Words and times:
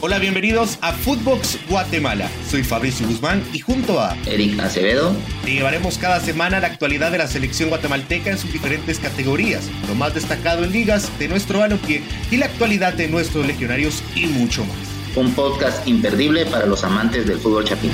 Hola, 0.00 0.20
bienvenidos 0.20 0.78
a 0.80 0.92
Footbox 0.92 1.58
Guatemala. 1.68 2.30
Soy 2.48 2.62
Fabricio 2.62 3.04
Guzmán 3.08 3.42
y 3.52 3.58
junto 3.58 4.00
a 4.00 4.16
Eric 4.26 4.60
Acevedo 4.60 5.12
te 5.44 5.54
llevaremos 5.54 5.98
cada 5.98 6.20
semana 6.20 6.60
la 6.60 6.68
actualidad 6.68 7.10
de 7.10 7.18
la 7.18 7.26
selección 7.26 7.68
guatemalteca 7.68 8.30
en 8.30 8.38
sus 8.38 8.52
diferentes 8.52 9.00
categorías, 9.00 9.68
lo 9.88 9.96
más 9.96 10.14
destacado 10.14 10.62
en 10.62 10.70
ligas 10.70 11.10
de 11.18 11.26
nuestro 11.26 11.58
balompié 11.58 12.04
y 12.30 12.36
la 12.36 12.46
actualidad 12.46 12.94
de 12.94 13.08
nuestros 13.08 13.44
legionarios 13.44 14.04
y 14.14 14.26
mucho 14.26 14.64
más. 14.64 14.76
Un 15.16 15.34
podcast 15.34 15.84
imperdible 15.88 16.46
para 16.46 16.66
los 16.66 16.84
amantes 16.84 17.26
del 17.26 17.40
fútbol 17.40 17.64
chapín. 17.64 17.90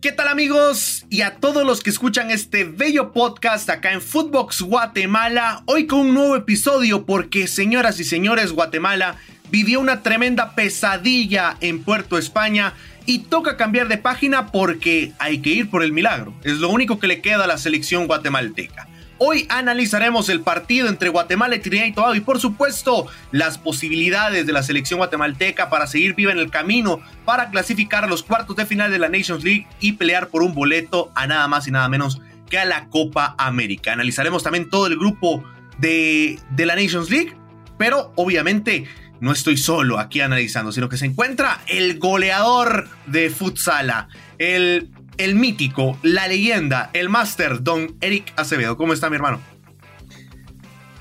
¿Qué 0.00 0.12
tal 0.12 0.28
amigos? 0.28 1.04
Y 1.10 1.20
a 1.20 1.36
todos 1.36 1.66
los 1.66 1.82
que 1.82 1.90
escuchan 1.90 2.30
este 2.30 2.64
bello 2.64 3.12
podcast 3.12 3.68
acá 3.68 3.92
en 3.92 4.00
Footbox 4.00 4.62
Guatemala, 4.62 5.62
hoy 5.66 5.86
con 5.86 6.00
un 6.00 6.14
nuevo 6.14 6.36
episodio 6.36 7.04
porque 7.04 7.46
señoras 7.46 8.00
y 8.00 8.04
señores, 8.04 8.52
Guatemala 8.52 9.18
vivió 9.52 9.80
una 9.80 10.00
tremenda 10.00 10.54
pesadilla 10.54 11.58
en 11.60 11.84
Puerto 11.84 12.16
España 12.16 12.72
y 13.04 13.18
toca 13.18 13.58
cambiar 13.58 13.86
de 13.86 13.98
página 13.98 14.46
porque 14.46 15.12
hay 15.18 15.42
que 15.42 15.50
ir 15.50 15.68
por 15.68 15.82
el 15.82 15.92
milagro. 15.92 16.32
Es 16.42 16.54
lo 16.54 16.70
único 16.70 16.98
que 16.98 17.06
le 17.06 17.20
queda 17.20 17.44
a 17.44 17.46
la 17.46 17.58
selección 17.58 18.06
guatemalteca. 18.06 18.88
Hoy 19.18 19.46
analizaremos 19.50 20.30
el 20.30 20.40
partido 20.40 20.88
entre 20.88 21.10
Guatemala 21.10 21.54
y 21.54 21.58
Trinidad 21.58 21.84
y 21.84 21.92
Tobago 21.92 22.14
y 22.14 22.20
por 22.20 22.40
supuesto 22.40 23.08
las 23.30 23.58
posibilidades 23.58 24.46
de 24.46 24.52
la 24.54 24.62
selección 24.62 24.96
guatemalteca 24.96 25.68
para 25.68 25.86
seguir 25.86 26.14
viva 26.14 26.32
en 26.32 26.38
el 26.38 26.50
camino 26.50 27.00
para 27.26 27.50
clasificar 27.50 28.04
a 28.04 28.08
los 28.08 28.22
cuartos 28.22 28.56
de 28.56 28.64
final 28.64 28.90
de 28.90 28.98
la 28.98 29.10
Nations 29.10 29.44
League 29.44 29.66
y 29.80 29.92
pelear 29.92 30.28
por 30.28 30.42
un 30.42 30.54
boleto 30.54 31.12
a 31.14 31.26
nada 31.26 31.46
más 31.46 31.68
y 31.68 31.72
nada 31.72 31.90
menos 31.90 32.22
que 32.48 32.58
a 32.58 32.64
la 32.64 32.86
Copa 32.86 33.34
América. 33.36 33.92
Analizaremos 33.92 34.42
también 34.42 34.70
todo 34.70 34.86
el 34.86 34.96
grupo 34.96 35.44
de, 35.76 36.38
de 36.50 36.66
la 36.66 36.74
Nations 36.74 37.10
League, 37.10 37.36
pero 37.76 38.14
obviamente 38.16 38.86
no 39.22 39.32
estoy 39.32 39.56
solo 39.56 39.98
aquí 39.98 40.20
analizando, 40.20 40.72
sino 40.72 40.88
que 40.88 40.98
se 40.98 41.06
encuentra 41.06 41.62
el 41.68 41.98
goleador 41.98 42.88
de 43.06 43.30
futsala, 43.30 44.08
el 44.38 44.90
el 45.18 45.34
mítico, 45.34 45.98
la 46.02 46.26
leyenda, 46.26 46.90
el 46.92 47.08
máster, 47.08 47.62
don 47.62 47.96
Eric 48.00 48.32
Acevedo. 48.36 48.76
¿Cómo 48.76 48.92
está 48.92 49.10
mi 49.10 49.16
hermano? 49.16 49.40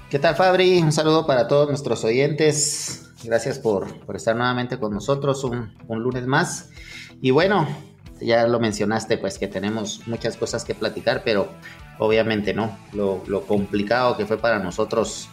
¿Qué 0.10 0.20
tal 0.20 0.36
Fabri? 0.36 0.80
Un 0.80 0.92
saludo 0.92 1.26
para 1.26 1.48
todos 1.48 1.68
nuestros 1.70 2.04
oyentes. 2.04 3.12
Gracias 3.23 3.60
por, 3.60 3.88
estar 4.14 4.36
nuevamente 4.36 4.78
con 4.78 4.94
nosotros 4.94 5.44
un, 5.44 5.73
lunes 5.88 6.28
más. 6.28 6.70
Y 7.22 7.32
bueno, 7.32 7.67
ya 8.20 8.48
lo 8.48 8.60
mencionaste, 8.60 9.17
pues 9.17 9.38
que 9.38 9.48
tenemos 9.48 10.08
muchas 10.08 10.36
cosas 10.38 10.66
que 10.66 10.76
platicar, 10.76 11.23
pero 11.23 11.52
obviamente 11.98 12.54
no. 12.54 12.78
Lo, 12.94 13.23
lo 13.28 13.44
complicado 13.48 14.17
que 14.17 14.26
fue 14.26 14.38
para 14.38 14.60
nosotros 14.60 15.30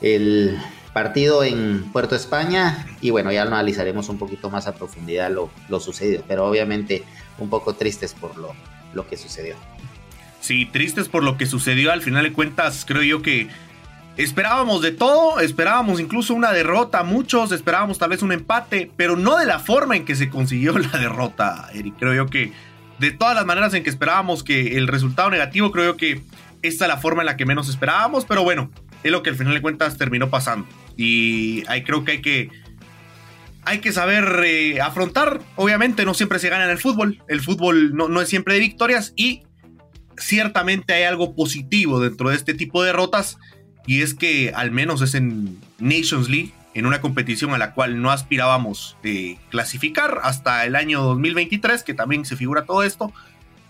el 0.00 0.58
partido 0.92 1.44
en 1.44 1.84
Puerto 1.92 2.16
España 2.16 2.86
y 3.00 3.10
bueno, 3.10 3.30
ya 3.30 3.42
analizaremos 3.42 4.08
un 4.08 4.18
poquito 4.18 4.50
más 4.50 4.66
a 4.66 4.74
profundidad 4.74 5.30
lo, 5.30 5.50
lo 5.68 5.80
sucedido, 5.80 6.24
pero 6.26 6.46
obviamente 6.46 7.04
un 7.38 7.48
poco 7.48 7.74
tristes 7.74 8.14
por 8.14 8.36
lo, 8.36 8.54
lo 8.92 9.06
que 9.06 9.16
sucedió. 9.16 9.56
Sí, 10.40 10.66
tristes 10.66 11.08
por 11.08 11.22
lo 11.22 11.36
que 11.36 11.46
sucedió, 11.46 11.92
al 11.92 12.02
final 12.02 12.24
de 12.24 12.32
cuentas 12.32 12.84
creo 12.86 13.02
yo 13.02 13.22
que 13.22 13.48
esperábamos 14.16 14.82
de 14.82 14.90
todo, 14.90 15.40
esperábamos 15.40 16.00
incluso 16.00 16.34
una 16.34 16.52
derrota, 16.52 17.02
muchos 17.04 17.52
esperábamos 17.52 17.98
tal 17.98 18.10
vez 18.10 18.22
un 18.22 18.32
empate, 18.32 18.90
pero 18.96 19.16
no 19.16 19.36
de 19.36 19.46
la 19.46 19.58
forma 19.58 19.96
en 19.96 20.04
que 20.04 20.16
se 20.16 20.28
consiguió 20.28 20.76
la 20.78 20.98
derrota, 20.98 21.68
Eric, 21.72 21.94
creo 21.98 22.14
yo 22.14 22.26
que 22.26 22.52
de 22.98 23.10
todas 23.12 23.34
las 23.34 23.46
maneras 23.46 23.72
en 23.74 23.82
que 23.82 23.90
esperábamos 23.90 24.42
que 24.42 24.76
el 24.76 24.86
resultado 24.88 25.30
negativo, 25.30 25.70
creo 25.70 25.92
yo 25.92 25.96
que 25.96 26.22
esta 26.62 26.84
es 26.84 26.88
la 26.88 26.98
forma 26.98 27.22
en 27.22 27.26
la 27.26 27.36
que 27.36 27.46
menos 27.46 27.68
esperábamos, 27.68 28.26
pero 28.26 28.42
bueno, 28.42 28.70
es 29.02 29.10
lo 29.10 29.22
que 29.22 29.30
al 29.30 29.36
final 29.36 29.54
de 29.54 29.62
cuentas 29.62 29.96
terminó 29.96 30.30
pasando. 30.30 30.66
Y 30.96 31.64
ahí 31.68 31.82
creo 31.82 32.04
que 32.04 32.12
hay 32.12 32.22
que, 32.22 32.50
hay 33.64 33.78
que 33.78 33.92
saber 33.92 34.42
eh, 34.44 34.80
afrontar. 34.80 35.40
Obviamente 35.56 36.04
no 36.04 36.14
siempre 36.14 36.38
se 36.38 36.48
gana 36.48 36.64
en 36.64 36.70
el 36.70 36.78
fútbol. 36.78 37.22
El 37.28 37.40
fútbol 37.40 37.94
no, 37.94 38.08
no 38.08 38.20
es 38.20 38.28
siempre 38.28 38.54
de 38.54 38.60
victorias 38.60 39.12
y 39.16 39.42
ciertamente 40.16 40.92
hay 40.92 41.04
algo 41.04 41.34
positivo 41.34 42.00
dentro 42.00 42.30
de 42.30 42.36
este 42.36 42.54
tipo 42.54 42.82
de 42.82 42.88
derrotas 42.88 43.38
y 43.86 44.02
es 44.02 44.14
que 44.14 44.52
al 44.54 44.70
menos 44.70 45.02
es 45.02 45.14
en 45.14 45.58
Nations 45.78 46.28
League, 46.28 46.52
en 46.74 46.86
una 46.86 47.00
competición 47.00 47.52
a 47.54 47.58
la 47.58 47.74
cual 47.74 48.00
no 48.00 48.10
aspirábamos 48.10 48.96
de 49.02 49.38
clasificar 49.48 50.20
hasta 50.22 50.64
el 50.64 50.76
año 50.76 51.02
2023, 51.02 51.82
que 51.82 51.94
también 51.94 52.24
se 52.24 52.36
figura 52.36 52.64
todo 52.64 52.82
esto, 52.82 53.12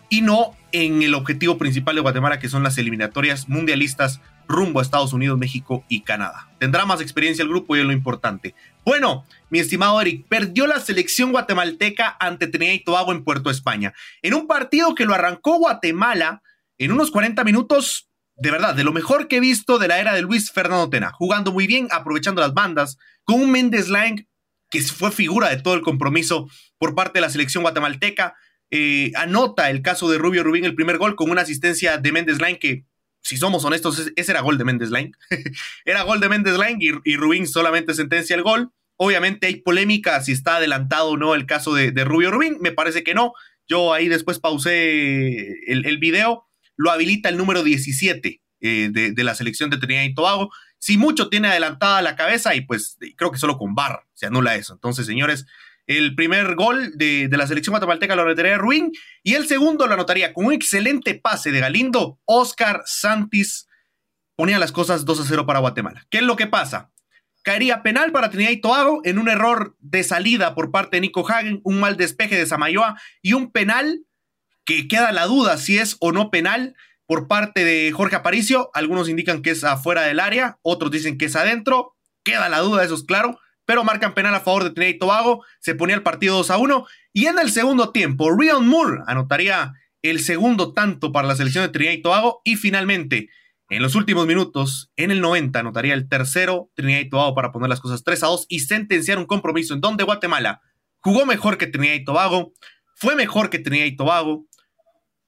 y 0.08 0.22
no 0.22 0.56
en 0.72 1.02
el 1.02 1.14
objetivo 1.14 1.56
principal 1.56 1.94
de 1.94 2.02
Guatemala, 2.02 2.38
que 2.38 2.48
son 2.48 2.62
las 2.62 2.76
eliminatorias 2.76 3.48
mundialistas 3.48 4.20
rumbo 4.50 4.80
a 4.80 4.82
Estados 4.82 5.12
Unidos, 5.12 5.38
México 5.38 5.84
y 5.88 6.02
Canadá. 6.02 6.48
Tendrá 6.58 6.84
más 6.84 7.00
experiencia 7.00 7.42
el 7.42 7.48
grupo 7.48 7.76
y 7.76 7.80
es 7.80 7.86
lo 7.86 7.92
importante. 7.92 8.54
Bueno, 8.84 9.24
mi 9.48 9.58
estimado 9.58 10.00
Eric, 10.00 10.26
perdió 10.28 10.66
la 10.66 10.80
selección 10.80 11.32
guatemalteca 11.32 12.16
ante 12.18 12.46
Trinidad 12.46 12.74
y 12.74 12.84
Tobago 12.84 13.12
en 13.12 13.24
Puerto 13.24 13.50
España, 13.50 13.94
en 14.22 14.34
un 14.34 14.46
partido 14.46 14.94
que 14.94 15.06
lo 15.06 15.14
arrancó 15.14 15.58
Guatemala 15.58 16.42
en 16.78 16.92
unos 16.92 17.10
40 17.10 17.44
minutos, 17.44 18.08
de 18.36 18.50
verdad, 18.50 18.74
de 18.74 18.84
lo 18.84 18.92
mejor 18.92 19.28
que 19.28 19.36
he 19.36 19.40
visto 19.40 19.78
de 19.78 19.88
la 19.88 20.00
era 20.00 20.14
de 20.14 20.22
Luis 20.22 20.50
Fernando 20.50 20.88
Tena, 20.88 21.12
jugando 21.12 21.52
muy 21.52 21.66
bien, 21.66 21.88
aprovechando 21.90 22.40
las 22.40 22.54
bandas, 22.54 22.98
con 23.24 23.40
un 23.40 23.50
Méndez 23.50 23.88
Lang 23.88 24.26
que 24.70 24.80
fue 24.82 25.10
figura 25.10 25.50
de 25.50 25.60
todo 25.60 25.74
el 25.74 25.82
compromiso 25.82 26.48
por 26.78 26.94
parte 26.94 27.14
de 27.14 27.22
la 27.22 27.30
selección 27.30 27.62
guatemalteca. 27.62 28.36
Eh, 28.70 29.10
anota 29.16 29.68
el 29.68 29.82
caso 29.82 30.08
de 30.10 30.18
Rubio 30.18 30.44
Rubín 30.44 30.64
el 30.64 30.76
primer 30.76 30.96
gol 30.96 31.16
con 31.16 31.28
una 31.28 31.42
asistencia 31.42 31.98
de 31.98 32.12
Méndez 32.12 32.40
Lang 32.40 32.56
que 32.58 32.84
si 33.22 33.36
somos 33.36 33.64
honestos, 33.64 34.10
ese 34.16 34.32
era 34.32 34.41
gol 34.41 34.58
de 34.58 34.64
Méndez 34.64 34.91
Line. 34.91 35.12
era 35.84 36.03
gol 36.03 36.20
de 36.20 36.28
Méndez 36.28 36.58
Line 36.58 36.78
y, 37.04 37.16
Rubín 37.16 37.47
solamente 37.47 37.94
sentencia 37.94 38.34
el 38.34 38.42
gol. 38.42 38.72
Obviamente 38.97 39.47
hay 39.47 39.56
polémica 39.56 40.20
si 40.22 40.32
está 40.32 40.56
adelantado 40.56 41.10
o 41.10 41.16
no 41.16 41.34
el 41.34 41.47
caso 41.47 41.75
de, 41.75 41.92
Rubio 42.04 42.30
Rubín. 42.30 42.59
Me 42.60 42.72
parece 42.72 43.03
que 43.03 43.14
no. 43.14 43.32
Yo 43.69 43.92
ahí 43.92 44.09
después 44.09 44.38
pausé 44.38 45.47
el, 45.66 45.98
video. 45.98 46.48
Lo 46.76 46.91
habilita 46.91 47.28
el 47.28 47.36
número 47.36 47.62
17 47.62 48.41
eh, 48.60 48.88
de, 48.91 49.25
la 49.25 49.34
selección 49.34 49.70
de 49.70 49.78
Trinidad 49.78 50.04
y 50.04 50.14
Tobago. 50.14 50.50
Si 50.78 50.97
mucho 50.97 51.28
tiene 51.28 51.48
adelantada 51.48 52.03
la 52.03 52.16
cabeza 52.16 52.54
y 52.54 52.62
pues 52.62 52.98
creo 53.16 53.30
que 53.30 53.38
solo 53.38 53.59
con 53.59 53.75
bar 53.75 54.04
se 54.14 54.26
anula 54.26 54.56
eso. 54.56 54.72
Entonces, 54.72 55.06
señores, 55.06 55.47
el 55.96 56.14
primer 56.14 56.54
gol 56.54 56.92
de, 56.94 57.28
la 57.32 57.48
selección 57.48 57.72
guatemalteca 57.72 58.14
lo 58.14 58.22
anotaría 58.22 58.58
Ruin 58.58 58.92
y 59.24 59.34
el 59.34 59.48
segundo 59.48 59.88
lo 59.88 59.94
anotaría 59.94 60.32
con 60.32 60.46
un 60.46 60.52
excelente 60.52 61.16
pase 61.16 61.50
de 61.50 61.58
Galindo. 61.58 62.20
Oscar 62.26 62.82
Santis 62.86 63.66
ponía 64.36 64.60
las 64.60 64.70
cosas 64.70 65.04
2 65.04 65.20
a 65.20 65.24
0 65.24 65.46
para 65.46 65.58
Guatemala. 65.58 66.06
¿Qué 66.08 66.18
es 66.18 66.22
lo 66.22 66.36
que 66.36 66.46
pasa? 66.46 66.92
Caería 67.42 67.82
penal 67.82 68.12
para 68.12 68.30
Trinidad 68.30 68.52
y 68.52 68.60
Tobago 68.60 69.00
en 69.02 69.18
un 69.18 69.28
error 69.28 69.76
de 69.80 70.04
salida 70.04 70.54
por 70.54 70.70
parte 70.70 70.98
de 70.98 71.00
Nico 71.00 71.28
Hagen, 71.28 71.60
un 71.64 71.80
mal 71.80 71.96
despeje 71.96 72.38
de 72.38 72.46
Samayoa 72.46 72.96
y 73.20 73.32
un 73.32 73.50
penal 73.50 74.04
que 74.64 74.86
queda 74.86 75.10
la 75.10 75.26
duda 75.26 75.56
si 75.56 75.78
es 75.78 75.96
o 75.98 76.12
no 76.12 76.30
penal 76.30 76.76
por 77.06 77.26
parte 77.26 77.64
de 77.64 77.90
Jorge 77.90 78.14
Aparicio. 78.14 78.70
Algunos 78.74 79.08
indican 79.08 79.42
que 79.42 79.50
es 79.50 79.64
afuera 79.64 80.02
del 80.02 80.20
área, 80.20 80.60
otros 80.62 80.92
dicen 80.92 81.18
que 81.18 81.24
es 81.24 81.34
adentro. 81.34 81.96
Queda 82.22 82.48
la 82.48 82.60
duda, 82.60 82.84
eso 82.84 82.94
es 82.94 83.02
claro 83.02 83.40
pero 83.70 83.84
marcan 83.84 84.14
penal 84.14 84.34
a 84.34 84.41
favor 84.41 84.64
de 84.64 84.70
Trinidad 84.70 84.97
y 84.97 84.98
Tobago, 84.98 85.44
se 85.60 85.76
ponía 85.76 85.94
el 85.94 86.03
partido 86.03 86.36
2 86.38 86.50
a 86.50 86.56
1, 86.56 86.86
y 87.12 87.26
en 87.26 87.38
el 87.38 87.53
segundo 87.53 87.92
tiempo, 87.92 88.36
Rion 88.36 88.66
Moore 88.66 89.04
anotaría 89.06 89.75
el 90.03 90.19
segundo 90.19 90.72
tanto 90.72 91.12
para 91.12 91.28
la 91.28 91.36
selección 91.36 91.62
de 91.62 91.69
Trinidad 91.69 91.92
y 91.92 92.03
Tobago, 92.03 92.41
y 92.42 92.56
finalmente, 92.56 93.28
en 93.69 93.80
los 93.80 93.94
últimos 93.94 94.26
minutos, 94.26 94.91
en 94.97 95.12
el 95.12 95.20
90, 95.20 95.60
anotaría 95.60 95.94
el 95.94 96.09
tercero 96.09 96.72
Trinidad 96.75 96.98
y 96.98 97.09
Tobago 97.10 97.32
para 97.36 97.53
poner 97.53 97.69
las 97.69 97.78
cosas 97.78 98.03
3 98.03 98.25
a 98.25 98.26
2 98.26 98.47
y 98.48 98.59
sentenciar 98.59 99.19
un 99.19 99.26
compromiso 99.26 99.75
en 99.75 99.80
donde 99.80 100.03
Guatemala 100.03 100.62
jugó 100.98 101.25
mejor 101.25 101.56
que 101.56 101.69
Trinidad 101.69 101.94
y 101.94 102.04
Tobago, 102.04 102.53
fue 102.97 103.14
mejor 103.14 103.50
que 103.50 103.60
Trinidad 103.60 103.86
y 103.86 103.94
Tobago, 103.94 104.48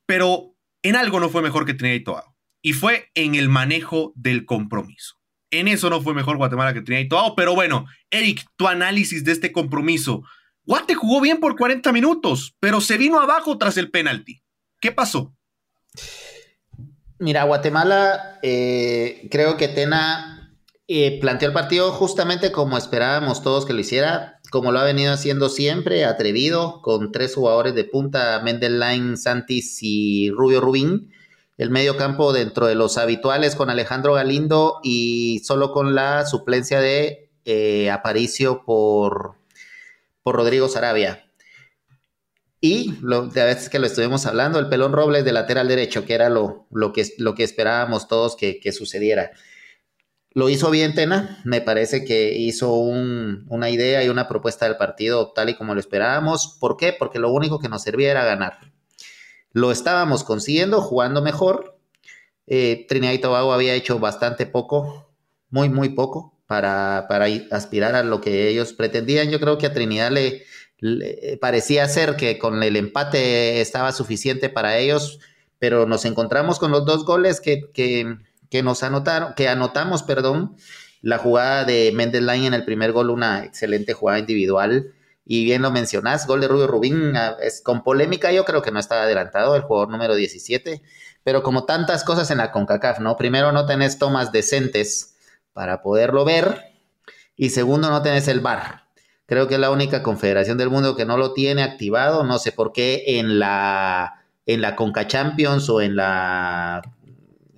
pero 0.05 0.57
en 0.83 0.97
algo 0.97 1.21
no 1.21 1.29
fue 1.29 1.43
mejor 1.43 1.65
que 1.65 1.75
Trinidad 1.75 2.01
y 2.01 2.03
Tobago, 2.03 2.35
y 2.61 2.73
fue 2.73 3.09
en 3.15 3.37
el 3.37 3.49
manejo 3.49 4.13
del 4.17 4.47
compromiso. 4.47 5.22
En 5.53 5.69
eso 5.69 5.91
no 5.91 6.01
fue 6.01 6.15
mejor 6.15 6.39
Guatemala 6.39 6.73
que 6.73 6.81
Trinidad 6.81 7.05
y 7.05 7.09
Tobago, 7.09 7.37
pero 7.37 7.55
bueno, 7.55 7.85
Eric, 8.11 8.43
tu 8.57 8.67
análisis 8.67 9.23
de 9.23 9.33
este 9.33 9.53
compromiso. 9.53 10.25
Guate 10.65 10.95
jugó 10.95 11.21
bien 11.21 11.41
por 11.41 11.57
40 11.57 11.93
minutos, 11.93 12.57
pero 12.59 12.81
se 12.81 12.97
vino 12.97 13.21
abajo 13.21 13.59
tras 13.59 13.77
el 13.77 13.91
penalti. 13.91 14.43
¿Qué 14.81 14.93
pasó? 14.93 15.35
Mira, 17.19 17.45
Guatemala, 17.45 18.39
eh, 18.43 19.29
creo 19.31 19.59
que 19.59 19.69
Tena 19.69 20.57
eh, 20.89 21.21
planteó 21.21 21.49
el 21.49 21.55
partido 21.55 21.93
justamente 21.93 22.51
como 22.51 22.79
esperábamos 22.79 23.43
todos 23.43 23.67
que 23.67 23.75
lo 23.75 23.81
hiciera, 23.81 24.41
como 24.51 24.73
lo 24.73 24.79
ha 24.79 24.85
venido 24.85 25.13
haciendo 25.13 25.51
siempre, 25.51 26.07
atrevido, 26.07 26.81
con 26.81 27.13
tres 27.13 27.35
jugadores 27.35 27.75
de 27.75 27.85
punta, 27.85 28.41
Mendelline, 28.43 29.19
Santis 29.19 29.81
y 29.83 30.31
Rubio 30.31 30.63
Rubín 30.63 31.13
el 31.59 31.71
medio 31.71 31.97
campo 31.97 32.33
dentro 32.33 32.67
de 32.67 32.75
los 32.75 32.99
habituales 32.99 33.55
con 33.55 33.71
Alejandro 33.71 34.15
Galindo 34.15 34.81
y 34.83 35.41
solo 35.45 35.73
con 35.73 35.95
la 35.95 36.27
suplencia 36.27 36.81
de 36.81 37.31
eh, 37.45 37.91
Aparicio 37.91 38.65
por, 38.65 39.37
por 40.23 40.37
Rodrigo 40.37 40.69
Sarabia. 40.69 41.27
Y 42.65 42.95
de 43.03 43.41
a 43.41 43.45
veces 43.45 43.69
que 43.69 43.81
lo 43.81 43.87
estuvimos 43.87 44.25
hablando, 44.25 44.61
el 44.61 44.69
pelón 44.69 44.93
Robles 44.93 45.25
de 45.25 45.33
lateral 45.33 45.67
derecho, 45.67 46.05
que 46.05 46.15
era 46.15 46.29
lo, 46.29 46.69
lo, 46.71 46.93
que, 46.93 47.05
lo 47.19 47.35
que 47.35 47.43
esperábamos 47.43 48.07
todos 48.07 48.37
que, 48.37 48.73
sucediera. 48.73 49.33
Lo 50.31 50.49
hizo 50.49 50.71
bien 50.71 50.95
Tena, 50.95 51.43
me 51.45 51.61
parece 51.61 52.05
que 52.05 52.39
hizo 52.39 52.73
una 52.73 53.69
idea 53.69 54.05
y 54.05 54.09
una 54.09 54.29
propuesta 54.29 54.67
del 54.67 54.77
partido 54.77 55.33
tal 55.33 55.51
y 55.51 55.55
como 55.55 55.75
lo 55.75 55.81
esperábamos. 55.81 56.57
¿Por 56.61 56.77
qué? 56.77 56.95
Porque 56.97 57.19
lo 57.19 57.33
único 57.33 57.59
que 57.59 57.69
nos 57.69 57.83
servía 57.83 58.13
era 58.13 58.25
ganar. 58.25 58.72
Lo 59.53 59.71
estábamos 59.71 60.25
consiguiendo, 60.25 60.81
jugando 60.81 61.23
mejor. 61.23 61.79
Eh, 62.47 62.87
Trinidad 62.89 63.13
y 63.13 63.19
Tobago 63.19 63.53
había 63.53 63.75
hecho 63.75 63.99
bastante 63.99 64.47
poco, 64.47 65.09
muy, 65.51 65.69
muy 65.69 65.91
poco, 65.91 66.35
para, 66.47 67.07
para 67.09 67.27
aspirar 67.51 67.95
a 67.95 68.03
lo 68.03 68.21
que 68.21 68.49
ellos 68.49 68.73
pretendían. 68.73 69.31
Yo 69.31 69.41
creo 69.41 69.59
que 69.59 69.67
a 69.67 69.73
Trinidad 69.73 70.11
le, 70.11 70.45
parecía 71.41 71.87
ser 71.89 72.17
que 72.17 72.39
con 72.39 72.63
el 72.63 72.77
empate 72.77 73.61
estaba 73.61 73.93
suficiente 73.93 74.49
para 74.49 74.79
ellos, 74.79 75.21
pero 75.59 75.87
nos 75.87 76.05
encontramos 76.05 76.59
con 76.59 76.73
los 76.73 76.85
dos 76.85 77.05
goles 77.05 77.41
que, 77.41 77.71
que, 77.73 78.63
nos 78.63 78.83
anotaron, 78.83 79.35
que 79.35 79.49
anotamos, 79.49 80.03
perdón, 80.03 80.57
la 81.01 81.19
jugada 81.19 81.65
de 81.65 81.93
Mendes 81.95 82.23
Line 82.23 82.49
en 82.49 82.55
el 82.55 82.65
primer 82.65 82.93
gol, 82.93 83.11
una 83.11 83.45
excelente 83.45 83.93
jugada 83.93 84.19
individual. 84.19 84.93
Y 85.25 85.45
bien 85.45 85.63
lo 85.63 85.71
mencionás, 85.71 86.27
gol 86.27 86.41
de 86.41 86.49
Rubio 86.49 86.67
Rubín, 86.67 87.17
ah, 87.17 87.37
es 87.41 87.63
con 87.63 87.83
polémica, 87.83 88.33
yo 88.33 88.45
creo 88.45 88.63
que 88.63 88.73
no 88.73 88.81
estaba 88.81 89.03
adelantado, 89.03 89.55
el 89.55 89.63
jugador 89.63 89.89
número 89.89 90.15
17, 90.15 90.83
pero 91.23 91.43
como 91.43 91.65
tantas 91.65 92.05
cosas 92.05 92.31
en 92.31 92.39
la 92.39 92.51
CONCACAF, 92.51 92.99
¿no? 92.99 93.17
Primero 93.17 93.53
no 93.53 93.67
tenés 93.67 93.99
tomas 93.99 94.33
decentes 94.33 95.17
para 95.53 95.81
poderlo 95.83 96.25
ver, 96.25 96.73
y 97.37 97.51
segundo 97.51 97.91
no 97.91 98.03
tenés 98.03 98.29
el 98.29 98.41
VAR. 98.41 98.85
Creo 99.27 99.49
que 99.49 99.55
es 99.55 99.61
la 99.61 99.71
única 99.71 100.03
confederación 100.03 100.59
del 100.59 100.71
mundo 100.71 100.97
que 100.97 101.05
no 101.05 101.17
lo 101.17 101.33
tiene 101.33 101.63
activado. 101.63 102.23
No 102.25 102.39
sé 102.39 102.53
por 102.53 102.73
qué 102.73 103.03
en 103.19 103.39
la, 103.39 104.23
en 104.47 104.61
la 104.61 104.77
Conca 104.77 105.07
Champions 105.07 105.69
o 105.69 105.81
en 105.81 105.97
la 105.97 106.83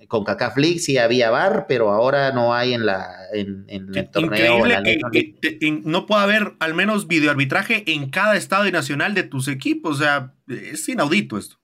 CONCACAF 0.07 0.57
League 0.57 0.79
sí 0.79 0.97
había 0.97 1.31
VAR, 1.31 1.65
pero 1.67 1.91
ahora 1.91 2.31
no 2.31 2.53
hay 2.53 2.73
en, 2.73 2.85
la, 2.85 3.07
en, 3.33 3.65
el 3.69 4.09
torneo. 4.09 4.59
Increíble 4.59 4.99
que, 5.11 5.81
no 5.83 6.05
pueda 6.05 6.23
haber 6.23 6.53
al 6.59 6.73
menos 6.73 7.07
videoarbitraje 7.07 7.83
en 7.91 8.09
cada 8.09 8.35
estado 8.35 8.69
nacional 8.71 9.13
de 9.13 9.23
tus 9.23 9.47
equipos. 9.47 9.97
O 9.97 10.03
sea, 10.03 10.33
es 10.47 10.87
inaudito 10.89 11.37
esto. 11.37 11.57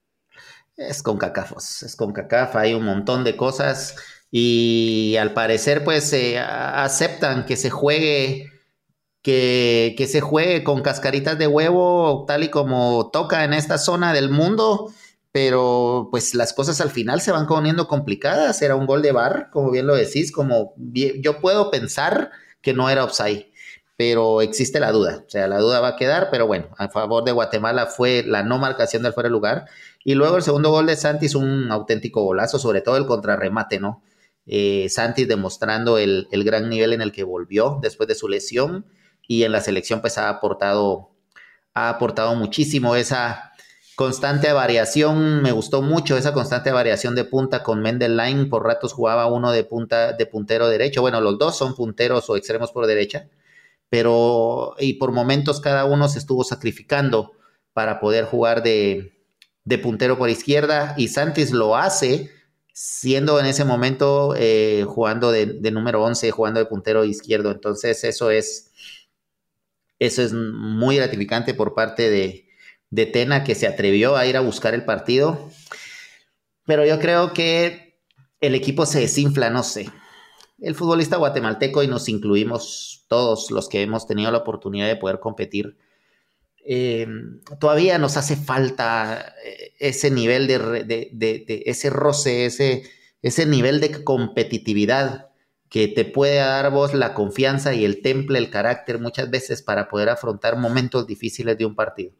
Es 0.75 1.03
CONCACAF, 1.03 1.53
es 1.57 1.95
CONCACAF, 1.95 2.55
hay 2.55 2.73
un 2.73 2.85
montón 2.85 3.23
de 3.23 3.35
cosas 3.35 3.95
y 4.31 5.15
al 5.19 5.33
parecer 5.33 5.83
pues 5.83 6.13
aceptan 6.13 7.45
que 7.45 7.57
se 7.57 7.69
juegue 7.69 8.49
que, 9.21 9.93
que, 9.97 10.07
se 10.07 10.21
juegue 10.21 10.63
con 10.63 10.81
cascaritas 10.81 11.37
de 11.37 11.47
huevo 11.47 12.25
tal 12.27 12.43
y 12.43 12.49
como 12.49 13.11
toca 13.11 13.43
en 13.43 13.53
esta 13.53 13.77
zona 13.77 14.13
del 14.13 14.29
mundo, 14.29 14.91
pero 15.31 16.09
pues 16.11 16.35
las 16.35 16.53
cosas 16.53 16.81
al 16.81 16.89
final 16.89 17.21
se 17.21 17.31
van 17.31 17.47
poniendo 17.47 17.87
complicadas. 17.87 18.61
Era 18.61 18.75
un 18.75 18.85
gol 18.85 19.01
de 19.01 19.11
bar, 19.11 19.49
como 19.51 19.71
bien 19.71 19.87
lo 19.87 19.95
decís, 19.95 20.31
como 20.31 20.73
yo 20.77 21.39
puedo 21.39 21.71
pensar 21.71 22.31
que 22.61 22.73
no 22.73 22.89
era 22.89 23.03
offside, 23.03 23.51
pero 23.97 24.41
existe 24.41 24.79
la 24.79 24.91
duda, 24.91 25.23
o 25.25 25.29
sea, 25.29 25.47
la 25.47 25.59
duda 25.59 25.79
va 25.79 25.89
a 25.89 25.95
quedar, 25.95 26.29
pero 26.31 26.47
bueno, 26.47 26.69
a 26.77 26.89
favor 26.89 27.23
de 27.23 27.31
Guatemala 27.31 27.87
fue 27.87 28.23
la 28.25 28.43
no 28.43 28.57
marcación 28.57 29.03
del 29.03 29.13
fuera 29.13 29.27
de 29.29 29.31
lugar. 29.31 29.65
Y 30.03 30.15
luego 30.15 30.37
el 30.37 30.43
segundo 30.43 30.71
gol 30.71 30.87
de 30.87 30.95
Santis, 30.95 31.35
un 31.35 31.71
auténtico 31.71 32.23
golazo, 32.23 32.59
sobre 32.59 32.81
todo 32.81 32.97
el 32.97 33.05
contrarremate, 33.05 33.79
¿no? 33.79 34.03
Eh, 34.47 34.87
Santis 34.89 35.27
demostrando 35.27 35.97
el, 35.99 36.27
el 36.31 36.43
gran 36.43 36.67
nivel 36.69 36.93
en 36.93 37.01
el 37.01 37.11
que 37.11 37.23
volvió 37.23 37.79
después 37.81 38.07
de 38.09 38.15
su 38.15 38.27
lesión 38.27 38.85
y 39.27 39.43
en 39.43 39.51
la 39.51 39.61
selección 39.61 40.01
pues 40.01 40.17
ha 40.17 40.29
aportado, 40.29 41.11
ha 41.73 41.89
aportado 41.89 42.35
muchísimo 42.35 42.95
esa 42.95 43.50
constante 44.01 44.51
variación, 44.51 45.43
me 45.43 45.51
gustó 45.51 45.83
mucho 45.83 46.17
esa 46.17 46.33
constante 46.33 46.71
variación 46.71 47.13
de 47.13 47.23
punta 47.23 47.61
con 47.61 47.83
Mendel 47.83 48.17
Line, 48.17 48.47
por 48.47 48.65
ratos 48.65 48.93
jugaba 48.93 49.27
uno 49.27 49.51
de 49.51 49.63
punta 49.63 50.13
de 50.13 50.25
puntero 50.25 50.69
derecho, 50.69 51.01
bueno, 51.01 51.21
los 51.21 51.37
dos 51.37 51.55
son 51.55 51.75
punteros 51.75 52.27
o 52.27 52.35
extremos 52.35 52.71
por 52.71 52.87
derecha, 52.87 53.29
pero 53.87 54.73
y 54.79 54.93
por 54.93 55.11
momentos 55.11 55.61
cada 55.61 55.85
uno 55.85 56.09
se 56.09 56.17
estuvo 56.17 56.43
sacrificando 56.43 57.33
para 57.73 57.99
poder 57.99 58.25
jugar 58.25 58.63
de, 58.63 59.13
de 59.65 59.77
puntero 59.77 60.17
por 60.17 60.31
izquierda. 60.31 60.95
Y 60.97 61.09
Santis 61.09 61.51
lo 61.51 61.77
hace 61.77 62.31
siendo 62.73 63.39
en 63.39 63.45
ese 63.45 63.65
momento 63.65 64.33
eh, 64.35 64.83
jugando 64.87 65.31
de, 65.31 65.45
número 65.71 66.01
11, 66.01 66.31
jugando 66.31 66.59
de 66.59 66.65
puntero 66.65 67.05
izquierdo. 67.05 67.51
Entonces 67.51 68.03
eso 68.03 68.31
es, 68.31 68.71
eso 69.99 70.23
es 70.23 70.33
muy 70.33 70.95
gratificante 70.95 71.53
por 71.53 71.75
parte 71.75 72.09
de, 72.09 72.50
de 72.91 73.05
Tena, 73.07 73.43
que 73.43 73.55
se 73.55 73.67
atrevió 73.67 74.15
a 74.15 74.25
ir 74.27 74.37
a 74.37 74.41
buscar 74.41 74.73
el 74.73 74.85
partido. 74.85 75.49
Pero 76.65 76.85
yo 76.85 76.99
creo 76.99 77.33
que 77.33 77.97
el 78.39 78.53
equipo 78.53 78.85
se 78.85 78.99
desinfla, 78.99 79.49
no 79.49 79.63
sé. 79.63 79.89
El 80.59 80.75
futbolista 80.75 81.17
guatemalteco, 81.17 81.81
y 81.81 81.87
nos 81.87 82.07
incluimos 82.07 83.05
todos 83.07 83.49
los 83.49 83.67
que 83.67 83.81
hemos 83.81 84.05
tenido 84.05 84.31
la 84.31 84.39
oportunidad 84.39 84.87
de 84.87 84.95
poder 84.95 85.19
competir, 85.19 85.77
eh, 86.63 87.07
todavía 87.59 87.97
nos 87.97 88.17
hace 88.17 88.35
falta 88.35 89.33
eh, 89.43 89.73
ese 89.79 90.11
nivel 90.11 90.45
de, 90.47 91.63
ese 91.65 91.89
roce, 91.89 92.45
ese, 92.45 92.83
ese 93.23 93.45
nivel 93.47 93.81
de 93.81 94.03
competitividad 94.03 95.29
que 95.69 95.87
te 95.87 96.05
puede 96.05 96.35
dar 96.35 96.69
vos 96.71 96.93
la 96.93 97.13
confianza 97.13 97.73
y 97.73 97.85
el 97.85 98.01
temple, 98.01 98.37
el 98.37 98.51
carácter 98.51 98.99
muchas 98.99 99.31
veces 99.31 99.63
para 99.63 99.87
poder 99.87 100.09
afrontar 100.09 100.57
momentos 100.57 101.07
difíciles 101.07 101.57
de 101.57 101.65
un 101.65 101.75
partido. 101.75 102.11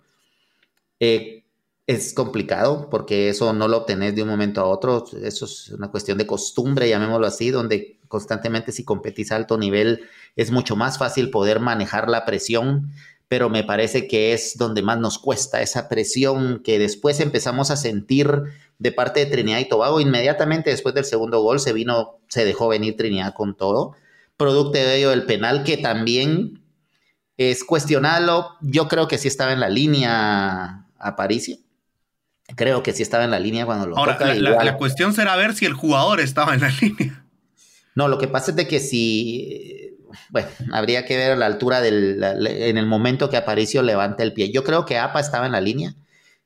Eh, 1.02 1.44
es 1.88 2.14
complicado 2.14 2.90
porque 2.90 3.28
eso 3.28 3.52
no 3.54 3.68
lo 3.68 3.80
obtenés 3.80 4.16
de 4.16 4.22
un 4.22 4.30
momento 4.30 4.62
a 4.62 4.68
otro, 4.68 5.04
eso 5.24 5.46
es 5.46 5.70
una 5.70 5.90
cuestión 5.90 6.18
de 6.20 6.28
costumbre, 6.28 6.88
llamémoslo 6.88 7.26
así, 7.26 7.50
donde 7.50 8.00
constantemente 8.08 8.72
si 8.72 8.86
competís 8.86 9.32
a 9.32 9.38
alto 9.38 9.58
nivel 9.58 10.02
es 10.36 10.52
mucho 10.52 10.76
más 10.76 11.00
fácil 11.00 11.32
poder 11.32 11.60
manejar 11.60 12.08
la 12.08 12.24
presión, 12.24 12.92
pero 13.28 13.50
me 13.50 13.64
parece 13.64 14.08
que 14.08 14.34
es 14.34 14.58
donde 14.58 14.84
más 14.84 15.00
nos 15.00 15.18
cuesta 15.18 15.62
esa 15.62 15.90
presión 15.90 16.62
que 16.64 16.78
después 16.78 17.20
empezamos 17.20 17.72
a 17.72 17.78
sentir 17.78 18.44
de 18.78 18.92
parte 18.92 19.22
de 19.22 19.32
Trinidad 19.32 19.60
y 19.60 19.70
Tobago. 19.70 20.02
Inmediatamente 20.02 20.70
después 20.70 20.94
del 20.94 21.06
segundo 21.06 21.42
gol 21.42 21.60
se 21.60 21.72
vino, 21.72 22.20
se 22.28 22.46
dejó 22.46 22.68
venir 22.68 22.98
Trinidad 22.98 23.34
con 23.34 23.56
todo. 23.56 23.96
Producto 24.38 24.78
de 24.78 24.98
ello 24.98 25.14
el 25.14 25.26
penal 25.26 25.64
que 25.64 25.78
también 25.78 26.62
es 27.38 27.64
cuestionarlo. 27.64 28.50
Yo 28.62 28.88
creo 28.88 29.08
que 29.08 29.18
sí 29.18 29.30
estaba 29.30 29.54
en 29.54 29.62
la 29.62 29.70
línea 29.70 30.81
a 31.02 31.16
París. 31.16 31.60
Creo 32.56 32.84
que 32.84 32.94
sí 32.94 33.04
estaba 33.04 33.24
en 33.24 33.32
la 33.32 33.40
línea 33.40 33.66
cuando 33.66 33.88
lo 33.88 33.98
Ahora, 33.98 34.18
toca. 34.18 34.34
La, 34.34 34.64
la, 34.64 34.78
cuestión 34.78 35.14
será 35.14 35.36
ver 35.36 35.54
si 35.54 35.66
el 35.66 35.74
jugador 35.74 36.20
estaba 36.20 36.54
en 36.54 36.62
la 36.62 36.70
línea. 36.82 37.26
No, 37.96 38.08
lo 38.08 38.18
que 38.18 38.28
pasa 38.28 38.52
es 38.52 38.58
de 38.58 38.68
que 38.68 38.80
si, 38.80 39.98
bueno, 40.30 40.48
habría 40.72 41.06
que 41.06 41.18
ver 41.18 41.32
a 41.32 41.36
la 41.36 41.46
altura 41.46 41.82
del, 41.82 42.24
en 42.24 42.78
el 42.78 42.86
momento 42.86 43.30
que 43.30 43.38
Aparicio 43.38 43.82
levanta 43.84 44.24
el 44.24 44.34
pie. 44.34 44.52
Yo 44.52 44.64
creo 44.64 44.86
que 44.86 44.98
APA 44.98 45.20
estaba 45.20 45.46
en 45.46 45.52
la 45.52 45.62
línea 45.62 45.96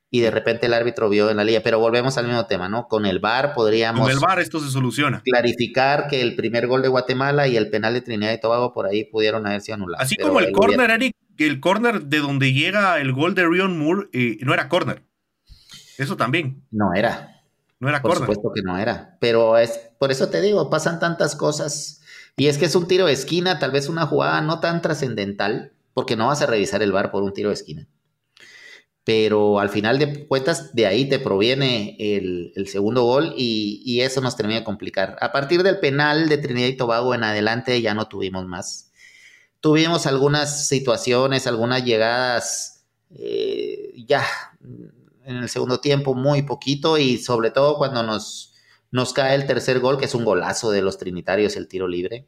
y 0.10 0.22
de 0.22 0.32
repente 0.32 0.68
el 0.68 0.74
árbitro 0.74 1.10
vio 1.10 1.30
en 1.30 1.38
la 1.38 1.44
liga. 1.44 1.62
Pero 1.64 1.80
volvemos 1.80 2.18
al 2.18 2.26
mismo 2.26 2.46
tema, 2.46 2.70
¿no? 2.70 2.88
Con 2.88 3.06
el 3.06 3.20
VAR 3.20 3.54
podríamos... 3.54 4.02
Con 4.02 4.12
el 4.12 4.20
VAR 4.20 4.40
esto 4.40 4.60
se 4.60 4.70
soluciona. 4.70 5.22
Clarificar 5.24 6.08
que 6.08 6.22
el 6.22 6.36
primer 6.36 6.68
gol 6.68 6.82
de 6.82 6.88
Guatemala 6.88 7.48
y 7.48 7.58
el 7.58 7.70
penal 7.70 7.94
de 7.94 8.02
Trinidad 8.02 8.34
y 8.34 8.40
Tobago 8.40 8.74
por 8.74 8.88
ahí 8.88 9.04
pudieron 9.04 9.46
haber 9.46 9.62
sido 9.62 9.76
anulados. 9.76 10.06
Así 10.06 10.16
como 10.16 10.40
el 10.40 10.52
córner, 10.52 10.90
Eric, 10.90 11.16
el 11.38 11.60
córner 11.60 12.04
de 12.04 12.20
donde 12.20 12.54
llega 12.54 13.00
el 13.00 13.14
gol 13.14 13.36
de 13.36 13.48
Rion 13.48 13.78
Moore 13.78 14.10
eh, 14.14 14.38
no 14.42 14.54
era 14.54 14.70
córner. 14.70 15.04
Eso 15.98 16.18
también. 16.18 16.64
No 16.72 16.94
era. 16.94 17.44
No 17.80 17.90
era 17.90 18.02
Por 18.02 18.18
supuesto 18.18 18.52
que 18.54 18.62
no 18.62 18.78
era. 18.78 19.18
Pero 19.20 19.58
es 19.58 19.80
por 20.00 20.12
eso 20.12 20.30
te 20.30 20.42
digo, 20.42 20.70
pasan 20.70 21.00
tantas 21.00 21.36
cosas. 21.36 22.02
Y 22.38 22.48
es 22.48 22.58
que 22.58 22.66
es 22.66 22.76
un 22.76 22.88
tiro 22.88 23.06
de 23.06 23.14
esquina, 23.14 23.60
tal 23.60 23.72
vez 23.72 23.88
una 23.88 24.06
jugada 24.06 24.42
no 24.42 24.60
tan 24.60 24.82
trascendental, 24.82 25.74
porque 25.94 26.16
no 26.16 26.28
vas 26.28 26.42
a 26.42 26.48
revisar 26.48 26.84
el 26.84 26.92
VAR 26.92 27.12
por 27.12 27.24
un 27.24 27.34
tiro 27.34 27.50
de 27.50 27.56
esquina 27.56 27.88
pero 29.06 29.60
al 29.60 29.70
final 29.70 30.00
de 30.00 30.28
cuentas 30.28 30.74
de 30.74 30.88
ahí 30.88 31.08
te 31.08 31.20
proviene 31.20 31.96
el, 32.00 32.68
segundo 32.68 33.04
gol 33.04 33.34
y, 33.38 34.02
eso 34.02 34.20
nos 34.20 34.36
termina 34.36 34.60
de 34.60 34.66
complicar. 34.66 35.16
A 35.22 35.32
partir 35.32 35.62
del 35.62 35.80
penal 35.80 36.28
de 36.28 36.40
Trinidad 36.40 36.68
y 36.68 36.76
Tobago 36.76 37.14
en 37.14 37.24
adelante 37.24 37.80
ya 37.82 37.94
no 37.94 38.08
tuvimos 38.08 38.48
más. 38.48 38.85
Tuvimos 39.66 40.06
algunas 40.06 40.68
situaciones, 40.68 41.48
algunas 41.48 41.84
llegadas 41.84 42.86
eh, 43.10 43.96
ya 44.06 44.24
en 44.62 45.38
el 45.38 45.50
segundo 45.50 45.80
tiempo 45.80 46.14
muy 46.14 46.44
poquito 46.44 47.00
y 47.00 47.18
sobre 47.18 47.50
todo 47.50 47.76
cuando 47.76 48.04
nos, 48.04 48.54
nos 48.92 49.12
cae 49.12 49.34
el 49.34 49.48
tercer 49.48 49.80
gol, 49.80 49.98
que 49.98 50.06
es 50.06 50.14
un 50.14 50.24
golazo 50.24 50.70
de 50.70 50.84
los 50.84 51.00
Trinitarios, 51.00 51.56
el 51.56 51.68
tiro 51.68 51.88
libre. 51.88 52.28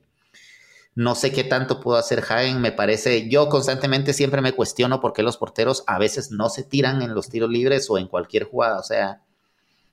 No 0.96 1.14
sé 1.14 1.32
qué 1.32 1.44
tanto 1.44 1.80
pudo 1.80 1.98
hacer 1.98 2.24
Hagen, 2.28 2.60
me 2.60 2.72
parece, 2.72 3.30
yo 3.30 3.50
constantemente 3.50 4.14
siempre 4.14 4.42
me 4.42 4.54
cuestiono 4.54 5.00
por 5.00 5.14
qué 5.14 5.22
los 5.22 5.38
porteros 5.38 5.84
a 5.86 6.00
veces 6.00 6.32
no 6.32 6.50
se 6.50 6.64
tiran 6.64 7.04
en 7.04 7.14
los 7.14 7.30
tiros 7.30 7.52
libres 7.52 7.88
o 7.92 8.00
en 8.00 8.08
cualquier 8.08 8.46
jugada, 8.46 8.80
o 8.80 8.84
sea, 8.84 9.22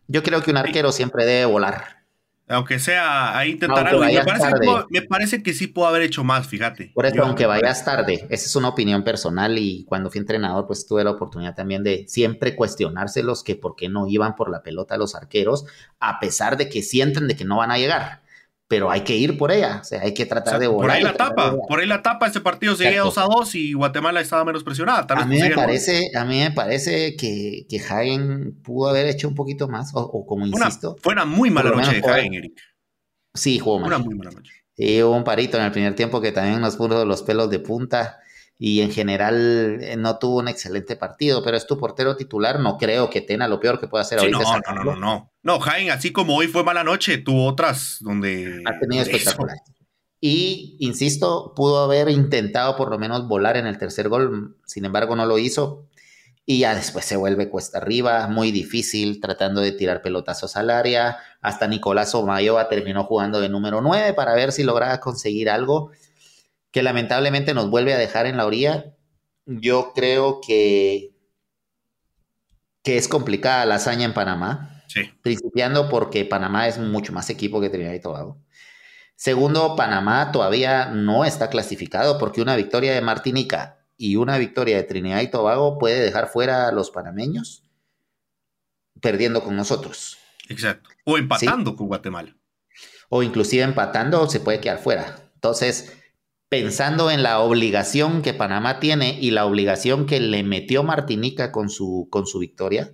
yo 0.09 0.23
creo 0.23 0.41
que 0.43 0.51
un 0.51 0.57
arquero 0.57 0.93
siempre 0.93 1.27
debe 1.27 1.45
volar. 1.45 2.04
Aunque 2.47 2.79
sea 2.79 3.37
ahí 3.37 3.53
intentar 3.53 3.89
algo. 3.89 4.05
Me 4.05 4.23
parece, 4.23 4.53
que, 4.61 4.85
me 4.91 5.03
parece, 5.03 5.43
que 5.43 5.55
sí 5.55 5.67
pudo 5.67 5.87
haber 5.87 6.03
hecho 6.03 6.25
más, 6.25 6.47
fíjate. 6.47 6.91
Por 6.95 7.07
eso, 7.07 7.23
aunque 7.23 7.47
vayas 7.47 7.85
tarde, 7.85 8.27
esa 8.29 8.47
es 8.47 8.57
una 8.57 8.69
opinión 8.69 9.03
personal 9.03 9.57
y 9.59 9.85
cuando 9.85 10.11
fui 10.11 10.21
entrenador, 10.21 10.67
pues 10.67 10.87
tuve 10.87 11.05
la 11.05 11.13
oportunidad 11.13 11.55
también 11.55 11.83
de 11.83 12.05
siempre 12.07 12.55
cuestionárselos 12.55 13.43
que 13.43 13.57
por 13.57 13.77
qué 13.77 13.89
no 13.89 14.07
iban 14.09 14.37
por 14.37 14.51
la 14.51 14.63
pelota 14.63 14.99
los 14.99 15.15
arqueros, 15.15 15.65
a 16.01 16.21
pesar 16.21 16.59
de 16.59 16.69
que 16.69 16.83
sienten 16.83 17.29
de 17.29 17.37
que 17.37 17.47
no 17.47 17.57
van 17.57 17.71
a 17.71 17.79
llegar 17.79 18.24
pero 18.75 18.91
hay 18.91 19.03
que 19.03 19.15
ir 19.15 19.39
por 19.39 19.53
ella, 19.53 19.79
o 19.83 19.85
sea, 19.85 20.03
hay 20.03 20.13
que 20.13 20.27
tratar 20.27 20.59
de 20.59 20.67
volar. 20.67 20.89
Por 20.89 20.91
ahí 20.91 21.03
la 21.05 21.15
tapa, 21.15 21.57
por 21.69 21.79
ahí 21.79 21.87
la 21.87 22.03
tapa, 22.03 22.27
este 22.27 22.41
partido 22.41 22.75
seguía 22.75 23.03
2 23.03 23.19
a 23.19 23.23
2 23.23 23.55
y 23.55 23.73
Guatemala 23.73 24.21
estaba 24.21 24.45
menos 24.45 24.65
presionada. 24.65 25.07
a, 25.09 25.25
mí 25.27 25.39
me 25.39 25.51
parece, 25.51 26.11
a 26.13 26.25
mí 26.25 26.41
me 26.41 26.51
parece 26.51 27.15
que, 27.15 27.67
que 27.71 27.79
Hagen 27.79 28.61
pudo 28.65 28.89
haber 28.89 29.07
hecho 29.07 29.29
un 29.29 29.37
poquito 29.37 29.69
más, 29.69 29.93
o, 29.95 30.27
como 30.27 30.45
insisto. 30.45 30.97
fue 31.01 31.13
una 31.13 31.25
muy 31.25 31.51
mala 31.51 31.71
noche 31.71 32.01
de 32.01 32.11
Hagen, 32.11 32.35
Eric. 32.35 32.61
Sí, 33.33 33.61
jugó 33.61 33.79
mal. 33.79 33.87
Una 33.87 33.99
muy 33.99 34.17
mala 34.17 34.33
noche. 34.33 34.51
Sí, 34.77 35.01
hubo 35.05 35.17
un 35.17 35.23
parito 35.23 35.57
en 35.57 35.67
el 35.67 35.71
primer 35.71 35.95
tiempo 35.95 36.21
que 36.21 36.33
también 36.33 36.61
nos 36.61 36.75
puso 36.75 37.05
los 37.05 37.23
pelos 37.23 37.49
de 37.51 37.61
punta 37.61 38.19
y 38.59 38.81
en 38.81 38.93
general 38.93 39.79
eh, 39.83 39.97
no 39.97 40.19
tuvo 40.19 40.39
un 40.39 40.49
excelente 40.49 40.97
partido, 40.97 41.43
pero 41.43 41.57
es 41.57 41.67
tu 41.67 41.79
portero 41.79 42.17
titular, 42.17 42.61
no 42.61 42.79
creo 42.79 43.11
que 43.11 43.21
tenga 43.21 43.49
lo 43.49 43.59
peor 43.59 43.81
que 43.81 43.89
pueda 43.89 44.03
hacer 44.03 44.21
ahorita. 44.21 44.39
No, 44.39 44.75
no, 44.75 44.85
no, 44.85 44.97
no, 44.97 45.33
no. 45.43 45.61
Jaime, 45.61 45.91
así 45.91 46.13
como 46.13 46.37
hoy 46.37 46.47
fue 46.47 46.63
mala 46.63 46.85
noche, 46.85 47.19
tuvo 47.19 47.47
otras 47.47 47.99
donde... 48.01 48.63
Ha 48.65 48.79
tenido 48.79 49.03
espectacular. 49.03 49.57
Y, 50.21 50.77
insisto, 50.81 51.53
pudo 51.55 51.83
haber 51.85 52.09
intentado 52.09 52.77
por 52.77 52.91
lo 52.91 52.99
menos 52.99 53.29
volar 53.29 53.59
en 53.59 53.67
el 53.67 53.77
tercer 53.77 54.09
gol, 54.09 54.57
sin 54.65 54.85
embargo 54.85 55.17
no 55.17 55.27
lo 55.27 55.39
hizo. 55.39 55.87
Y 56.47 56.61
ya 56.61 56.75
después 56.75 57.05
se 57.05 57.17
vuelve 57.17 57.51
cuesta 57.51 57.79
arriba, 57.79 58.29
muy 58.29 58.51
difícil, 58.51 59.21
tratando 59.21 59.61
de 59.61 59.73
tirar 59.73 60.01
pelotazos 60.01 60.57
al 60.57 60.71
área. 60.71 61.19
Hasta 61.41 61.67
Nicolás 61.67 62.15
Omayoa 62.15 62.69
terminó 62.69 63.05
jugando 63.05 63.41
de 63.41 63.49
número 63.49 63.81
9 63.81 64.15
para 64.15 64.35
ver 64.35 64.53
si 64.53 64.63
lograba 64.63 65.01
conseguir 65.01 65.51
algo 65.51 65.91
que 66.75 66.83
lamentablemente 66.83 67.55
nos 67.55 67.71
vuelve 67.71 67.95
a 67.95 67.99
dejar 67.99 68.27
en 68.27 68.37
la 68.37 68.47
orilla. 68.47 68.97
Yo 69.47 69.93
creo 69.95 70.41
que, 70.45 71.15
que 72.83 72.97
es 72.97 73.07
complicada 73.07 73.65
la 73.65 73.77
hazaña 73.77 74.05
en 74.05 74.13
Panamá. 74.13 74.83
Sí. 74.89 75.03
Principiando 75.23 75.89
porque 75.89 76.25
Panamá 76.25 76.67
es 76.67 76.79
mucho 76.79 77.13
más 77.13 77.31
equipo 77.31 77.61
que 77.61 77.71
Trinidad 77.71 77.93
y 77.93 78.01
Tobago. 78.01 78.43
Segundo, 79.15 79.77
Panamá 79.77 80.33
todavía 80.33 80.87
no 80.87 81.25
está 81.25 81.49
clasificado 81.49 82.19
porque 82.19 82.43
una 82.43 82.57
victoria 82.57 82.93
de 82.93 83.01
Martinica 83.03 83.87
y 83.97 84.17
una 84.17 84.37
victoria 84.37 84.77
de 84.77 84.83
Trinidad 84.83 85.21
y 85.21 85.31
Tobago 85.31 85.79
puede 85.79 86.01
dejar 86.01 86.27
fuera 86.27 86.67
a 86.67 86.73
los 86.73 86.91
panameños 86.91 87.63
perdiendo 89.01 89.45
con 89.45 89.55
nosotros. 89.55 90.19
Exacto. 90.49 90.91
O 91.05 91.19
empatando 91.19 91.77
con 91.77 91.87
Guatemala. 91.87 92.37
O 93.11 93.23
inclusive 93.23 93.63
empatando 93.63 94.29
se 94.29 94.41
puede 94.41 94.59
quedar 94.59 94.81
fuera. 94.81 95.31
Entonces, 95.37 96.01
pensando 96.49 97.11
en 97.11 97.23
la 97.23 97.41
obligación 97.41 98.23
que 98.23 98.35
Panamá 98.35 98.81
tiene 98.81 99.19
y 99.21 99.31
la 99.31 99.47
obligación 99.47 100.07
que 100.07 100.21
le 100.21 100.43
metió 100.43 100.83
Martinica 100.83 101.53
con 101.53 101.69
su, 101.69 102.09
con 102.11 102.27
su 102.27 102.39
victoria, 102.39 102.93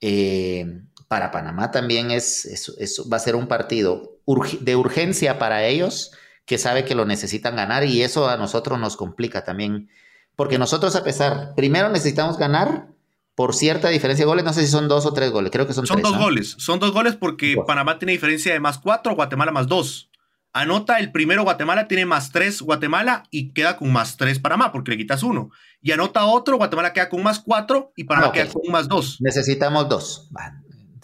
eh, 0.00 0.82
para 1.08 1.30
Panamá 1.30 1.70
también 1.70 2.10
es, 2.10 2.72
va 3.12 3.16
a 3.16 3.20
ser 3.20 3.36
un 3.36 3.46
partido 3.46 4.18
de 4.60 4.76
urgencia 4.76 5.38
para 5.38 5.66
ellos 5.66 6.12
que 6.46 6.58
sabe 6.58 6.84
que 6.84 6.94
lo 6.94 7.04
necesitan 7.04 7.54
ganar 7.54 7.84
y 7.84 8.02
eso 8.02 8.28
a 8.28 8.36
nosotros 8.36 8.78
nos 8.78 8.96
complica 8.96 9.44
también, 9.44 9.90
porque 10.36 10.58
nosotros 10.58 10.96
a 10.96 11.04
pesar, 11.04 11.54
primero 11.54 11.90
necesitamos 11.90 12.38
ganar 12.38 12.88
por 13.34 13.54
cierta 13.54 13.88
diferencia 13.88 14.24
de 14.24 14.28
goles, 14.28 14.44
no 14.44 14.52
sé 14.52 14.62
si 14.62 14.68
son 14.68 14.88
dos 14.88 15.06
o 15.06 15.12
tres 15.12 15.30
goles, 15.30 15.50
creo 15.50 15.66
que 15.66 15.72
son, 15.72 15.86
son 15.86 16.02
dos 16.02 16.16
goles, 16.16 16.54
son 16.58 16.78
dos 16.78 16.92
goles 16.92 17.16
porque 17.16 17.56
Panamá 17.66 17.98
tiene 17.98 18.12
diferencia 18.12 18.52
de 18.52 18.60
más 18.60 18.78
cuatro, 18.78 19.14
Guatemala 19.14 19.52
más 19.52 19.66
dos. 19.66 20.10
Anota 20.54 20.98
el 20.98 21.12
primero 21.12 21.44
Guatemala, 21.44 21.88
tiene 21.88 22.04
más 22.04 22.30
tres 22.30 22.60
Guatemala 22.60 23.24
y 23.30 23.52
queda 23.52 23.76
con 23.78 23.90
más 23.90 24.18
tres 24.18 24.38
Panamá 24.38 24.70
porque 24.70 24.90
le 24.90 24.98
quitas 24.98 25.22
uno. 25.22 25.50
Y 25.80 25.92
anota 25.92 26.26
otro, 26.26 26.58
Guatemala 26.58 26.92
queda 26.92 27.08
con 27.08 27.22
más 27.22 27.40
cuatro 27.40 27.92
y 27.96 28.04
Panamá 28.04 28.32
queda 28.32 28.48
con 28.48 28.70
más 28.70 28.86
dos. 28.86 29.16
Necesitamos 29.20 29.88
dos. 29.88 30.30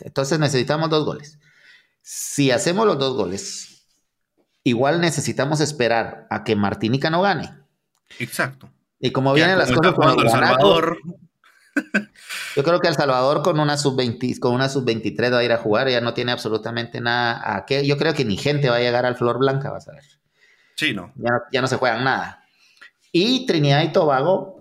Entonces 0.00 0.38
necesitamos 0.38 0.90
dos 0.90 1.05
goles. 1.05 1.38
Si 2.02 2.50
hacemos 2.50 2.87
los 2.87 2.99
dos 2.99 3.17
goles, 3.17 3.87
igual 4.64 5.00
necesitamos 5.00 5.61
esperar 5.61 6.26
a 6.31 6.45
que 6.45 6.55
Martinica 6.55 7.09
no 7.11 7.23
gane. 7.23 7.50
Exacto. 8.19 8.71
Y 9.00 9.12
como 9.12 9.33
vienen 9.33 9.59
las 9.59 9.71
cosas 9.71 9.95
con 9.95 10.19
el 10.19 10.28
Salvador, 10.28 10.99
yo 12.56 12.64
creo 12.64 12.80
que 12.80 12.88
El 12.88 12.94
Salvador 12.94 13.42
con 13.42 13.61
una 13.61 13.76
sub-20, 13.76 14.38
con 14.38 14.54
una 14.54 14.68
sub-23 14.68 15.32
va 15.32 15.38
a 15.38 15.44
ir 15.44 15.52
a 15.52 15.58
jugar, 15.58 15.88
ya 15.88 16.00
no 16.00 16.14
tiene 16.14 16.32
absolutamente 16.32 17.00
nada 17.00 17.56
a 17.56 17.66
qué. 17.66 17.87
Yo 17.87 17.97
creo 17.97 18.14
que 18.14 18.25
ni 18.25 18.37
gente 18.37 18.68
va 18.68 18.76
a 18.76 18.80
llegar 18.80 19.06
al 19.06 19.16
Flor 19.16 19.38
Blanca, 19.38 19.70
vas 19.70 19.88
a 19.88 19.92
ver. 19.92 20.04
Sí, 20.76 20.94
no. 20.94 21.12
Ya, 21.52 21.61
no 21.61 21.66
se 21.66 21.76
juegan 21.76 22.04
nada. 22.04 22.44
Y 23.11 23.47
Trinidad 23.47 23.82
y 23.82 23.92
Tobago 23.92 24.61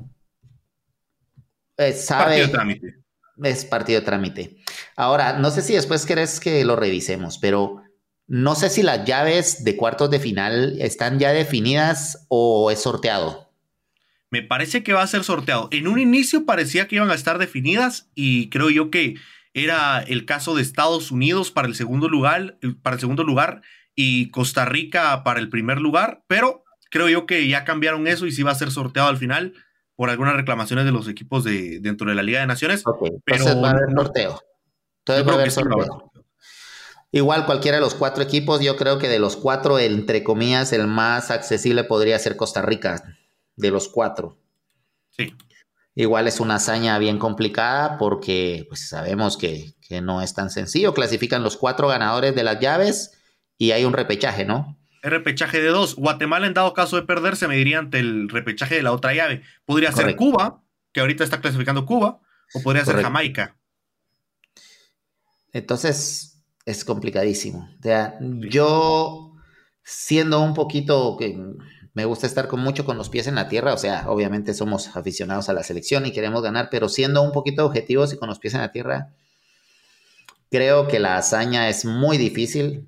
eh, 1.78 1.94
sabe. 1.94 2.38
Partido 2.38 2.52
trámite. 2.52 2.96
Es 3.44 3.66
partido 3.66 4.00
de 4.00 4.06
trámite. 4.06 4.58
Ahora, 4.96 5.34
no 5.34 5.52
sé 5.52 5.62
si 5.62 5.74
después 5.74 6.06
querés 6.06 6.40
que 6.40 6.66
lo 6.66 6.76
revisemos, 6.76 7.38
pero 7.38 7.84
no 8.26 8.56
sé 8.56 8.70
si 8.70 8.82
las 8.82 9.06
llaves 9.06 9.64
de 9.64 9.78
cuartos 9.78 10.10
de 10.10 10.20
final 10.20 10.82
están 10.82 11.20
ya 11.20 11.32
definidas 11.32 12.26
o 12.30 12.72
es 12.72 12.82
sorteado. 12.82 13.47
Me 14.30 14.42
parece 14.42 14.84
que 14.84 14.94
va 14.94 15.04
a 15.04 15.08
ser 15.08 15.24
sorteado. 15.24 15.70
En 15.72 15.88
un 15.88 16.00
inicio 16.00 16.46
parecía 16.46 16.88
que 16.88 16.96
iban 16.96 17.10
a 17.10 17.16
estar 17.16 17.38
definidas 17.38 18.10
y 18.14 18.50
creo 18.50 18.70
yo 18.70 18.92
que 18.92 19.16
era 19.54 20.00
el 20.00 20.26
caso 20.26 20.56
de 20.56 20.62
Estados 20.62 21.12
Unidos 21.12 21.52
para 21.52 21.68
el 21.68 21.76
segundo 21.76 22.10
lugar, 22.10 22.58
para 22.84 22.96
el 22.96 23.00
segundo 23.00 23.24
lugar 23.24 23.62
y 23.96 24.30
Costa 24.30 24.66
Rica 24.66 25.24
para 25.24 25.40
el 25.40 25.50
primer 25.50 25.80
lugar, 25.80 26.24
pero 26.28 26.64
creo 26.92 27.10
yo 27.10 27.26
que 27.26 27.48
ya 27.48 27.64
cambiaron 27.64 28.08
eso 28.08 28.28
y 28.28 28.32
sí 28.32 28.44
va 28.44 28.52
a 28.52 28.56
ser 28.56 28.70
sorteado 28.70 29.10
al 29.10 29.18
final 29.18 29.54
por 29.96 30.12
algunas 30.12 30.36
reclamaciones 30.36 30.86
de 30.86 30.92
los 30.92 31.08
equipos 31.08 31.44
de 31.44 31.80
dentro 31.80 32.08
de 32.08 32.16
la 32.16 32.22
Liga 32.22 32.42
de 32.42 32.48
Naciones. 32.48 32.84
pero 33.26 33.62
va 33.62 33.70
a 33.70 33.72
haber 33.72 33.92
sorteo. 33.96 34.40
va 35.10 35.16
a 35.16 35.34
haber 35.34 35.52
sorteo. 35.52 36.12
Igual 37.12 37.46
cualquiera 37.46 37.78
de 37.78 37.82
los 37.82 37.96
cuatro 37.96 38.22
equipos, 38.22 38.62
yo 38.62 38.76
creo 38.76 39.00
que 39.00 39.08
de 39.08 39.18
los 39.18 39.38
cuatro, 39.38 39.80
entre 39.80 40.24
comillas, 40.24 40.74
el 40.74 40.86
más 40.86 41.32
accesible 41.32 41.86
podría 41.86 42.20
ser 42.20 42.36
Costa 42.36 42.62
Rica 42.62 43.18
de 43.58 43.72
los 43.72 43.90
cuatro. 43.90 44.40
Sí. 45.10 45.36
Igual 45.96 46.28
es 46.28 46.40
una 46.40 46.56
hazaña 46.56 47.00
bien 47.00 47.18
complicada 47.18 47.98
porque 47.98 48.66
pues, 48.70 48.88
sabemos 48.88 49.36
que, 49.36 49.74
no 50.02 50.22
es 50.22 50.34
tan 50.34 50.50
sencillo. 50.52 50.94
Clasifican 50.94 51.44
los 51.44 51.58
cuatro 51.58 51.88
ganadores 51.88 52.36
de 52.36 52.44
las 52.44 52.60
llaves 52.60 53.18
y 53.58 53.72
hay 53.72 53.84
un 53.84 53.94
repechaje, 53.94 54.46
¿no? 54.46 54.78
El 55.02 55.10
repechaje 55.10 55.60
de 55.60 55.70
dos. 55.70 55.96
Guatemala, 55.96 56.46
en 56.46 56.54
dado 56.54 56.74
caso 56.74 56.98
de 56.98 57.02
perderse, 57.02 57.48
me 57.48 57.56
diría 57.56 57.80
ante 57.80 58.00
el 58.00 58.30
repechaje 58.30 58.76
de 58.76 58.84
la 58.84 58.92
otra 58.92 59.14
llave. 59.14 59.42
Podría 59.66 59.92
ser 59.92 60.16
Cuba, 60.16 60.64
que 60.94 61.00
ahorita 61.00 61.24
está 61.24 61.42
clasificando 61.42 61.86
Cuba, 61.86 62.20
o 62.54 62.62
podría 62.62 62.86
ser 62.86 63.02
Jamaica. 63.02 63.58
Entonces, 65.52 66.44
es 66.66 66.86
complicadísimo. 66.86 67.70
O 67.80 67.82
sea, 67.82 68.20
yo 68.20 69.34
siendo 69.84 70.42
un 70.42 70.54
poquito 70.54 71.16
que 71.18 71.40
me 71.98 72.06
gusta 72.06 72.28
estar 72.28 72.48
con 72.48 72.60
mucho 72.60 72.86
con 72.86 72.96
los 72.96 73.10
pies 73.10 73.26
en 73.26 73.34
la 73.34 73.50
tierra, 73.50 73.74
o 73.74 73.78
sea, 73.80 74.08
obviamente 74.08 74.54
somos 74.54 74.96
aficionados 74.96 75.50
a 75.50 75.54
la 75.54 75.64
selección 75.64 76.06
y 76.06 76.12
queremos 76.12 76.44
ganar, 76.44 76.68
pero 76.70 76.90
siendo 76.90 77.24
un 77.24 77.32
poquito 77.32 77.66
objetivos 77.66 78.14
y 78.14 78.18
con 78.18 78.30
los 78.30 78.38
pies 78.38 78.54
en 78.54 78.62
la 78.62 78.72
tierra, 78.72 79.16
creo 80.52 80.88
que 80.88 81.00
la 81.00 81.18
hazaña 81.18 81.70
es 81.70 81.86
muy 81.86 82.20
difícil. 82.20 82.88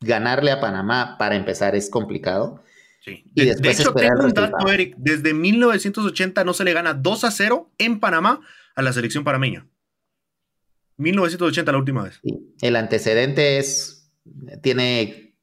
Ganarle 0.00 0.50
a 0.50 0.60
Panamá 0.60 1.18
para 1.18 1.36
empezar 1.36 1.76
es 1.76 1.90
complicado. 1.90 2.64
Sí. 3.04 3.22
De, 3.34 3.42
y 3.42 3.46
después 3.48 3.78
hecho, 3.78 3.92
tengo 3.92 4.24
un 4.24 4.32
dato, 4.32 4.66
Eric. 4.66 4.94
Desde 4.96 5.34
1980 5.34 6.42
no 6.42 6.54
se 6.54 6.64
le 6.64 6.72
gana 6.72 6.94
2 6.94 7.24
a 7.24 7.30
0 7.30 7.70
en 7.76 8.00
Panamá 8.00 8.40
a 8.74 8.80
la 8.80 8.94
selección 8.94 9.24
panameña. 9.24 9.66
1980 10.96 11.70
la 11.70 11.76
última 11.76 12.04
vez. 12.04 12.18
El 12.62 12.76
antecedente 12.76 13.58
es, 13.58 14.10
tiene 14.62 15.36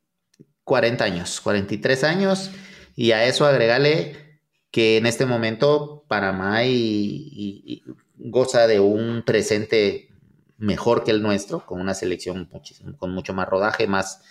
40 0.64 1.06
años, 1.06 1.40
43 1.40 2.04
años 2.04 2.52
y 3.00 3.14
a 3.14 3.24
eso 3.24 3.46
agregale 3.46 4.42
que 4.72 4.98
en 4.98 5.06
este 5.06 5.26
momento 5.26 6.04
Panamá 6.10 6.66
y, 6.66 7.82
goza 8.18 8.68
de 8.68 8.82
un 8.82 9.24
presente 9.26 10.10
mejor 10.58 11.06
que 11.06 11.12
el 11.12 11.22
nuestro, 11.22 11.66
con 11.66 11.80
una 11.80 11.94
selección 11.94 12.50
con 12.98 13.12
mucho 13.12 13.34
más 13.34 13.48
rodaje, 13.48 13.88
más, 13.88 14.22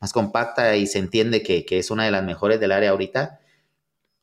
más 0.00 0.14
compacta 0.14 0.74
y 0.76 0.86
se 0.86 1.00
entiende 1.00 1.42
que, 1.42 1.66
es 1.68 1.90
una 1.90 2.06
de 2.06 2.12
las 2.12 2.24
mejores 2.24 2.58
del 2.60 2.72
área 2.72 2.92
ahorita. 2.92 3.40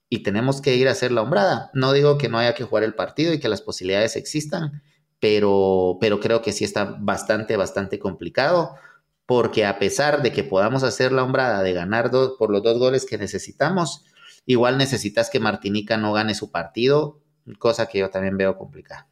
Y 0.09 0.23
tenemos 0.23 0.61
que 0.61 0.75
ir 0.75 0.87
a 0.87 0.93
hacer 0.93 1.11
la 1.11 1.21
hombrada. 1.21 1.69
No 1.75 1.93
digo 1.93 2.17
que 2.17 2.27
no 2.27 2.39
haya 2.39 2.55
que 2.55 2.63
jugar 2.63 2.83
el 2.83 2.95
partido 2.95 3.33
y 3.33 3.39
que 3.39 3.49
las 3.49 3.61
posibilidades 3.61 4.15
existan, 4.15 4.81
pero, 5.19 5.99
pero 6.01 6.19
creo 6.19 6.41
que 6.41 6.53
sí 6.53 6.63
está 6.63 6.97
bastante, 6.99 7.55
bastante 7.55 7.99
complicado 7.99 8.73
porque 9.31 9.65
a 9.65 9.79
pesar 9.79 10.23
de 10.23 10.33
que 10.33 10.43
podamos 10.43 10.83
hacer 10.83 11.13
la 11.13 11.23
hombrada 11.23 11.63
de 11.63 11.71
ganar 11.71 12.11
dos, 12.11 12.33
por 12.37 12.51
los 12.51 12.61
dos 12.61 12.77
goles 12.77 13.05
que 13.05 13.17
necesitamos, 13.17 14.03
igual 14.45 14.77
necesitas 14.77 15.29
que 15.29 15.39
Martinica 15.39 15.95
no 15.95 16.11
gane 16.11 16.35
su 16.35 16.51
partido, 16.51 17.21
cosa 17.57 17.87
que 17.87 17.99
yo 17.99 18.09
también 18.09 18.35
veo 18.35 18.57
complicada. 18.57 19.07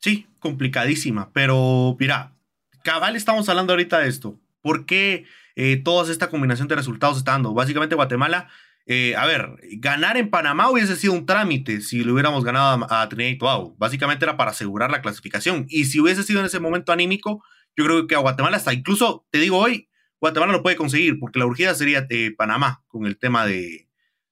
Sí, 0.00 0.26
complicadísima, 0.40 1.30
pero 1.32 1.96
mira, 2.00 2.34
cabal 2.82 3.14
estamos 3.14 3.48
hablando 3.48 3.72
ahorita 3.72 4.00
de 4.00 4.08
esto. 4.08 4.36
¿Por 4.62 4.84
qué 4.84 5.26
eh, 5.54 5.76
toda 5.76 6.10
esta 6.10 6.28
combinación 6.28 6.66
de 6.66 6.74
resultados 6.74 7.18
está 7.18 7.30
dando? 7.30 7.54
Básicamente 7.54 7.94
Guatemala, 7.94 8.48
eh, 8.84 9.14
a 9.14 9.26
ver, 9.26 9.60
ganar 9.74 10.16
en 10.16 10.28
Panamá 10.28 10.68
hubiese 10.72 10.96
sido 10.96 11.12
un 11.12 11.24
trámite 11.24 11.82
si 11.82 12.02
lo 12.02 12.14
hubiéramos 12.14 12.42
ganado 12.42 12.84
a, 12.90 13.02
a 13.02 13.08
Trinidad 13.08 13.30
y 13.30 13.38
Tobago. 13.38 13.76
Básicamente 13.78 14.24
era 14.24 14.36
para 14.36 14.50
asegurar 14.50 14.90
la 14.90 15.02
clasificación. 15.02 15.66
Y 15.68 15.84
si 15.84 16.00
hubiese 16.00 16.24
sido 16.24 16.40
en 16.40 16.46
ese 16.46 16.58
momento 16.58 16.90
anímico, 16.90 17.44
yo 17.76 17.84
creo 17.84 18.06
que 18.06 18.14
a 18.14 18.18
Guatemala 18.18 18.56
hasta 18.56 18.72
incluso, 18.72 19.26
te 19.30 19.38
digo 19.38 19.58
hoy, 19.58 19.88
Guatemala 20.20 20.52
lo 20.52 20.62
puede 20.62 20.76
conseguir, 20.76 21.18
porque 21.20 21.38
la 21.38 21.46
urgida 21.46 21.74
sería 21.74 22.00
de 22.00 22.32
Panamá, 22.36 22.82
con 22.88 23.06
el 23.06 23.18
tema 23.18 23.46
de, 23.46 23.88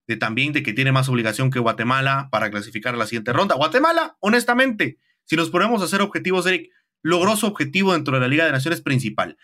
de 0.07 0.17
también 0.17 0.53
de 0.53 0.63
que 0.63 0.73
tiene 0.73 0.93
más 0.93 1.09
obligación 1.09 1.51
que 1.51 1.59
Guatemala 1.59 2.29
para 2.31 2.51
clasificar 2.51 2.95
a 2.95 2.97
la 2.97 3.07
siguiente 3.07 3.33
ronda. 3.33 3.55
Guatemala, 3.55 4.17
honestamente, 4.21 4.99
si 5.25 5.37
nos 5.37 5.51
ponemos 5.51 5.83
a 5.83 5.85
hacer 5.85 6.01
objetivos, 6.01 6.47
Eric, 6.47 6.71
logró 7.03 7.37
su 7.37 7.47
objetivo 7.47 7.93
dentro 7.93 8.15
de 8.15 8.21
la 8.21 8.29
Liga 8.29 8.47
de 8.47 8.53
Naciones 8.53 8.81
principal. 8.81 9.37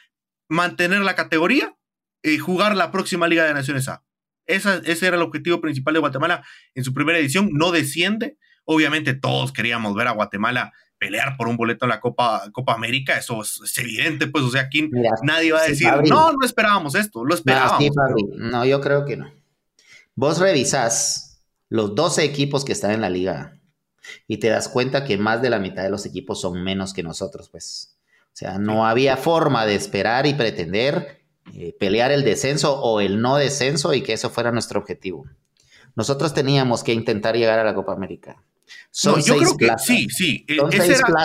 Mantener 0.49 1.01
la 1.01 1.15
categoría 1.15 1.77
y 2.23 2.39
jugar 2.39 2.77
la 2.77 2.91
próxima 2.91 3.29
Liga 3.29 3.45
de 3.45 3.55
Naciones 3.55 3.89
A. 3.89 4.03
ese 4.47 5.07
era 5.07 5.17
el 5.17 5.23
objetivo 5.23 5.61
principal 5.61 5.95
de 5.95 6.01
Guatemala 6.01 6.45
en 6.75 6.85
su 6.85 6.93
primera 6.93 7.19
edición. 7.19 7.51
No 7.53 7.71
desciende. 7.71 8.39
Obviamente 8.65 9.15
todos 9.15 9.53
queríamos 9.53 9.95
ver 9.95 10.09
a 10.09 10.13
Guatemala 10.13 10.73
pelear 11.01 11.37
por 11.39 11.49
un 11.49 11.57
boleto 11.57 11.87
en 11.87 11.89
la 11.89 11.99
Copa, 11.99 12.43
Copa 12.53 12.75
América, 12.75 13.17
eso 13.17 13.41
es, 13.41 13.79
evidente, 13.79 14.27
pues, 14.27 14.45
o 14.45 14.51
sea, 14.51 14.61
aquí 14.61 14.91
nadie 15.23 15.51
va 15.51 15.61
a 15.61 15.67
decir, 15.67 15.89
no, 16.07 16.33
no 16.33 16.45
esperábamos 16.45 16.95
esto, 16.95 17.25
lo 17.25 17.35
esperábamos. 17.35 17.91
No, 18.37 18.67
yo 18.67 18.81
creo 18.83 19.07
que 19.07 19.17
no. 19.17 19.33
Vos 20.15 20.39
revisás 20.39 21.43
los 21.71 21.95
12 21.95 22.23
equipos 22.23 22.67
que 22.67 22.73
están 22.73 22.91
en 22.91 23.01
la 23.01 23.09
liga 23.09 23.59
y 24.29 24.37
te 24.37 24.49
das 24.49 24.69
cuenta 24.69 25.05
que 25.05 25.17
más 25.17 25.41
de 25.41 25.49
la 25.49 25.59
mitad 25.59 25.83
de 25.83 25.91
los 25.91 26.05
equipos 26.05 26.43
son 26.43 26.63
menos 26.63 26.93
que 26.93 27.03
nosotros, 27.03 27.49
pues. 27.49 27.97
O 28.27 28.37
sea, 28.41 28.59
no 28.59 28.87
había 28.87 29.17
forma 29.17 29.65
de 29.67 29.75
esperar 29.75 30.27
y 30.27 30.35
pretender 30.35 31.23
eh, 31.55 31.75
pelear 31.81 32.13
el 32.13 32.25
descenso 32.25 32.79
o 32.81 33.01
el 33.01 33.21
no 33.23 33.37
descenso 33.37 33.95
y 33.95 34.03
que 34.03 34.13
eso 34.13 34.29
fuera 34.29 34.53
nuestro 34.53 34.79
objetivo. 34.79 35.27
Nosotros 35.97 36.35
teníamos 36.35 36.85
que 36.85 36.93
intentar 36.93 37.37
llegar 37.37 37.59
a 37.59 37.65
la 37.65 37.75
Copa 37.75 37.93
América 37.93 38.43
no, 39.05 39.19
yo 39.19 39.37
creo 39.37 39.57
que 39.57 39.71
sí, 39.79 40.09
sí. 40.11 40.45
E, 40.49 40.59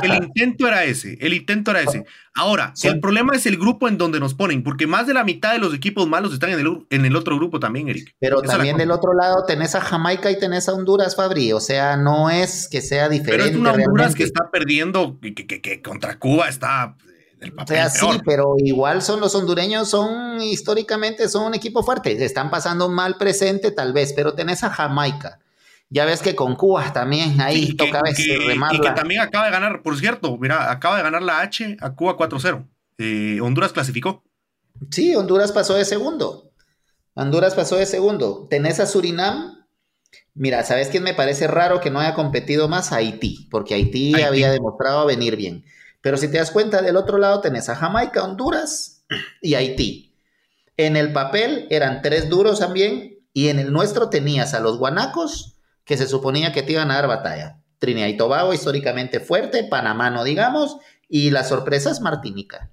el 0.03 0.23
intento 0.23 0.67
era 0.67 0.83
ese. 0.83 1.17
El 1.19 1.33
intento 1.33 1.71
era 1.71 1.81
ese. 1.81 2.05
Ahora, 2.33 2.73
el 2.83 2.99
problema 2.99 3.33
es 3.35 3.45
el 3.45 3.57
grupo 3.57 3.87
en 3.87 3.97
donde 3.97 4.19
nos 4.19 4.33
ponen, 4.33 4.63
porque 4.63 4.87
más 4.87 5.07
de 5.07 5.13
la 5.13 5.23
mitad 5.23 5.53
de 5.53 5.59
los 5.59 5.73
equipos 5.73 6.07
malos 6.07 6.33
están 6.33 6.51
en 6.51 6.59
el, 6.59 6.85
en 6.89 7.05
el 7.05 7.15
otro 7.15 7.35
grupo 7.37 7.59
también, 7.59 7.89
Eric. 7.89 8.13
Pero 8.19 8.41
también 8.41 8.77
del 8.77 8.91
otro 8.91 9.13
lado 9.13 9.45
tenés 9.45 9.75
a 9.75 9.81
Jamaica 9.81 10.29
y 10.31 10.39
tenés 10.39 10.67
a 10.69 10.73
Honduras, 10.73 11.15
Fabri. 11.15 11.53
O 11.53 11.59
sea, 11.59 11.97
no 11.97 12.29
es 12.29 12.67
que 12.67 12.81
sea 12.81 13.09
diferente. 13.09 13.43
Pero 13.43 13.45
es 13.45 13.55
una 13.55 13.71
Honduras 13.71 14.15
que 14.15 14.23
está 14.23 14.51
perdiendo, 14.51 15.19
que, 15.21 15.33
que, 15.33 15.61
que 15.61 15.81
contra 15.81 16.19
Cuba 16.19 16.49
está 16.49 16.95
o 17.57 17.67
sea, 17.67 17.89
sí, 17.89 18.07
pero 18.25 18.55
igual 18.57 19.01
son 19.01 19.19
los 19.19 19.35
hondureños, 19.35 19.89
son 19.89 20.41
históricamente, 20.41 21.27
son 21.29 21.45
un 21.47 21.53
equipo 21.53 21.83
fuerte. 21.83 22.23
Están 22.23 22.49
pasando 22.49 22.89
mal 22.89 23.17
presente, 23.17 23.71
tal 23.71 23.93
vez, 23.93 24.13
pero 24.15 24.33
tenés 24.33 24.63
a 24.63 24.69
Jamaica, 24.69 25.39
ya 25.89 26.05
ves 26.05 26.21
que 26.21 26.35
con 26.35 26.55
Cuba 26.55 26.91
también 26.93 27.39
ahí 27.41 27.75
toca 27.75 28.01
que, 28.15 28.55
Y 28.71 28.79
que 28.81 28.91
también 28.91 29.21
acaba 29.21 29.45
de 29.45 29.51
ganar, 29.51 29.81
por 29.81 29.97
cierto, 29.97 30.37
mira, 30.37 30.71
acaba 30.71 30.97
de 30.97 31.03
ganar 31.03 31.21
la 31.21 31.41
H 31.41 31.77
a 31.79 31.95
Cuba 31.95 32.17
4-0. 32.17 32.67
Eh, 32.97 33.39
Honduras 33.41 33.71
clasificó. 33.71 34.23
Sí, 34.91 35.15
Honduras 35.15 35.51
pasó 35.51 35.75
de 35.75 35.85
segundo. 35.85 36.51
Honduras 37.13 37.55
pasó 37.55 37.77
de 37.77 37.85
segundo. 37.85 38.47
Tenés 38.49 38.79
a 38.79 38.85
Surinam. 38.85 39.65
Mira, 40.33 40.63
¿sabes 40.63 40.89
quién 40.89 41.03
me 41.03 41.13
parece 41.13 41.47
raro 41.47 41.79
que 41.79 41.89
no 41.89 41.99
haya 41.99 42.13
competido 42.13 42.67
más? 42.67 42.91
Haití, 42.91 43.47
porque 43.49 43.73
Haití, 43.73 44.21
había 44.21 44.51
demostrado 44.51 45.05
venir 45.05 45.37
bien. 45.37 45.65
Pero 46.01 46.17
si 46.17 46.29
te 46.29 46.37
das 46.37 46.51
cuenta, 46.51 46.81
del 46.81 46.97
otro 46.97 47.17
lado 47.17 47.41
tenés 47.41 47.69
a 47.69 47.75
Jamaica, 47.75 48.23
Honduras 48.23 49.05
y 49.41 49.55
Haití. 49.55 50.13
En 50.77 50.97
el 50.97 51.13
papel 51.13 51.67
eran 51.69 52.01
tres 52.01 52.29
duros 52.29 52.59
también, 52.59 53.19
y 53.33 53.47
en 53.47 53.59
el 53.59 53.71
nuestro 53.71 54.09
tenías 54.09 54.53
a 54.53 54.59
los 54.59 54.77
guanacos, 54.77 55.54
que 55.85 55.97
se 55.97 56.07
suponía 56.07 56.51
que 56.51 56.63
te 56.63 56.73
iban 56.73 56.91
a 56.91 56.95
dar 56.95 57.07
batalla. 57.07 57.59
Trinidad 57.79 58.07
y 58.07 58.17
Tobago 58.17 58.53
históricamente 58.53 59.19
fuerte, 59.19 59.63
Panamá 59.63 60.09
no 60.09 60.23
digamos, 60.23 60.77
y 61.07 61.29
la 61.29 61.43
sorpresa 61.43 61.91
es 61.91 62.01
Martinica. 62.01 62.71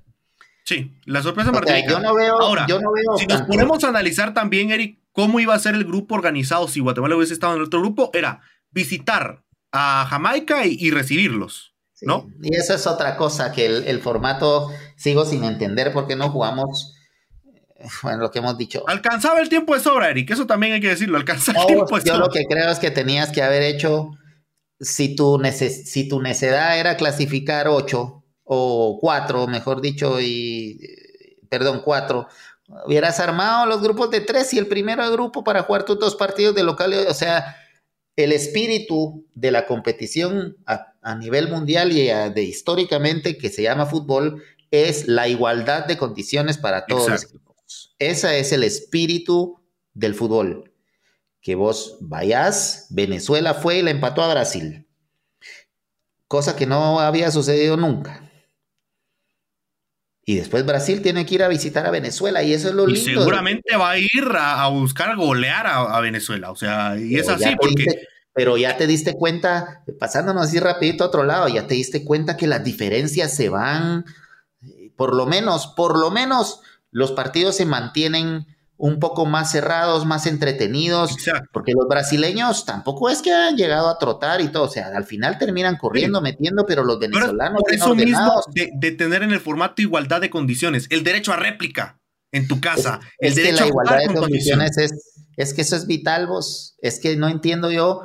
Sí, 0.64 0.96
la 1.04 1.22
sorpresa 1.22 1.50
es 1.50 1.54
Martinica. 1.54 1.90
yo 1.90 2.00
no 2.00 2.14
veo, 2.14 2.40
Ahora, 2.40 2.66
yo 2.66 2.80
no 2.80 2.90
veo 2.92 3.18
si 3.18 3.26
nos 3.26 3.42
ponemos 3.42 3.84
a 3.84 3.88
analizar 3.88 4.32
también, 4.32 4.70
Eric, 4.70 4.98
cómo 5.12 5.40
iba 5.40 5.54
a 5.54 5.58
ser 5.58 5.74
el 5.74 5.84
grupo 5.84 6.14
organizado 6.14 6.68
si 6.68 6.80
Guatemala 6.80 7.16
hubiese 7.16 7.34
estado 7.34 7.54
en 7.54 7.60
el 7.60 7.66
otro 7.66 7.80
grupo, 7.80 8.10
era 8.14 8.40
visitar 8.70 9.42
a 9.72 10.06
Jamaica 10.08 10.66
y, 10.66 10.90
recibirlos, 10.90 11.74
¿no? 12.02 12.28
Y 12.42 12.54
eso 12.54 12.74
es 12.74 12.86
otra 12.86 13.16
cosa 13.16 13.52
que 13.52 13.66
el, 13.66 13.84
el 13.84 14.00
formato 14.00 14.70
sigo 14.96 15.24
sin 15.24 15.44
entender 15.44 15.92
porque 15.92 16.14
no 16.14 16.30
jugamos 16.30 16.94
bueno, 18.02 18.18
lo 18.18 18.30
que 18.30 18.38
hemos 18.38 18.56
dicho. 18.56 18.84
Alcanzaba 18.86 19.40
el 19.40 19.48
tiempo 19.48 19.74
de 19.74 19.80
sobra, 19.80 20.10
Eric, 20.10 20.30
eso 20.30 20.46
también 20.46 20.74
hay 20.74 20.80
que 20.80 20.88
decirlo, 20.88 21.16
alcanzaba 21.16 21.60
el 21.62 21.66
tiempo 21.66 21.98
de 21.98 22.04
Yo 22.04 22.18
lo 22.18 22.28
que 22.28 22.44
creo 22.44 22.70
es 22.70 22.78
que 22.78 22.90
tenías 22.90 23.30
que 23.30 23.42
haber 23.42 23.62
hecho, 23.62 24.10
si 24.80 25.14
tu, 25.14 25.40
si 25.50 26.08
tu 26.08 26.20
necedad 26.20 26.78
era 26.78 26.96
clasificar 26.96 27.68
ocho 27.68 28.24
o 28.44 28.98
cuatro, 29.00 29.46
mejor 29.46 29.80
dicho, 29.80 30.20
y, 30.20 30.78
perdón, 31.48 31.82
cuatro, 31.84 32.28
hubieras 32.86 33.20
armado 33.20 33.66
los 33.66 33.82
grupos 33.82 34.10
de 34.10 34.20
tres 34.20 34.52
y 34.54 34.58
el 34.58 34.66
primero 34.66 35.10
grupo 35.12 35.44
para 35.44 35.62
jugar 35.62 35.84
tus 35.84 35.98
dos 35.98 36.16
partidos 36.16 36.54
de 36.54 36.62
local, 36.62 36.92
o 37.08 37.14
sea, 37.14 37.56
el 38.16 38.32
espíritu 38.32 39.26
de 39.34 39.50
la 39.50 39.66
competición 39.66 40.56
a, 40.66 40.88
nivel 41.16 41.48
mundial 41.48 41.90
y 41.90 42.06
de 42.06 42.42
históricamente 42.42 43.36
que 43.36 43.48
se 43.48 43.62
llama 43.62 43.86
fútbol 43.86 44.42
es 44.70 45.08
la 45.08 45.28
igualdad 45.28 45.84
de 45.86 45.98
condiciones 45.98 46.58
para 46.58 46.86
todos. 46.86 47.28
Ese 48.10 48.40
es 48.40 48.52
el 48.52 48.64
espíritu 48.64 49.60
del 49.94 50.14
fútbol. 50.14 50.72
Que 51.40 51.54
vos 51.54 51.98
vayas, 52.00 52.86
Venezuela 52.90 53.54
fue 53.54 53.78
y 53.78 53.82
le 53.82 53.90
empató 53.90 54.22
a 54.22 54.32
Brasil. 54.32 54.86
Cosa 56.28 56.56
que 56.56 56.66
no 56.66 57.00
había 57.00 57.30
sucedido 57.30 57.76
nunca. 57.76 58.30
Y 60.24 60.36
después 60.36 60.64
Brasil 60.64 61.02
tiene 61.02 61.26
que 61.26 61.34
ir 61.34 61.42
a 61.42 61.48
visitar 61.48 61.84
a 61.84 61.90
Venezuela 61.90 62.42
y 62.42 62.52
eso 62.52 62.68
es 62.68 62.74
lo 62.74 62.86
lindo. 62.86 63.10
Y 63.10 63.14
seguramente 63.14 63.76
va 63.76 63.90
a 63.90 63.98
ir 63.98 64.28
a, 64.38 64.68
buscar 64.68 65.16
golear 65.16 65.66
a, 65.66 66.00
Venezuela. 66.00 66.52
O 66.52 66.56
sea, 66.56 66.96
y 66.96 67.16
es 67.16 67.28
así 67.28 67.56
porque... 67.56 67.84
pero 68.32 68.56
ya 68.56 68.76
te 68.76 68.86
diste 68.86 69.14
cuenta, 69.14 69.82
pasándonos 69.98 70.44
así 70.44 70.60
rapidito 70.60 71.02
a 71.02 71.08
otro 71.08 71.24
lado, 71.24 71.48
ya 71.48 71.66
te 71.66 71.74
diste 71.74 72.04
cuenta 72.04 72.36
que 72.36 72.46
las 72.46 72.62
diferencias 72.62 73.34
se 73.34 73.48
van, 73.48 74.04
por 74.96 75.14
lo 75.14 75.26
menos, 75.26 75.66
por 75.66 75.98
lo 75.98 76.12
menos 76.12 76.60
los 76.92 77.12
partidos 77.12 77.56
se 77.56 77.66
mantienen 77.66 78.46
un 78.76 78.98
poco 78.98 79.26
más 79.26 79.52
cerrados, 79.52 80.04
más 80.06 80.26
entretenidos, 80.26 81.16
porque 81.52 81.72
los 81.72 81.86
brasileños 81.88 82.64
tampoco 82.64 83.08
es 83.10 83.22
que 83.22 83.32
han 83.32 83.56
llegado 83.56 83.88
a 83.88 83.96
trotar 83.96 84.40
y 84.40 84.48
todo, 84.48 84.64
o 84.64 84.68
sea, 84.68 84.88
al 84.88 85.04
final 85.04 85.38
terminan 85.38 85.76
corriendo, 85.76 86.20
metiendo, 86.20 86.66
pero 86.66 86.82
los 86.82 86.98
venezolanos... 86.98 87.62
Por 87.62 87.72
eso 87.72 87.94
mismo 87.94 88.42
de, 88.52 88.90
tener 88.90 89.22
en 89.22 89.30
el 89.30 89.40
formato 89.40 89.82
igualdad 89.82 90.20
de 90.20 90.30
condiciones, 90.30 90.88
el 90.90 91.04
derecho 91.04 91.32
a 91.32 91.36
réplica 91.36 92.00
en 92.32 92.48
tu 92.48 92.60
casa, 92.60 92.98
es, 93.18 93.30
el 93.30 93.34
derecho 93.36 93.56
que 93.56 93.62
la 93.62 93.68
igualdad 93.68 93.98
de 93.98 94.14
condiciones 94.14 94.76
es, 94.76 94.92
es 95.36 95.54
que 95.54 95.62
eso 95.62 95.76
es 95.76 95.86
vital, 95.86 96.26
vos, 96.26 96.76
es 96.82 96.98
que 96.98 97.16
no 97.16 97.28
entiendo 97.28 97.70
yo 97.70 98.02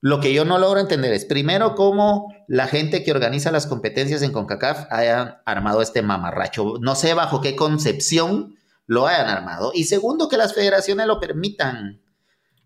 lo 0.00 0.20
que 0.20 0.32
yo 0.32 0.44
no 0.44 0.58
logro 0.58 0.80
entender 0.80 1.12
es, 1.12 1.24
primero, 1.24 1.74
cómo 1.74 2.32
la 2.46 2.68
gente 2.68 3.02
que 3.02 3.10
organiza 3.10 3.50
las 3.50 3.66
competencias 3.66 4.22
en 4.22 4.32
CONCACAF 4.32 4.86
hayan 4.90 5.38
armado 5.44 5.82
este 5.82 6.02
mamarracho. 6.02 6.74
No 6.80 6.94
sé 6.94 7.14
bajo 7.14 7.40
qué 7.40 7.56
concepción 7.56 8.56
lo 8.86 9.06
hayan 9.06 9.28
armado. 9.28 9.72
Y 9.74 9.84
segundo, 9.84 10.28
que 10.28 10.36
las 10.36 10.54
federaciones 10.54 11.06
lo 11.06 11.18
permitan. 11.18 12.00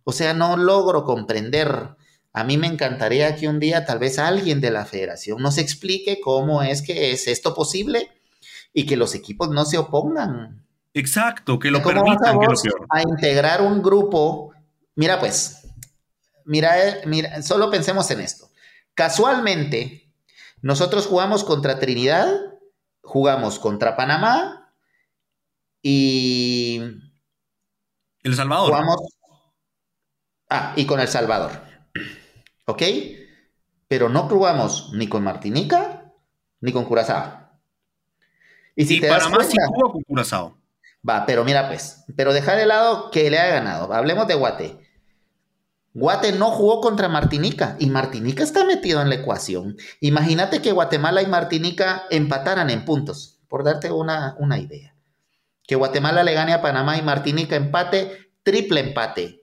O 0.04 0.12
sea, 0.12 0.34
no 0.34 0.56
logro 0.56 1.04
comprender. 1.04 1.96
A 2.34 2.44
mí 2.44 2.58
me 2.58 2.66
encantaría 2.66 3.34
que 3.36 3.48
un 3.48 3.60
día 3.60 3.86
tal 3.86 3.98
vez 3.98 4.18
alguien 4.18 4.60
de 4.60 4.70
la 4.70 4.84
federación 4.84 5.40
nos 5.40 5.58
explique 5.58 6.20
cómo 6.20 6.62
es 6.62 6.82
que 6.82 7.12
es 7.12 7.28
esto 7.28 7.54
posible 7.54 8.10
y 8.74 8.86
que 8.86 8.96
los 8.96 9.14
equipos 9.14 9.50
no 9.50 9.64
se 9.64 9.78
opongan. 9.78 10.66
Exacto, 10.94 11.58
que 11.58 11.70
lo 11.70 11.82
permitan. 11.82 12.38
a 12.90 13.02
integrar 13.02 13.62
un 13.62 13.82
grupo. 13.82 14.52
Mira, 14.94 15.18
pues, 15.18 15.61
mira, 16.44 16.88
eh, 16.88 17.02
mira, 17.06 17.42
solo 17.42 17.70
pensemos 17.70 18.10
en 18.10 18.20
esto. 18.20 18.50
Casualmente, 18.94 20.12
nosotros 20.60 21.06
jugamos 21.06 21.44
contra 21.44 21.78
Trinidad, 21.78 22.28
jugamos 23.02 23.58
contra 23.58 23.96
Panamá 23.96 24.74
y... 25.82 26.80
El 28.22 28.34
Salvador. 28.36 28.68
Jugamos... 28.68 28.96
Ah, 30.48 30.74
y 30.76 30.86
con 30.86 31.00
El 31.00 31.08
Salvador. 31.08 31.50
¿Ok? 32.66 32.82
Pero 33.88 34.08
no 34.08 34.28
jugamos 34.28 34.90
ni 34.94 35.08
con 35.08 35.24
Martinica 35.24 36.12
ni 36.60 36.72
con 36.72 36.84
Curazao. 36.84 37.42
Y 38.76 38.86
si 38.86 39.00
Panamá 39.00 39.44
sí 39.44 39.56
jugó 39.68 39.92
con 39.92 40.02
Curazao. 40.02 40.58
Va, 41.06 41.26
pero 41.26 41.44
mira 41.44 41.66
pues, 41.66 42.04
pero 42.16 42.32
dejar 42.32 42.56
de 42.56 42.66
lado 42.66 43.10
que 43.10 43.28
le 43.28 43.38
haya 43.38 43.54
ganado. 43.54 43.92
Hablemos 43.92 44.26
de 44.28 44.34
Guate. 44.34 44.81
Guate 45.94 46.32
no 46.32 46.50
jugó 46.50 46.80
contra 46.80 47.08
Martinica 47.08 47.76
y 47.78 47.90
Martinica 47.90 48.42
está 48.42 48.64
metido 48.64 49.02
en 49.02 49.10
la 49.10 49.16
ecuación. 49.16 49.76
Imagínate 50.00 50.62
que 50.62 50.72
Guatemala 50.72 51.22
y 51.22 51.26
Martinica 51.26 52.04
empataran 52.10 52.70
en 52.70 52.84
puntos, 52.84 53.40
por 53.48 53.62
darte 53.62 53.90
una, 53.90 54.34
una 54.38 54.58
idea. 54.58 54.94
Que 55.66 55.76
Guatemala 55.76 56.22
le 56.22 56.32
gane 56.32 56.54
a 56.54 56.62
Panamá 56.62 56.96
y 56.96 57.02
Martinica 57.02 57.56
empate, 57.56 58.30
triple 58.42 58.80
empate. 58.80 59.42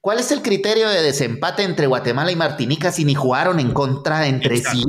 ¿Cuál 0.00 0.20
es 0.20 0.30
el 0.30 0.42
criterio 0.42 0.88
de 0.88 1.02
desempate 1.02 1.64
entre 1.64 1.86
Guatemala 1.86 2.30
y 2.30 2.36
Martinica 2.36 2.92
si 2.92 3.04
ni 3.04 3.14
jugaron 3.14 3.58
en 3.58 3.72
contra 3.72 4.26
entre 4.28 4.58
sí? 4.58 4.84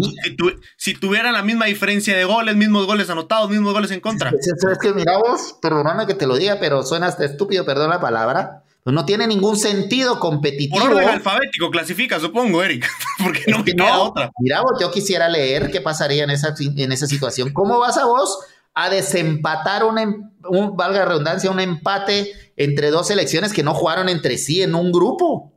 Si, 0.77 0.93
tuvieran 0.93 1.33
la 1.33 1.41
misma 1.41 1.65
diferencia 1.65 2.15
de 2.15 2.25
goles, 2.25 2.55
mismos 2.55 2.85
goles 2.85 3.09
anotados, 3.09 3.49
mismos 3.49 3.73
goles 3.73 3.91
en 3.91 3.99
contra. 3.99 4.29
Es, 4.29 4.77
que 4.79 4.93
mira 4.93 5.17
vos, 5.17 5.57
perdóname 5.61 6.05
que 6.05 6.13
te 6.13 6.27
lo 6.27 6.35
diga, 6.37 6.57
pero 6.59 6.83
suena 6.83 7.07
hasta 7.07 7.25
estúpido, 7.25 7.65
perdón 7.65 7.89
la 7.89 7.99
palabra. 7.99 8.63
Pues 8.83 8.93
no 8.93 9.05
tiene 9.05 9.27
ningún 9.27 9.55
sentido 9.55 10.19
competitivo. 10.19 10.79
Por 10.79 10.91
orden 10.91 11.07
alfabético 11.07 11.71
clasifica, 11.71 12.19
supongo, 12.19 12.61
Eric. 12.63 12.89
Porque 13.23 13.43
no 13.47 13.59
me 13.59 13.73
queda 13.73 13.99
otra. 13.99 14.31
Mira 14.39 14.61
vos, 14.61 14.73
yo 14.79 14.91
quisiera 14.91 15.29
leer 15.29 15.71
qué 15.71 15.79
pasaría 15.79 16.25
en 16.25 16.31
esa, 16.31 16.53
en 16.59 16.91
esa 16.91 17.07
situación. 17.07 17.53
¿Cómo 17.53 17.79
vas 17.79 17.97
a 17.97 18.05
vos 18.05 18.39
a 18.73 18.89
desempatar 18.89 19.83
un, 19.83 19.99
em, 19.99 20.31
un, 20.49 20.75
valga 20.75 21.05
redundancia, 21.05 21.51
un 21.51 21.59
empate 21.59 22.31
entre 22.55 22.89
dos 22.89 23.07
selecciones 23.07 23.53
que 23.53 23.63
no 23.63 23.73
jugaron 23.73 24.09
entre 24.09 24.37
sí 24.37 24.61
en 24.61 24.75
un 24.75 24.91
grupo. 24.91 25.53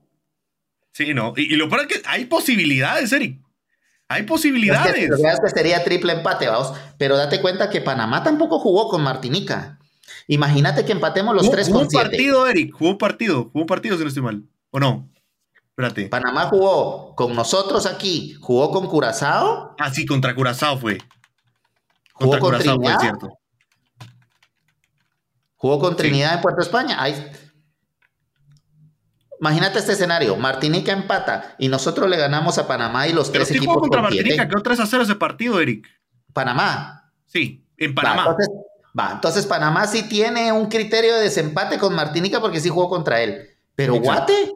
Sí, 0.93 1.15
no. 1.15 1.33
Y, 1.37 1.57
lo 1.57 1.69
peor 1.69 1.83
es 1.83 1.87
que 1.89 2.03
hay 2.07 2.27
posibilidades, 2.27 3.13
Eric. 3.13 3.41
Hay 4.09 4.23
posibilidades. 4.23 4.97
Es 4.97 5.41
que, 5.41 5.49
sería 5.51 5.83
triple 5.83 6.13
empate, 6.13 6.47
vamos. 6.47 6.73
Pero 6.97 7.17
date 7.17 7.41
cuenta 7.41 7.71
que 7.71 7.81
Panamá 7.81 8.23
tampoco 8.23 8.59
jugó 8.61 8.89
con 8.89 9.03
Martinica. 9.03 9.76
Imagínate 10.29 10.85
que 10.85 10.93
empatemos 10.93 11.35
los 11.35 11.51
tres 11.51 11.69
con 11.69 11.83
un 11.83 11.89
partido, 11.89 12.47
Eric. 12.47 12.73
Jugó 12.73 12.91
un 12.91 12.99
partido. 12.99 13.45
Jugó 13.45 13.61
un 13.61 13.67
partido, 13.67 13.97
si 13.97 14.03
no 14.03 14.09
estoy 14.09 14.23
mal. 14.23 14.45
¿O 14.71 14.81
no? 14.81 15.09
Espérate. 15.71 16.09
Panamá 16.09 16.47
jugó 16.47 17.15
con 17.15 17.35
nosotros 17.35 17.87
aquí. 17.87 18.35
Jugó 18.41 18.71
con 18.71 18.87
Curazao. 18.87 19.75
Ah, 19.79 19.91
sí, 19.91 20.07
contra 20.07 20.35
Curazao 20.35 20.79
fue. 20.79 20.99
Contra 22.13 22.39
jugó 22.39 22.51
Curazao 22.51 22.77
fue 22.81 22.95
cierto. 23.01 23.39
Jugó 25.57 25.79
con 25.79 25.97
Trinidad 25.97 26.35
en 26.35 26.41
Puerto 26.41 26.63
España. 26.63 26.99
Imagínate 29.41 29.79
este 29.79 29.93
escenario, 29.93 30.37
Martinica 30.37 30.93
empata 30.93 31.57
y 31.59 31.69
nosotros 31.69 32.09
le 32.09 32.17
ganamos 32.17 32.57
a 32.59 32.67
Panamá 32.67 33.07
y 33.07 33.13
los 33.13 33.31
tres 33.31 33.51
equipos 33.51 33.75
jugó 33.75 33.81
contra 33.81 34.03
Martinica, 34.03 34.49
quedó 34.49 34.63
3 34.63 34.81
a 34.81 34.87
0 34.87 35.03
ese 35.03 35.15
partido, 35.15 35.61
Eric. 35.61 35.87
Panamá. 36.33 37.13
Sí, 37.27 37.67
en 37.77 37.95
Panamá. 37.95 38.25
Va, 38.25 38.31
entonces, 38.31 38.49
Panamá 39.49 39.87
sí 39.87 40.05
tiene 40.05 40.53
un 40.53 40.67
criterio 40.67 41.15
de 41.17 41.23
desempate 41.23 41.79
con 41.79 41.95
Martinica 41.95 42.41
porque 42.41 42.61
sí 42.61 42.69
jugó 42.69 42.89
contra 42.89 43.21
él. 43.21 43.49
Pero 43.75 43.97
Guate. 43.97 44.53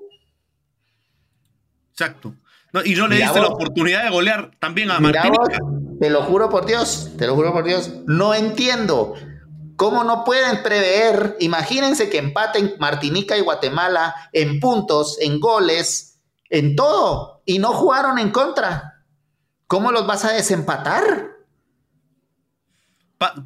Exacto. 1.92 2.34
y 2.84 2.94
no 2.94 3.06
le 3.08 3.16
diste 3.16 3.40
la 3.40 3.48
oportunidad 3.48 4.04
de 4.04 4.10
golear 4.10 4.50
también 4.58 4.90
a 4.90 4.98
Martinica. 5.00 5.58
te 6.00 6.08
lo 6.08 6.22
juro 6.22 6.48
por 6.48 6.64
Dios, 6.64 7.10
te 7.18 7.26
lo 7.26 7.34
juro 7.34 7.52
por 7.52 7.64
Dios. 7.64 7.90
No 8.06 8.34
entiendo 8.34 9.14
¿Cómo 9.80 10.04
no 10.04 10.24
pueden 10.24 10.62
prever? 10.62 11.38
Imagínense 11.40 12.10
que 12.10 12.18
empaten 12.18 12.74
Martinica 12.78 13.38
y 13.38 13.40
Guatemala 13.40 14.14
en 14.30 14.60
puntos, 14.60 15.16
en 15.22 15.40
goles, 15.40 16.20
en 16.50 16.76
todo, 16.76 17.40
y 17.46 17.60
no 17.60 17.72
jugaron 17.72 18.18
en 18.18 18.30
contra. 18.30 19.06
¿Cómo 19.66 19.90
los 19.90 20.06
vas 20.06 20.26
a 20.26 20.32
desempatar? 20.32 21.29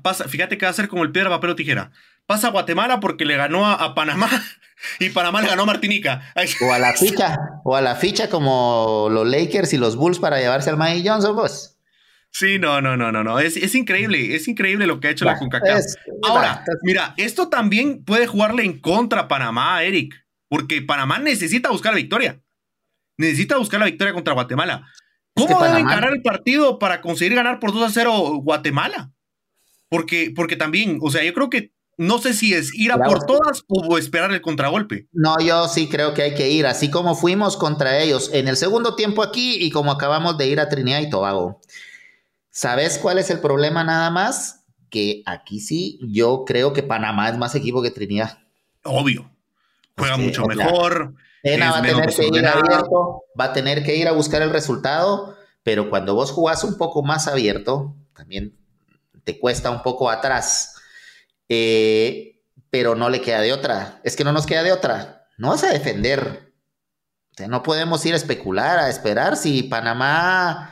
Pasa, 0.02 0.28
fíjate 0.28 0.56
que 0.56 0.66
va 0.66 0.70
a 0.70 0.74
ser 0.74 0.88
como 0.88 1.02
el 1.02 1.12
piedra, 1.12 1.30
papel 1.30 1.50
o 1.50 1.56
tijera. 1.56 1.90
Pasa 2.26 2.50
Guatemala 2.50 3.00
porque 3.00 3.24
le 3.24 3.37
ganó 3.37 3.66
a, 3.66 3.94
Panamá 3.94 4.28
y 5.00 5.10
Panamá 5.10 5.42
le 5.42 5.48
ganó 5.48 5.62
a 5.62 5.66
Martinica. 5.66 6.32
O 6.60 6.72
a 6.72 6.78
la 6.78 6.92
ficha, 6.96 7.38
o 7.64 7.76
a 7.76 7.80
la 7.80 7.96
ficha 7.96 8.30
como 8.30 9.08
los 9.10 9.26
Lakers 9.26 9.72
y 9.72 9.78
los 9.78 9.96
Bulls 9.96 10.18
para 10.18 10.38
llevarse 10.40 10.70
al 10.70 10.76
Magic 10.76 11.06
Johnson, 11.06 11.37
pues. 11.37 11.78
Sí, 12.30 12.58
no, 12.58 12.80
no, 12.80 12.96
no, 12.96 13.12
no, 13.12 13.22
no. 13.22 13.38
Es, 13.38 13.74
increíble, 13.76 14.34
es 14.34 14.48
increíble 14.48 14.88
lo 14.88 14.98
que 14.98 15.06
ha 15.06 15.10
hecho 15.12 15.24
la 15.24 15.38
CONCACAF. 15.38 15.84
Ahora, 16.24 16.64
mira, 16.82 17.14
esto 17.16 17.48
también 17.48 18.04
puede 18.04 18.26
jugarle 18.26 18.64
en 18.64 18.80
contra 18.80 19.20
a 19.20 19.28
Panamá, 19.28 19.84
Eric, 19.84 20.14
porque 20.48 20.82
Panamá 20.82 21.20
necesita 21.20 21.70
buscar 21.70 21.92
la 21.92 21.98
victoria. 21.98 22.40
Necesita 23.18 23.56
buscar 23.56 23.78
la 23.78 23.87
victoria 23.87 24.12
contra 24.12 24.34
Guatemala. 24.34 24.84
¿Cómo 25.37 25.62
debe 25.62 25.78
encarar 25.78 26.12
el 26.12 26.22
partido 26.22 26.80
para 26.80 27.00
conseguir 27.00 27.37
ganar 27.37 27.60
por 27.60 27.72
2 27.72 27.84
a 27.84 27.90
0 27.90 28.12
Guatemala? 28.42 29.13
Porque, 29.94 30.33
porque 30.35 30.57
también, 30.57 30.98
o 31.00 31.09
sea, 31.09 31.22
yo 31.22 31.33
creo 31.33 31.48
que 31.48 31.72
no 31.96 32.18
sé 32.18 32.35
si 32.35 32.52
es 32.52 32.74
ir 32.74 32.90
a 32.90 32.98
por 32.98 33.26
todas 33.26 33.62
o 33.68 33.96
esperar 33.96 34.33
el 34.33 34.40
contragolpe. 34.40 35.07
No, 35.12 35.38
yo 35.38 35.68
sí 35.68 35.88
creo 35.88 36.14
que 36.14 36.22
hay 36.22 36.35
que 36.35 36.50
ir, 36.50 36.66
así 36.66 36.90
como 36.90 37.14
fuimos 37.14 37.57
contra 37.57 38.00
ellos 38.00 38.30
en 38.33 38.48
el 38.48 38.57
segundo 38.57 38.96
tiempo 38.96 39.22
aquí 39.22 39.54
y 39.64 39.70
como 39.70 39.92
acabamos 39.92 40.37
de 40.37 40.48
ir 40.48 40.59
a 40.59 40.68
Trinidad 40.68 41.00
y 41.00 41.11
Tobago. 41.11 41.61
¿Sabes 42.50 42.98
cuál 42.98 43.18
es 43.18 43.30
el 43.30 43.38
problema 43.38 43.85
nada 43.85 44.11
más? 44.11 44.64
Que 44.90 45.22
aquí 45.26 45.61
sí, 45.61 46.00
yo 46.02 46.42
creo 46.44 46.72
que 46.72 46.83
Panamá 46.83 47.28
es 47.28 47.38
más 47.38 47.54
equipo 47.54 47.80
que 47.80 47.92
Trinidad. 47.92 48.40
Obvio. 48.83 49.30
Juega 49.96 50.16
mucho 50.16 50.44
mejor. 50.46 51.14
Tena 51.44 51.70
va 51.70 51.78
a 51.78 51.83
tener 51.83 52.12
que 52.12 52.26
ir 52.26 52.46
abierto, 52.48 53.22
va 53.38 53.44
a 53.44 53.52
tener 53.52 53.85
que 53.85 53.94
ir 53.94 54.09
a 54.09 54.12
buscar 54.12 54.42
el 54.42 54.50
resultado, 54.50 55.37
pero 55.62 55.88
cuando 55.88 56.16
vos 56.16 56.33
jugás 56.33 56.64
un 56.64 56.76
poco 56.78 57.04
más 57.04 57.28
abierto, 57.28 57.94
también 58.16 58.57
te 59.24 59.38
cuesta 59.38 59.70
un 59.70 59.82
poco 59.82 60.10
atrás. 60.10 60.76
Eh, 61.48 62.42
pero 62.70 62.94
no 62.94 63.08
le 63.08 63.20
queda 63.20 63.40
de 63.40 63.52
otra. 63.52 64.00
Es 64.04 64.16
que 64.16 64.24
no 64.24 64.32
nos 64.32 64.46
queda 64.46 64.62
de 64.62 64.72
otra. 64.72 65.26
No 65.37 65.50
vas 65.50 65.64
a 65.64 65.72
defender. 65.72 66.52
no 67.48 67.62
podemos 67.62 68.04
ir 68.06 68.14
a 68.14 68.18
especular, 68.18 68.78
a 68.78 68.88
esperar 68.88 69.37
si 69.37 69.64
Panamá 69.64 70.70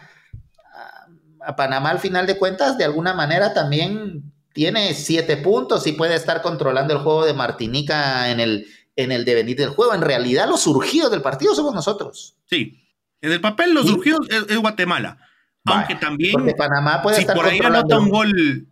a 1.44 1.56
Panamá 1.56 1.90
al 1.90 1.98
final 1.98 2.26
de 2.26 2.38
cuentas 2.38 2.78
de 2.78 2.84
alguna 2.84 3.14
manera 3.14 3.52
también 3.52 4.32
tiene 4.52 4.94
siete 4.94 5.36
puntos 5.36 5.86
y 5.86 5.92
puede 5.92 6.14
estar 6.14 6.42
controlando 6.42 6.92
el 6.94 7.00
juego 7.00 7.24
de 7.24 7.34
Martinica 7.34 8.30
en 8.30 8.38
el, 8.38 8.66
en 8.96 9.12
el 9.12 9.24
devenir 9.24 9.56
del 9.56 9.70
juego. 9.70 9.94
En 9.94 10.02
realidad 10.02 10.48
los 10.48 10.62
surgidos 10.62 11.10
del 11.10 11.22
partido 11.22 11.54
somos 11.54 11.74
nosotros. 11.74 12.36
Sí, 12.46 12.82
en 13.20 13.32
el 13.32 13.40
papel 13.40 13.72
los 13.72 13.86
surgidos 13.86 14.26
es, 14.30 14.56
Guatemala. 14.58 15.18
Aunque 15.64 15.94
también... 15.94 16.32
Porque 16.32 16.54
Panamá 16.54 17.02
puede 17.02 17.18
si 17.18 17.24
por 17.26 17.46
ahí 17.46 17.60
anota 17.62 17.98
un 17.98 18.08
gol 18.08 18.68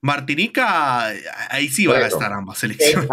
Martinica, 0.00 1.06
ahí 1.48 1.68
sí 1.68 1.86
va 1.86 1.98
a 1.98 2.06
estar 2.06 2.32
ambas 2.32 2.58
selecciones. 2.58 3.08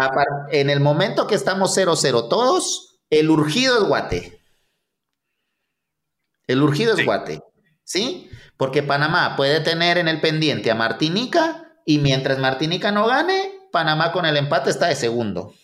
En, 0.50 0.70
el 0.70 0.80
momento 0.80 1.28
que 1.28 1.36
estamos 1.36 1.76
0-0 1.76 2.28
todos, 2.28 2.98
el 3.10 3.30
urgido 3.30 3.80
es 3.80 3.84
Guate. 3.84 4.42
El 6.48 6.62
urgido 6.62 6.96
es 6.96 7.04
Guate. 7.04 7.40
¿Sí? 7.84 8.28
Porque 8.56 8.82
Panamá 8.82 9.36
puede 9.36 9.60
tener 9.60 9.98
en 9.98 10.08
el 10.08 10.20
pendiente 10.20 10.70
a 10.70 10.74
Martinica 10.74 11.72
y 11.86 11.98
mientras 11.98 12.38
Martinica 12.38 12.90
no 12.90 13.06
gane, 13.06 13.52
Panamá 13.70 14.10
con 14.10 14.26
el 14.26 14.36
empate 14.36 14.70
está 14.70 14.88
de 14.88 14.96
segundo. 14.96 15.54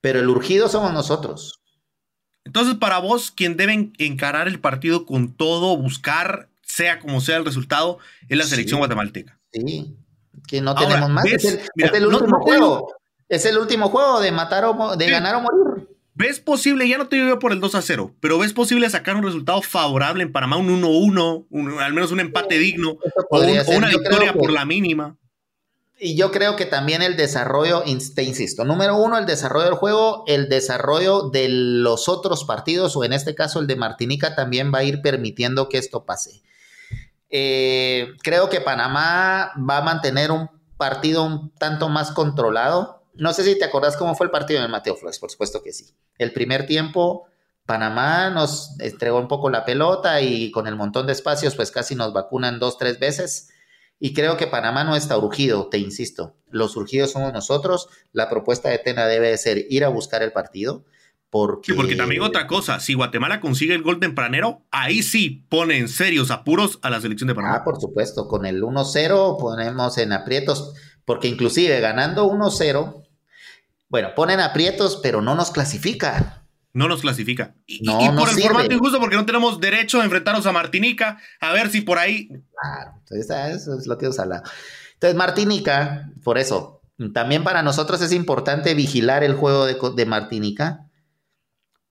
Pero 0.00 0.20
el 0.20 0.28
urgido 0.28 0.68
somos 0.68 0.92
nosotros. 0.92 1.59
Entonces, 2.44 2.74
para 2.74 2.98
vos, 2.98 3.30
quien 3.30 3.56
debe 3.56 3.92
encarar 3.98 4.48
el 4.48 4.60
partido 4.60 5.06
con 5.06 5.32
todo, 5.32 5.76
buscar, 5.76 6.48
sea 6.62 6.98
como 6.98 7.20
sea 7.20 7.36
el 7.36 7.44
resultado, 7.44 7.98
es 8.28 8.38
la 8.38 8.44
selección 8.44 8.78
guatemalteca. 8.78 9.38
Sí, 9.52 9.94
que 10.46 10.60
no 10.60 10.74
tenemos 10.74 11.10
más. 11.10 11.24
es, 11.26 11.44
el, 11.44 12.06
último 12.06 12.40
juego. 12.40 12.94
Es 13.28 13.44
el 13.44 13.58
último 13.58 13.88
juego 13.88 14.20
de 14.20 14.32
matar 14.32 14.64
o 14.64 14.96
de 14.96 15.10
ganar 15.10 15.36
o 15.36 15.42
morir. 15.42 15.88
¿Ves 16.14 16.38
posible, 16.38 16.86
ya 16.86 16.98
no 16.98 17.08
te 17.08 17.16
digo 17.16 17.38
por 17.38 17.52
el 17.52 17.60
2 17.60 17.74
a 17.76 17.82
0, 17.82 18.14
pero 18.20 18.38
ves 18.38 18.52
posible 18.52 18.90
sacar 18.90 19.16
un 19.16 19.22
resultado 19.22 19.62
favorable 19.62 20.22
en 20.22 20.32
Panamá, 20.32 20.58
un 20.58 20.82
1-1, 20.82 21.80
al 21.80 21.94
menos 21.94 22.12
un 22.12 22.20
empate 22.20 22.58
digno, 22.58 22.98
o, 23.30 23.40
una 23.40 23.88
victoria 23.88 24.34
por 24.34 24.50
la 24.50 24.66
mínima? 24.66 25.16
Y 26.02 26.16
yo 26.16 26.30
creo 26.30 26.56
que 26.56 26.64
también 26.64 27.02
el 27.02 27.16
desarrollo, 27.16 27.84
te 28.14 28.22
insisto, 28.22 28.64
número 28.64 28.96
uno, 28.96 29.18
el 29.18 29.26
desarrollo 29.26 29.66
del 29.66 29.74
juego, 29.74 30.24
el 30.26 30.48
desarrollo 30.48 31.28
de 31.28 31.48
los 31.50 32.08
otros 32.08 32.44
partidos, 32.44 32.96
o 32.96 33.04
en 33.04 33.12
este 33.12 33.34
caso 33.34 33.60
el 33.60 33.66
de 33.66 33.76
Martinica, 33.76 34.34
también 34.34 34.72
va 34.72 34.78
a 34.78 34.84
ir 34.84 35.02
permitiendo 35.02 35.68
que 35.68 35.76
esto 35.76 36.06
pase. 36.06 36.42
Eh, 37.28 38.14
creo 38.22 38.48
que 38.48 38.62
Panamá 38.62 39.52
va 39.58 39.76
a 39.76 39.82
mantener 39.82 40.30
un 40.30 40.48
partido 40.78 41.22
un 41.22 41.50
tanto 41.56 41.90
más 41.90 42.12
controlado, 42.12 43.00
no 43.14 43.34
sé 43.34 43.44
si 43.44 43.58
te 43.58 43.66
acordás 43.66 43.98
cómo 43.98 44.14
fue 44.14 44.24
el 44.24 44.30
partido 44.30 44.64
en 44.64 44.70
Mateo 44.70 44.96
Flores, 44.96 45.18
por 45.18 45.30
supuesto 45.30 45.62
que 45.62 45.74
sí. 45.74 45.94
El 46.16 46.32
primer 46.32 46.66
tiempo, 46.66 47.26
Panamá 47.66 48.30
nos 48.30 48.70
entregó 48.80 49.18
un 49.18 49.28
poco 49.28 49.50
la 49.50 49.66
pelota 49.66 50.22
y 50.22 50.50
con 50.50 50.66
el 50.66 50.76
montón 50.76 51.06
de 51.06 51.12
espacios, 51.12 51.54
pues 51.54 51.70
casi 51.70 51.94
nos 51.94 52.14
vacunan 52.14 52.58
dos, 52.58 52.78
tres 52.78 52.98
veces. 52.98 53.50
Y 54.00 54.14
creo 54.14 54.36
que 54.36 54.46
Panamá 54.46 54.82
no 54.82 54.96
está 54.96 55.16
urgido, 55.18 55.68
te 55.68 55.78
insisto. 55.78 56.34
Los 56.50 56.76
urgidos 56.76 57.12
somos 57.12 57.32
nosotros. 57.32 57.88
La 58.12 58.30
propuesta 58.30 58.70
de 58.70 58.78
Tena 58.78 59.06
debe 59.06 59.36
ser 59.36 59.66
ir 59.68 59.84
a 59.84 59.88
buscar 59.88 60.22
el 60.22 60.32
partido. 60.32 60.84
Porque... 61.28 61.72
Sí, 61.72 61.76
porque 61.76 61.94
también 61.94 62.22
otra 62.22 62.48
cosa, 62.48 62.80
si 62.80 62.94
Guatemala 62.94 63.40
consigue 63.40 63.74
el 63.74 63.82
gol 63.82 64.00
tempranero, 64.00 64.62
ahí 64.72 65.02
sí 65.04 65.46
pone 65.48 65.76
en 65.76 65.88
serios 65.88 66.32
apuros 66.32 66.80
a 66.82 66.90
la 66.90 67.00
selección 67.00 67.28
de 67.28 67.36
Panamá. 67.36 67.58
Ah, 67.58 67.64
por 67.64 67.80
supuesto, 67.80 68.26
con 68.26 68.46
el 68.46 68.62
1-0 68.62 69.38
ponemos 69.38 69.96
en 69.98 70.12
aprietos 70.12 70.74
porque 71.04 71.28
inclusive 71.28 71.80
ganando 71.80 72.30
1-0, 72.30 73.02
bueno, 73.88 74.08
ponen 74.14 74.40
aprietos, 74.40 75.00
pero 75.02 75.20
no 75.20 75.34
nos 75.34 75.50
clasifica. 75.50 76.39
No 76.72 76.86
nos 76.86 77.00
clasifica. 77.00 77.54
Y, 77.66 77.84
por 77.84 78.28
el 78.28 78.40
formato 78.40 78.72
injusto, 78.72 79.00
porque 79.00 79.16
no 79.16 79.26
tenemos 79.26 79.60
derecho 79.60 80.00
a 80.00 80.04
enfrentarnos 80.04 80.46
a 80.46 80.52
Martinica, 80.52 81.18
a 81.40 81.52
ver 81.52 81.68
si 81.70 81.80
por 81.80 81.98
ahí. 81.98 82.28
Claro, 82.28 82.92
entonces 82.98 83.56
eso 83.56 83.76
es 83.76 83.86
lo 83.86 83.98
que 83.98 84.06
os 84.06 84.18
Entonces, 84.18 85.14
Martinica, 85.16 86.10
por 86.22 86.38
eso, 86.38 86.80
También 87.12 87.42
para 87.42 87.62
nosotros 87.62 88.00
es 88.02 88.12
importante 88.12 88.74
vigilar 88.74 89.24
el 89.24 89.34
juego 89.34 89.66
de, 89.66 90.06
Martinica. 90.06 90.86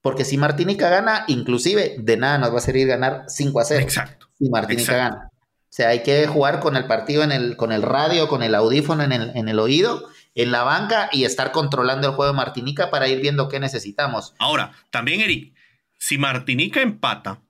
Porque 0.00 0.24
si 0.24 0.38
Martinica 0.38 0.88
gana, 0.88 1.24
inclusive 1.26 1.96
de 1.98 2.16
nada 2.16 2.38
nos 2.38 2.54
va 2.54 2.58
a 2.58 2.62
servir 2.62 2.86
ganar 2.86 3.24
5 3.28 3.60
a 3.60 3.64
0. 3.64 3.82
Exacto. 3.82 4.28
Si 4.38 4.48
Martinica 4.48 4.96
gana. 4.96 5.30
O 5.70 5.72
sea, 5.72 5.90
hay 5.90 6.02
que 6.02 6.26
jugar 6.26 6.58
con 6.60 6.74
el 6.74 6.86
partido 6.86 7.22
en 7.22 7.32
el, 7.32 7.56
con 7.56 7.70
el 7.70 7.82
radio, 7.82 8.28
con 8.28 8.42
el 8.42 8.54
audífono 8.54 9.02
en 9.02 9.12
el, 9.12 9.36
en 9.36 9.48
el 9.48 9.58
oído, 9.58 10.08
en 10.34 10.52
la 10.52 10.62
banca 10.62 11.08
y 11.12 11.24
estar 11.24 11.52
controlando 11.52 12.08
el 12.08 12.14
juego 12.14 12.32
de 12.32 12.36
Martinica 12.36 12.90
para 12.90 13.08
ir 13.08 13.20
viendo 13.20 13.48
qué 13.48 13.60
necesitamos. 13.60 14.34
Ahora, 14.38 14.72
también, 14.90 15.20
Eric, 15.20 15.54
si 15.98 16.18
Martinica 16.18 16.80
empata, 16.80 17.42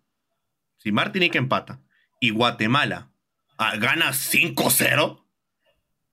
si 0.79 0.93
Martinica 0.93 1.39
empata 1.39 1.81
y 2.21 2.31
Guatemala 2.31 3.11
ah, 3.59 3.77
gana 3.77 4.11
5-0, 4.11 5.25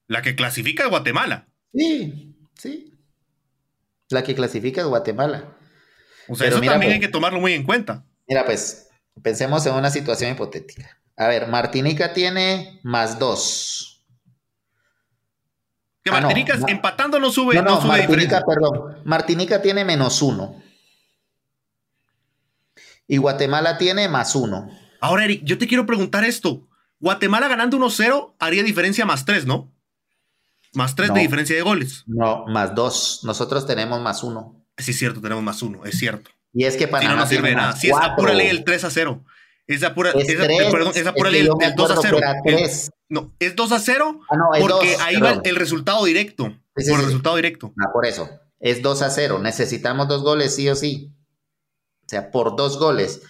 la 0.07 0.21
que 0.21 0.35
clasifica 0.35 0.83
es 0.83 0.89
Guatemala. 0.89 1.47
Sí, 1.73 2.35
sí. 2.55 2.93
La 4.09 4.23
que 4.23 4.35
clasifica 4.35 4.81
es 4.81 4.87
Guatemala. 4.87 5.57
O 6.27 6.35
sea, 6.35 6.47
eso 6.47 6.61
también 6.61 6.91
hay 6.91 6.99
pues, 6.99 7.07
que 7.07 7.11
tomarlo 7.11 7.39
muy 7.39 7.53
en 7.53 7.63
cuenta. 7.63 8.05
Mira, 8.27 8.45
pues, 8.45 8.89
pensemos 9.21 9.65
en 9.65 9.73
una 9.73 9.89
situación 9.89 10.31
hipotética. 10.31 10.97
A 11.15 11.27
ver, 11.27 11.47
Martinica 11.47 12.13
tiene 12.13 12.79
más 12.83 13.19
dos. 13.19 13.96
Que 16.11 16.17
ah, 16.17 16.21
Martinica 16.21 16.57
empatando 16.67 17.19
no 17.19 17.31
sube, 17.31 17.55
no, 17.55 17.63
no, 17.63 17.81
sube 17.81 17.99
Martinica, 17.99 18.43
perdón. 18.45 18.97
Martinica 19.03 19.61
tiene 19.61 19.83
menos 19.83 20.21
uno. 20.21 20.61
Y 23.07 23.17
Guatemala 23.17 23.77
tiene 23.77 24.07
más 24.09 24.35
uno. 24.35 24.69
Ahora, 24.99 25.25
Eric, 25.25 25.43
yo 25.43 25.57
te 25.57 25.67
quiero 25.67 25.85
preguntar 25.85 26.23
esto. 26.23 26.67
Guatemala 26.99 27.47
ganando 27.47 27.77
1-0 27.77 28.35
haría 28.39 28.63
diferencia 28.63 29.05
más 29.05 29.25
3, 29.25 29.45
¿no? 29.45 29.71
Más 30.73 30.95
3 30.95 31.13
de 31.13 31.21
diferencia 31.21 31.55
de 31.55 31.61
goles. 31.61 32.03
No, 32.07 32.45
más 32.47 32.75
2. 32.75 33.21
Nosotros 33.23 33.65
tenemos 33.65 34.01
más 34.01 34.23
1. 34.23 34.65
Sí, 34.77 34.91
es 34.91 34.99
cierto, 34.99 35.21
tenemos 35.21 35.43
más 35.43 35.61
1, 35.61 35.85
es 35.85 35.97
cierto. 35.97 36.31
Y 36.53 36.65
es 36.65 36.75
que 36.75 36.87
Panamá 36.87 37.11
si 37.11 37.15
no, 37.15 37.21
no 37.21 37.27
sirve 37.27 37.55
nada. 37.55 37.75
Si 37.75 37.89
es 37.89 37.95
pura 38.15 38.33
ley 38.33 38.47
el 38.47 38.63
3 38.63 38.83
a 38.83 38.89
0. 38.89 39.23
Esa 39.67 39.93
pura, 39.93 40.11
esa, 40.11 40.47
perdón, 40.71 40.93
esa 40.95 41.13
pura 41.13 41.29
ley 41.29 41.41
el, 41.41 41.75
2 41.75 41.91
a 41.91 41.95
0. 42.01 42.19
no, 43.09 43.35
es 43.37 43.55
2 43.55 43.71
a 43.73 43.79
0 43.79 44.21
ah, 44.29 44.37
no, 44.37 44.45
porque 44.61 44.95
ahí 45.01 45.19
va 45.19 45.41
el 45.43 45.55
resultado 45.57 46.05
directo. 46.05 46.57
Por 46.73 46.99
el 46.99 47.05
resultado 47.05 47.35
directo. 47.35 47.73
Ah, 47.79 47.91
por 47.91 48.05
eso. 48.05 48.29
Es 48.59 48.81
2 48.81 49.01
a 49.01 49.09
0. 49.09 49.39
Necesitamos 49.39 50.07
dos 50.07 50.23
goles, 50.23 50.55
sí 50.55 50.69
o 50.69 50.75
sí. 50.75 51.11
O 52.05 52.09
sea, 52.09 52.31
por 52.31 52.55
dos 52.55 52.79
goles. 52.79 53.21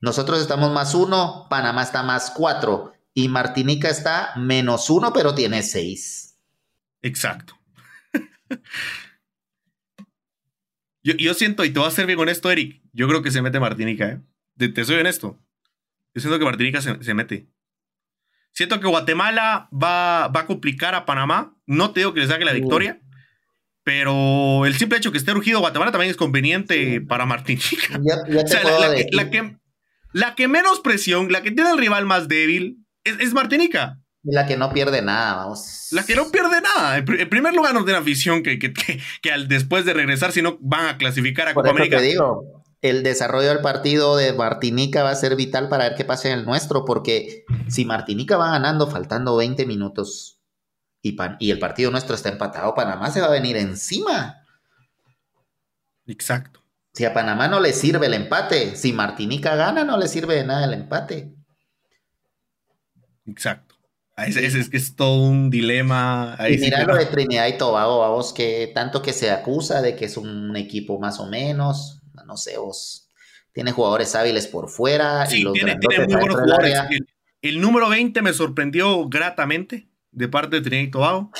Nosotros 0.00 0.40
estamos 0.40 0.70
más 0.70 0.94
uno, 0.94 1.46
Panamá 1.50 1.82
está 1.82 2.02
más 2.02 2.30
cuatro 2.30 2.92
y 3.14 3.28
Martinica 3.28 3.88
está 3.88 4.32
menos 4.36 4.90
uno, 4.90 5.12
pero 5.12 5.34
tiene 5.34 5.62
seis. 5.62 6.36
Exacto. 7.00 7.54
yo, 11.02 11.34
siento, 11.34 11.64
y 11.64 11.72
te 11.72 11.78
voy 11.78 11.88
a 11.88 11.92
ser 11.92 12.06
bien 12.06 12.18
honesto, 12.18 12.50
Eric, 12.50 12.82
yo 12.92 13.08
creo 13.08 13.22
que 13.22 13.30
se 13.30 13.40
mete 13.40 13.60
Martinica, 13.60 14.10
¿eh? 14.10 14.20
Te, 14.72 14.84
soy 14.84 14.96
honesto. 14.96 15.40
Yo 16.14 16.20
siento 16.20 16.38
que 16.38 16.44
Martinica 16.44 16.80
se, 16.80 17.14
mete. 17.14 17.48
Siento 18.52 18.78
que 18.78 18.86
Guatemala 18.86 19.68
va, 19.72 20.28
va, 20.28 20.40
a 20.40 20.46
complicar 20.46 20.94
a 20.94 21.04
Panamá. 21.04 21.56
No 21.66 21.90
te 21.90 22.00
digo 22.00 22.14
que 22.14 22.20
le 22.20 22.28
saque 22.28 22.44
la 22.44 22.52
victoria, 22.52 23.00
pero 23.84 24.64
el 24.64 24.74
simple 24.76 24.98
hecho 24.98 25.12
que 25.12 25.18
esté 25.18 25.32
urgido 25.32 25.60
Guatemala 25.60 25.92
también 25.92 26.10
es 26.10 26.16
conveniente 26.16 27.00
para 27.00 27.26
Martinica. 27.26 27.98
o 27.98 28.46
sea, 28.46 28.62
la, 28.64 29.30
que, 29.30 29.58
la, 30.12 30.34
que, 30.34 30.48
menos 30.48 30.80
presión, 30.80 31.30
la 31.30 31.42
que 31.42 31.50
tiene 31.50 31.70
el 31.70 31.78
rival 31.78 32.06
más 32.06 32.28
débil, 32.28 32.78
es, 33.04 33.34
Martinica. 33.34 33.98
La 34.22 34.46
que 34.46 34.56
no 34.56 34.72
pierde 34.72 35.02
nada, 35.02 35.34
vamos. 35.34 35.88
La 35.90 36.06
que 36.06 36.14
no 36.14 36.30
pierde 36.30 36.62
nada. 36.62 36.96
En, 36.96 37.04
primer 37.28 37.54
lugar, 37.54 37.74
no 37.74 37.84
tiene 37.84 37.98
afición 37.98 38.42
que, 38.42 38.58
que, 38.58 39.32
al, 39.32 39.48
después 39.48 39.84
de 39.84 39.92
regresar, 39.92 40.32
si 40.32 40.40
no 40.40 40.56
van 40.60 40.86
a 40.86 40.96
clasificar 40.96 41.48
a 41.48 41.54
Copa 41.54 41.70
América. 41.70 41.98
Te 41.98 42.04
digo, 42.04 42.63
el 42.84 43.02
desarrollo 43.02 43.48
del 43.48 43.62
partido 43.62 44.14
de 44.14 44.34
Martinica 44.34 45.02
va 45.02 45.08
a 45.08 45.16
ser 45.16 45.36
vital 45.36 45.70
para 45.70 45.84
ver 45.84 45.94
qué 45.94 46.04
pasa 46.04 46.28
en 46.28 46.38
el 46.38 46.44
nuestro, 46.44 46.84
porque 46.84 47.46
si 47.66 47.86
Martinica 47.86 48.36
va 48.36 48.50
ganando 48.50 48.86
faltando 48.86 49.36
20 49.36 49.64
minutos 49.64 50.38
y, 51.00 51.16
el 51.50 51.58
partido 51.58 51.90
nuestro 51.90 52.14
está 52.14 52.28
empatado, 52.28 52.74
Panamá 52.74 53.10
se 53.10 53.22
va 53.22 53.28
a 53.28 53.30
venir 53.30 53.56
encima. 53.56 54.42
Exacto. 56.06 56.62
Si 56.92 57.06
a 57.06 57.14
Panamá 57.14 57.48
no 57.48 57.58
le 57.58 57.72
sirve 57.72 58.04
el 58.04 58.12
empate, 58.12 58.76
si 58.76 58.92
Martinica 58.92 59.56
gana, 59.56 59.82
no 59.84 59.96
le 59.96 60.06
sirve 60.06 60.34
de 60.34 60.44
nada 60.44 60.66
el 60.66 60.74
empate. 60.74 61.34
Exacto. 63.24 63.76
Es 64.18 64.68
que 64.68 64.76
es 64.76 64.94
todo 64.94 65.22
un 65.22 65.48
dilema. 65.48 66.36
y 66.50 66.58
mira 66.58 66.84
lo 66.84 66.96
de 66.96 67.06
Trinidad 67.06 67.46
y 67.46 67.56
Tobago, 67.56 68.06
vos, 68.10 68.34
que 68.34 68.70
tanto 68.74 69.00
que 69.00 69.14
se 69.14 69.30
acusa 69.30 69.80
de 69.80 69.96
que 69.96 70.04
es 70.04 70.18
un 70.18 70.54
equipo 70.54 71.00
más 71.00 71.18
o 71.18 71.26
menos, 71.26 72.02
no 72.26 72.36
sé, 72.36 72.58
vos, 72.58 73.04
tiene 73.54 73.72
jugadores 73.72 74.14
hábiles 74.14 74.46
por 74.46 74.68
fuera. 74.68 75.24
Sí, 75.26 75.44
tiene, 75.52 75.76
muy 75.76 76.06
buenos 76.06 76.40
jugadores. 76.40 76.74
el, 77.40 77.60
número 77.60 77.88
20 77.88 78.20
me 78.20 78.32
sorprendió 78.32 79.08
gratamente 79.08 79.88
de 80.10 80.28
parte 80.28 80.56
de 80.56 80.62
Trinidad 80.62 80.88
y 80.88 80.90
Tobago. 80.90 81.30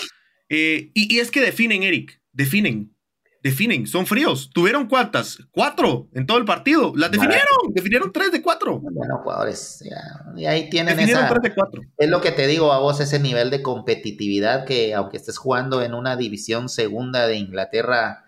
Eh, 0.48 0.90
y, 0.94 1.18
es 1.18 1.30
que 1.30 1.40
definen, 1.40 1.82
Eric, 1.82 2.20
definen. 2.32 2.94
Definen, 3.42 3.86
son 3.86 4.06
fríos. 4.06 4.48
¿Tuvieron 4.54 4.86
cuántas? 4.86 5.36
Cuatro 5.50 6.08
en 6.14 6.24
todo 6.24 6.38
el 6.38 6.46
partido. 6.46 6.94
Las 6.96 7.10
definieron, 7.10 7.74
definieron 7.74 8.10
tres 8.10 8.32
de 8.32 8.40
cuatro. 8.40 8.78
Bueno, 8.78 9.18
jugadores, 9.18 9.84
y 10.34 10.46
ahí 10.46 10.70
tienen 10.70 10.98
esa. 10.98 11.28
Tres 11.28 11.42
de 11.42 11.54
cuatro. 11.54 11.82
Es 11.98 12.08
lo 12.08 12.22
que 12.22 12.32
te 12.32 12.46
digo 12.46 12.72
a 12.72 12.78
vos, 12.78 13.00
ese 13.00 13.18
nivel 13.18 13.50
de 13.50 13.60
competitividad 13.60 14.64
que, 14.64 14.94
aunque 14.94 15.18
estés 15.18 15.36
jugando 15.36 15.82
en 15.82 15.92
una 15.92 16.16
división 16.16 16.70
segunda 16.70 17.26
de 17.26 17.36
Inglaterra, 17.36 18.24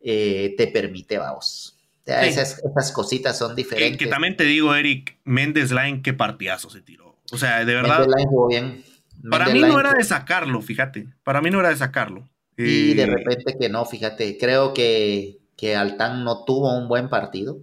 eh, 0.00 0.54
te 0.56 0.68
permite, 0.68 1.18
vamos. 1.18 1.69
Esas, 2.06 2.60
cositas 2.92 3.38
son 3.38 3.54
diferentes. 3.54 3.98
Que, 3.98 4.06
también 4.06 4.36
te 4.36 4.44
digo, 4.44 4.74
Eric, 4.74 5.18
Méndez 5.24 5.70
Line, 5.70 6.02
qué 6.02 6.12
partidazo 6.12 6.70
se 6.70 6.80
tiró. 6.80 7.16
O 7.32 7.38
sea, 7.38 7.64
de 7.64 7.74
verdad. 7.74 8.00
Méndez 8.00 8.16
Line 8.16 8.28
jugó 8.28 8.48
bien. 8.48 8.84
Para 9.30 9.48
mí 9.48 9.60
no 9.60 9.78
era 9.78 9.92
de 9.92 10.04
sacarlo, 10.04 10.62
fíjate. 10.62 11.08
Para 11.24 11.40
mí 11.40 11.50
no 11.50 11.60
era 11.60 11.68
de 11.68 11.76
sacarlo. 11.76 12.28
Y 12.56 12.94
de 12.94 13.02
eh, 13.02 13.06
repente 13.06 13.56
que 13.58 13.68
no, 13.68 13.84
fíjate. 13.84 14.38
Creo 14.38 14.74
que, 14.74 15.38
que 15.56 15.76
Altán 15.76 16.24
no 16.24 16.44
tuvo 16.44 16.76
un 16.76 16.88
buen 16.88 17.08
partido. 17.08 17.58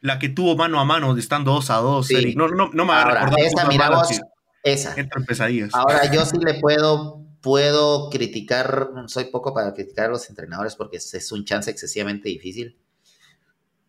La 0.00 0.18
que 0.18 0.28
tuvo 0.28 0.56
mano 0.56 0.78
a 0.78 0.84
mano, 0.84 1.16
estando 1.16 1.52
2 1.52 1.70
a 1.70 1.76
2. 1.76 2.08
No, 2.36 2.48
no, 2.48 2.70
no 2.72 2.84
me 2.84 2.92
va 2.92 3.02
a 3.02 3.04
recordar. 3.04 3.40
Esa, 3.40 3.66
mira 3.66 3.90
vos, 3.90 4.20
esa. 4.62 4.94
Entre 4.96 5.20
pesadillas. 5.22 5.70
Ahora, 5.74 6.10
yo 6.12 6.24
sí 6.26 6.36
le 6.44 6.54
puedo, 6.54 7.24
puedo 7.40 8.08
criticar, 8.10 8.90
soy 9.06 9.24
poco 9.24 9.52
para 9.52 9.74
criticar 9.74 10.06
a 10.06 10.10
los 10.10 10.28
entrenadores 10.30 10.76
porque 10.76 10.98
es 10.98 11.32
un 11.32 11.44
chance 11.44 11.70
excesivamente 11.70 12.28
difícil. 12.28 12.76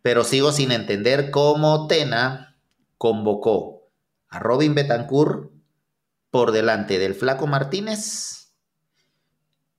Pero 0.01 0.23
sigo 0.23 0.51
sin 0.51 0.71
entender 0.71 1.31
cómo 1.31 1.88
Tena 1.88 2.57
convocó 2.97 3.89
a 4.29 4.39
Robin 4.39 4.75
Betancourt 4.75 5.51
por 6.29 6.51
delante 6.51 6.99
del 6.99 7.15
Flaco 7.15 7.47
Martínez, 7.47 8.53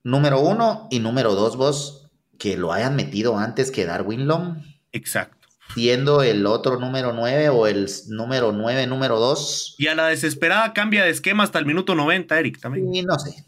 número 0.03 0.41
uno, 0.41 0.89
y 0.91 0.99
número 0.99 1.35
dos, 1.35 1.57
vos, 1.57 2.11
que 2.39 2.57
lo 2.57 2.73
hayan 2.73 2.97
metido 2.97 3.39
antes 3.39 3.71
que 3.71 3.87
Darwin 3.87 4.27
Long. 4.27 4.63
Exacto. 4.93 5.49
Siendo 5.75 6.23
el 6.23 6.47
otro 6.47 6.81
número 6.81 7.13
nueve 7.13 7.49
o 7.49 7.69
el 7.69 7.89
número 8.09 8.51
nueve, 8.51 8.89
número 8.89 9.21
dos. 9.21 9.77
Y 9.79 9.87
a 9.87 9.95
la 9.95 10.09
desesperada 10.09 10.73
cambia 10.73 11.05
de 11.05 11.11
esquema 11.11 11.45
hasta 11.45 11.61
el 11.61 11.67
minuto 11.67 11.95
90, 11.95 12.41
Eric, 12.41 12.61
también. 12.61 12.93
Y 12.93 13.03
no 13.03 13.17
sé. 13.21 13.45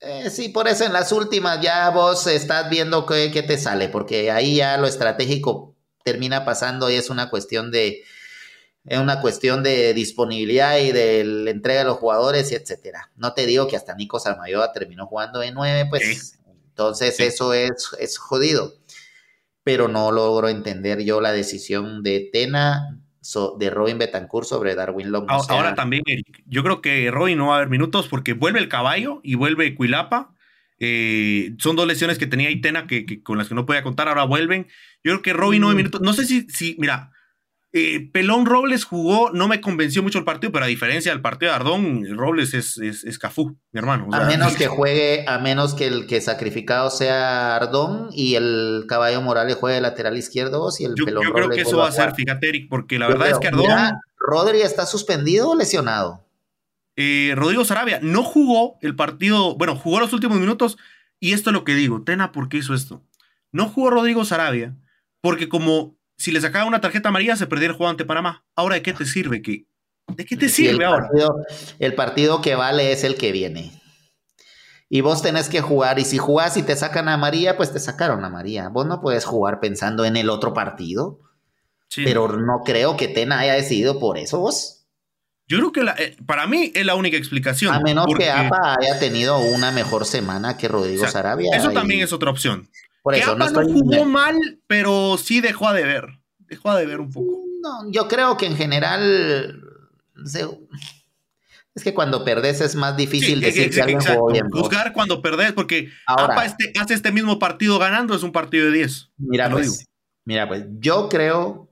Eh, 0.00 0.30
sí, 0.30 0.48
por 0.48 0.66
eso 0.66 0.84
en 0.84 0.92
las 0.92 1.12
últimas 1.12 1.60
ya 1.60 1.90
vos 1.90 2.26
estás 2.26 2.68
viendo 2.70 3.06
qué, 3.06 3.30
qué 3.30 3.42
te 3.44 3.56
sale, 3.56 3.88
porque 3.88 4.32
ahí 4.32 4.56
ya 4.56 4.78
lo 4.78 4.88
estratégico 4.88 5.69
termina 6.04 6.44
pasando 6.44 6.90
y 6.90 6.94
es 6.94 7.10
una 7.10 7.30
cuestión 7.30 7.70
de, 7.70 8.02
es 8.84 8.98
una 8.98 9.20
cuestión 9.20 9.62
de 9.62 9.94
disponibilidad 9.94 10.78
y 10.78 10.92
de 10.92 11.24
la 11.24 11.50
entrega 11.50 11.80
de 11.80 11.86
los 11.86 11.98
jugadores 11.98 12.50
y 12.52 12.54
etcétera. 12.54 13.10
No 13.16 13.34
te 13.34 13.46
digo 13.46 13.68
que 13.68 13.76
hasta 13.76 13.94
Nico 13.94 14.18
Salmayoa 14.18 14.72
terminó 14.72 15.06
jugando 15.06 15.42
en 15.42 15.54
nueve, 15.54 15.86
pues 15.88 16.38
entonces 16.68 17.20
eso 17.20 17.52
es, 17.52 17.90
es 17.98 18.18
jodido. 18.18 18.74
Pero 19.62 19.88
no 19.88 20.10
logro 20.10 20.48
entender 20.48 21.02
yo 21.04 21.20
la 21.20 21.32
decisión 21.32 22.02
de 22.02 22.30
Tena 22.32 22.98
de 23.58 23.70
Robin 23.70 23.98
Betancourt 23.98 24.46
sobre 24.46 24.74
Darwin 24.74 25.12
Long. 25.12 25.26
Ahora, 25.28 25.74
también, 25.74 26.02
Eric, 26.06 26.42
yo 26.46 26.62
creo 26.62 26.80
que 26.80 27.10
Robin 27.10 27.36
no 27.36 27.48
va 27.48 27.54
a 27.54 27.56
haber 27.58 27.68
minutos 27.68 28.08
porque 28.08 28.32
vuelve 28.32 28.58
el 28.58 28.68
caballo 28.68 29.20
y 29.22 29.34
vuelve 29.34 29.74
Cuilapa. 29.74 30.34
Eh, 30.78 31.54
son 31.58 31.76
dos 31.76 31.86
lesiones 31.86 32.18
que 32.18 32.26
tenía 32.26 32.50
Itena 32.50 32.86
que, 32.86 33.04
que, 33.04 33.22
con 33.22 33.36
las 33.36 33.48
que 33.48 33.54
no 33.54 33.66
podía 33.66 33.82
contar, 33.82 34.08
ahora 34.08 34.24
vuelven. 34.24 34.68
Yo 35.02 35.12
creo 35.12 35.22
que 35.22 35.32
Robin 35.32 35.60
nueve 35.60 35.74
mm. 35.74 35.76
minutos. 35.76 36.00
No 36.00 36.12
sé 36.12 36.24
si, 36.24 36.48
si 36.48 36.76
mira, 36.78 37.12
eh, 37.72 38.10
Pelón 38.12 38.46
Robles 38.46 38.84
jugó, 38.84 39.30
no 39.30 39.46
me 39.46 39.60
convenció 39.60 40.02
mucho 40.02 40.18
el 40.18 40.24
partido, 40.24 40.52
pero 40.52 40.64
a 40.64 40.68
diferencia 40.68 41.12
del 41.12 41.20
partido 41.20 41.52
de 41.52 41.56
Ardón, 41.56 42.04
Robles 42.16 42.52
es, 42.52 42.76
es, 42.78 43.18
Cafú, 43.18 43.56
mi 43.70 43.78
hermano. 43.78 44.08
a 44.12 44.24
menos 44.24 44.54
que 44.56 44.66
juegue, 44.66 45.24
a 45.28 45.38
menos 45.38 45.74
que 45.74 45.86
el 45.86 46.08
que 46.08 46.20
sacrificado 46.20 46.90
sea 46.90 47.54
Ardón 47.54 48.08
y 48.12 48.34
el 48.34 48.86
caballo 48.88 49.22
Morales 49.22 49.54
juegue 49.54 49.80
lateral 49.80 50.16
izquierdo 50.16 50.68
y 50.80 50.84
el 50.84 50.94
yo, 50.96 51.04
Pelón 51.04 51.24
yo 51.24 51.32
creo 51.32 51.48
que 51.48 51.60
eso 51.60 51.78
va 51.78 51.88
a 51.88 51.92
ser, 51.92 52.12
fíjate, 52.14 52.48
Eric, 52.48 52.68
porque 52.68 52.98
la 52.98 53.06
verdad 53.06 53.30
es 53.30 53.38
que 53.38 53.48
Ardón. 53.48 53.68
¿Rodri 54.18 54.62
está 54.62 54.84
suspendido 54.84 55.50
o 55.50 55.56
lesionado? 55.56 56.26
Eh, 56.96 57.32
Rodrigo 57.36 57.64
Sarabia 57.64 58.00
no 58.02 58.24
jugó 58.24 58.78
el 58.82 58.96
partido, 58.96 59.56
bueno, 59.56 59.76
jugó 59.76 60.00
los 60.00 60.12
últimos 60.12 60.38
minutos, 60.38 60.76
Y 61.20 61.34
esto 61.34 61.50
es 61.50 61.54
lo 61.54 61.64
que 61.64 61.74
digo, 61.74 62.02
Tena, 62.02 62.32
¿por 62.32 62.48
qué 62.48 62.58
hizo 62.58 62.74
esto? 62.74 63.02
No 63.52 63.68
jugó 63.68 63.90
Rodrigo 63.90 64.24
Sarabia, 64.24 64.74
porque 65.20 65.48
como 65.48 65.96
si 66.16 66.32
le 66.32 66.40
sacaba 66.40 66.66
una 66.66 66.80
tarjeta 66.80 67.08
amarilla 67.08 67.36
se 67.36 67.46
perdiera 67.46 67.72
el 67.72 67.76
juego 67.78 67.90
ante 67.90 68.04
Panamá. 68.04 68.44
Ahora, 68.54 68.74
¿de 68.76 68.82
qué 68.82 68.92
te 68.92 69.06
sirve? 69.06 69.42
¿Qué, 69.42 69.66
¿De 70.08 70.24
qué 70.24 70.36
te 70.36 70.48
sirve 70.48 70.84
ahora? 70.84 71.08
el 71.78 71.94
partido 71.94 72.40
que 72.40 72.54
vale 72.54 72.92
es 72.92 73.04
el 73.04 73.16
que 73.16 73.32
viene. 73.32 73.72
Y 74.88 75.02
vos 75.02 75.22
tenés 75.22 75.48
que 75.48 75.60
jugar, 75.60 76.00
y 76.00 76.04
si 76.04 76.18
jugás 76.18 76.56
y 76.56 76.64
te 76.64 76.74
sacan 76.74 77.08
a 77.08 77.16
María, 77.16 77.56
pues 77.56 77.72
te 77.72 77.78
sacaron 77.78 78.24
a 78.24 78.28
María. 78.28 78.68
Vos 78.68 78.86
no 78.86 79.00
puedes 79.00 79.24
jugar 79.24 79.60
pensando 79.60 80.04
en 80.04 80.16
el 80.16 80.28
otro 80.28 80.52
partido. 80.52 81.20
Pero 81.96 82.28
no 82.28 82.62
creo 82.64 82.96
que 82.96 83.08
Tena 83.08 83.40
haya 83.40 83.54
decidido 83.54 83.98
por 83.98 84.18
eso 84.18 84.38
vos. 84.38 84.86
Yo 85.48 85.58
creo 85.58 85.72
que 85.72 86.02
eh, 86.02 86.16
para 86.26 86.46
mí 86.46 86.70
es 86.74 86.86
la 86.86 86.94
única 86.94 87.16
explicación. 87.16 87.74
A 87.74 87.80
menos 87.80 88.06
que 88.16 88.30
APA 88.30 88.76
haya 88.80 89.00
tenido 89.00 89.38
una 89.38 89.72
mejor 89.72 90.06
semana 90.06 90.56
que 90.56 90.68
Rodrigo 90.68 91.06
Sarabia. 91.08 91.56
Eso 91.56 91.72
también 91.72 92.02
es 92.02 92.12
otra 92.12 92.30
opción. 92.30 92.68
Por 93.02 93.14
eso, 93.14 93.34
no, 93.34 93.46
jugó 93.46 94.04
mal, 94.04 94.36
pero 94.66 95.16
sí 95.16 95.40
dejó 95.40 95.72
de 95.72 95.84
ver. 95.84 96.20
Dejó 96.38 96.74
de 96.74 96.86
ver 96.86 97.00
un 97.00 97.10
poco. 97.10 97.44
No, 97.62 97.90
yo 97.90 98.08
creo 98.08 98.36
que 98.36 98.46
en 98.46 98.56
general. 98.56 99.62
Es 101.74 101.84
que 101.84 101.94
cuando 101.94 102.24
perdés 102.24 102.60
es 102.60 102.74
más 102.74 102.96
difícil 102.96 103.40
decir 103.40 103.70
que 103.70 103.80
alguien 103.80 104.00
jugó 104.00 104.32
bien. 104.32 104.50
Juzgar 104.50 104.92
cuando 104.92 105.22
perdés, 105.22 105.52
porque 105.52 105.88
Ahora, 106.06 106.44
este, 106.44 106.72
hace 106.78 106.94
este 106.94 107.12
mismo 107.12 107.38
partido 107.38 107.78
ganando, 107.78 108.14
es 108.14 108.22
un 108.22 108.32
partido 108.32 108.66
de 108.66 108.72
10. 108.72 109.10
Mira, 109.18 109.50
pues, 109.50 109.86
mira, 110.24 110.48
pues 110.48 110.64
yo 110.80 111.08
creo 111.08 111.70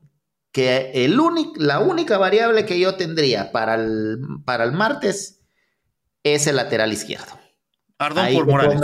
que 0.53 0.93
el 0.95 1.19
la 1.57 1.81
única 1.81 2.17
variable 2.17 2.65
que 2.65 2.81
yo 2.81 2.95
tendría 2.95 3.53
para 3.53 3.75
el, 3.75 4.19
para 4.45 4.65
el 4.65 4.73
martes 4.73 5.43
es 6.23 6.47
el 6.47 6.57
lateral 6.57 6.93
izquierdo. 6.93 7.39
Ardón 7.99 8.33
por 8.33 8.47
Morales. 8.47 8.81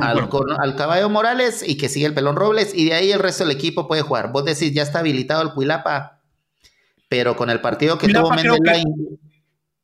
Al, 0.00 0.76
caballo 0.76 1.08
Morales 1.08 1.64
y 1.66 1.76
que 1.76 1.88
sigue 1.88 2.06
el 2.06 2.14
pelón 2.14 2.36
Robles 2.36 2.74
y 2.74 2.86
de 2.86 2.94
ahí 2.94 3.12
el 3.12 3.20
resto 3.20 3.44
del 3.44 3.56
equipo 3.56 3.86
puede 3.86 4.02
jugar. 4.02 4.32
Vos 4.32 4.44
decís, 4.44 4.72
ya 4.74 4.82
está 4.82 4.98
habilitado 4.98 5.42
el 5.42 5.52
Cuilapa, 5.52 6.20
pero 7.08 7.36
con 7.36 7.48
el 7.48 7.60
partido 7.60 7.96
que 7.96 8.08
tuvo 8.08 8.30
Mendelain 8.30 9.18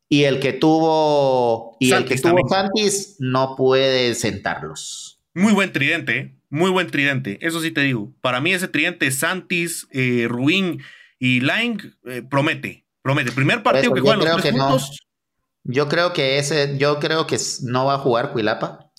y 0.09 0.25
el 0.25 0.40
que 0.40 0.53
tuvo 0.53 1.77
y 1.79 1.92
el 1.92 2.05
que 2.05 2.18
tuvo 2.18 2.49
Santis 2.49 3.16
no 3.21 3.55
puede 3.57 4.14
sentarlos. 4.14 5.21
Muy 5.35 5.53
buen 5.53 5.73
tridente, 5.73 6.18
¿eh? 6.18 6.37
muy 6.51 6.71
buen 6.71 6.88
tridente. 6.88 7.38
Eso 7.40 7.61
sí 7.61 7.71
te 7.71 7.83
digo. 7.83 8.12
Para 8.21 8.40
mí 8.40 8.53
ese 8.53 8.68
tridente 8.68 9.11
Santis, 9.12 9.87
eh, 9.92 10.27
Ruin 10.29 10.83
y 11.18 11.40
Line 11.40 11.79
eh, 12.05 12.23
promete, 12.29 12.85
promete. 13.01 13.31
Primer 13.31 13.62
partido 13.62 13.95
que 13.95 14.01
juegan 14.01 14.18
los 14.18 14.42
tres 14.42 14.53
juntos. 14.53 14.99
Yo 15.64 15.88
creo 15.88 16.12
que 16.12 16.38
ese, 16.38 16.77
yo 16.79 16.98
creo 16.98 17.27
que 17.27 17.38
no 17.62 17.87
va 17.87 17.94
a 17.94 17.98
jugar 17.98 18.33
Cuilapa. 18.33 18.90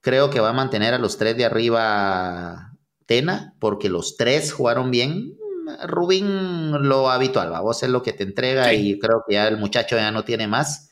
Creo 0.00 0.30
que 0.30 0.40
va 0.40 0.50
a 0.50 0.54
mantener 0.54 0.94
a 0.94 0.98
los 0.98 1.18
tres 1.18 1.36
de 1.36 1.44
arriba 1.44 2.76
Tena, 3.06 3.54
porque 3.58 3.88
los 3.88 4.16
tres 4.16 4.52
jugaron 4.52 4.90
bien. 4.90 5.36
Rubín 5.84 6.88
lo 6.88 7.10
habitual, 7.10 7.52
va, 7.52 7.60
vos 7.60 7.82
es 7.82 7.88
lo 7.88 8.02
que 8.02 8.12
te 8.12 8.22
entrega 8.22 8.72
y 8.72 9.00
creo 9.00 9.24
que 9.26 9.34
ya 9.34 9.48
el 9.48 9.58
muchacho 9.58 9.96
ya 9.96 10.12
no 10.12 10.24
tiene 10.24 10.46
más, 10.46 10.90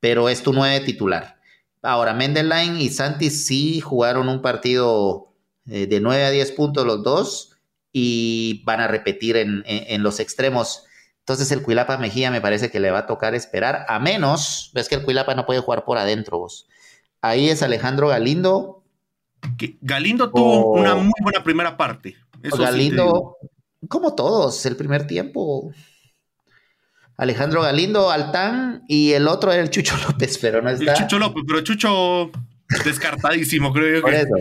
pero 0.00 0.30
es 0.30 0.42
tu 0.42 0.54
nueve 0.54 0.84
titular. 0.84 1.36
Ahora, 1.82 2.14
Mendeline 2.14 2.80
y 2.80 2.88
Santi 2.88 3.30
sí 3.30 3.80
jugaron 3.80 4.28
un 4.30 4.40
partido 4.40 5.34
eh, 5.66 5.86
de 5.86 6.00
9 6.00 6.24
a 6.24 6.30
10 6.30 6.52
puntos 6.52 6.86
los 6.86 7.02
dos 7.02 7.56
y 7.92 8.62
van 8.64 8.80
a 8.80 8.88
repetir 8.88 9.36
en, 9.36 9.62
en 9.66 10.02
los 10.02 10.18
extremos. 10.18 10.85
Entonces 11.26 11.50
el 11.50 11.62
Cuilapa 11.62 11.98
Mejía 11.98 12.30
me 12.30 12.40
parece 12.40 12.70
que 12.70 12.78
le 12.78 12.92
va 12.92 13.00
a 13.00 13.06
tocar 13.08 13.34
esperar, 13.34 13.84
a 13.88 13.98
menos, 13.98 14.70
ves 14.72 14.88
que 14.88 14.94
el 14.94 15.02
Cuilapa 15.02 15.34
no 15.34 15.44
puede 15.44 15.58
jugar 15.58 15.84
por 15.84 15.98
adentro 15.98 16.38
vos. 16.38 16.68
Ahí 17.20 17.48
es 17.48 17.64
Alejandro 17.64 18.06
Galindo. 18.06 18.84
Galindo 19.80 20.30
tuvo 20.30 20.74
una 20.74 20.94
muy 20.94 21.14
buena 21.20 21.42
primera 21.42 21.76
parte. 21.76 22.14
Galindo, 22.40 23.38
como 23.88 24.14
todos, 24.14 24.64
el 24.66 24.76
primer 24.76 25.08
tiempo. 25.08 25.72
Alejandro 27.16 27.60
Galindo, 27.60 28.12
Altán 28.12 28.84
y 28.86 29.10
el 29.10 29.26
otro 29.26 29.50
era 29.50 29.64
el 29.64 29.70
Chucho 29.70 29.96
López, 30.06 30.38
pero 30.38 30.62
no 30.62 30.70
está. 30.70 30.92
El 30.92 30.96
Chucho 30.96 31.18
López, 31.18 31.42
pero 31.44 31.60
Chucho 31.62 32.30
descartadísimo, 32.84 33.72
creo 33.72 33.96
yo. 33.96 34.02
Por 34.02 34.14
eso. 34.14 34.34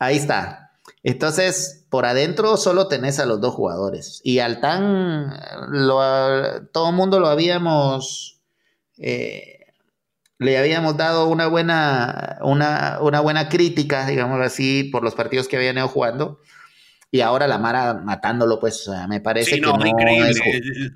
Ahí 0.00 0.16
está. 0.16 0.65
Entonces, 1.06 1.86
por 1.88 2.04
adentro 2.04 2.56
solo 2.56 2.88
tenés 2.88 3.20
a 3.20 3.26
los 3.26 3.40
dos 3.40 3.54
jugadores. 3.54 4.20
Y 4.24 4.40
Altán, 4.40 5.38
lo, 5.68 6.66
todo 6.72 6.90
el 6.90 6.96
mundo 6.96 7.20
lo 7.20 7.28
habíamos, 7.28 8.42
eh, 8.98 9.66
le 10.40 10.58
habíamos 10.58 10.96
dado 10.96 11.28
una 11.28 11.46
buena, 11.46 12.38
una, 12.42 12.98
una 13.00 13.20
buena 13.20 13.48
crítica, 13.48 14.04
digamos 14.04 14.44
así, 14.44 14.82
por 14.82 15.04
los 15.04 15.14
partidos 15.14 15.46
que 15.46 15.56
había 15.56 15.72
ido 15.72 15.86
jugando. 15.86 16.40
Y 17.12 17.20
ahora 17.20 17.46
la 17.46 17.58
Mara 17.58 17.94
matándolo, 17.94 18.58
pues 18.58 18.90
me 19.08 19.20
parece 19.20 19.52
que 19.52 19.60
no 19.60 19.86
increíble. 19.86 20.32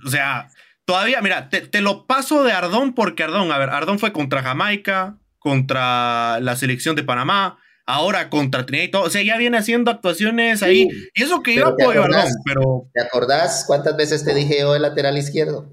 O 0.05 0.11
sea, 0.11 0.49
todavía, 0.87 1.21
mira, 1.23 1.49
te, 1.51 1.61
te, 1.61 1.81
lo 1.81 2.09
paso 2.09 2.43
de 2.43 2.51
Ardón 2.51 2.95
porque 2.95 3.23
Ardón, 3.23 3.53
a 3.53 3.59
ver, 3.59 3.71
Ardón 3.71 4.01
fue 4.01 4.13
contra 4.13 4.43
Jamaica, 4.43 5.19
contra 5.39 6.41
la 6.41 6.57
selección 6.57 6.97
de 6.97 7.05
Panamá, 7.05 7.61
ahora 7.95 8.31
contra 8.31 8.67
Trinidad 8.67 8.89
y 8.89 8.91
todo. 8.91 9.03
O 9.03 9.11
sea, 9.11 9.23
ya 9.23 9.37
viene 9.37 9.59
haciendo 9.59 9.91
actuaciones 9.91 10.63
ahí. 10.63 10.89
y 11.15 11.23
eso 11.23 11.43
que 11.43 11.55
yo 11.55 11.69
apoyo, 11.69 12.03
¿verdad? 12.03 12.29
Pero. 12.45 12.89
¿Te 12.93 13.03
acordás 13.03 13.65
cuántas 13.67 13.97
veces 13.97 14.25
te 14.25 14.35
dije 14.35 14.61
yo 14.61 14.75
el 14.75 14.83
lateral 14.83 15.19
izquierdo? 15.19 15.73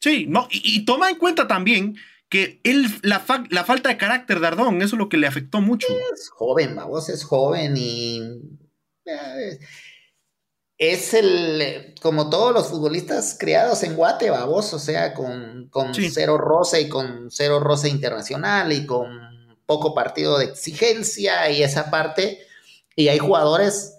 Sí, 0.00 0.26
no, 0.28 0.46
y, 0.50 0.84
toma 0.84 1.10
en 1.10 1.16
cuenta 1.16 1.48
también 1.48 1.96
que 2.28 2.60
él, 2.64 2.86
la, 3.02 3.24
la, 3.50 3.64
falta 3.64 3.88
de 3.88 3.96
carácter 3.96 4.40
de 4.40 4.46
Ardón, 4.46 4.76
eso 4.82 4.96
es 4.96 4.98
lo 4.98 5.08
que 5.08 5.16
le 5.16 5.26
afectó 5.26 5.60
mucho. 5.60 5.86
Es 6.14 6.28
joven, 6.28 6.76
vos 6.76 7.08
es 7.08 7.24
joven 7.24 7.74
y. 7.76 8.20
Eh, 9.06 9.58
es 10.78 11.14
el, 11.14 11.94
como 12.02 12.28
todos 12.28 12.52
los 12.52 12.68
futbolistas 12.68 13.36
creados 13.38 13.82
en 13.82 13.94
Guate, 13.96 14.30
vos, 14.30 14.74
o 14.74 14.78
sea, 14.78 15.14
con, 15.14 15.68
con 15.70 15.94
cero 15.94 16.36
roce 16.36 16.82
y 16.82 16.88
con 16.88 17.30
cero 17.30 17.60
roce 17.60 17.88
internacional 17.88 18.72
y 18.72 18.84
con 18.84 19.35
poco 19.66 19.94
partido 19.94 20.38
de 20.38 20.46
exigencia 20.46 21.50
y 21.50 21.62
esa 21.62 21.90
parte. 21.90 22.38
Y 22.94 23.08
hay 23.08 23.18
jugadores 23.18 23.98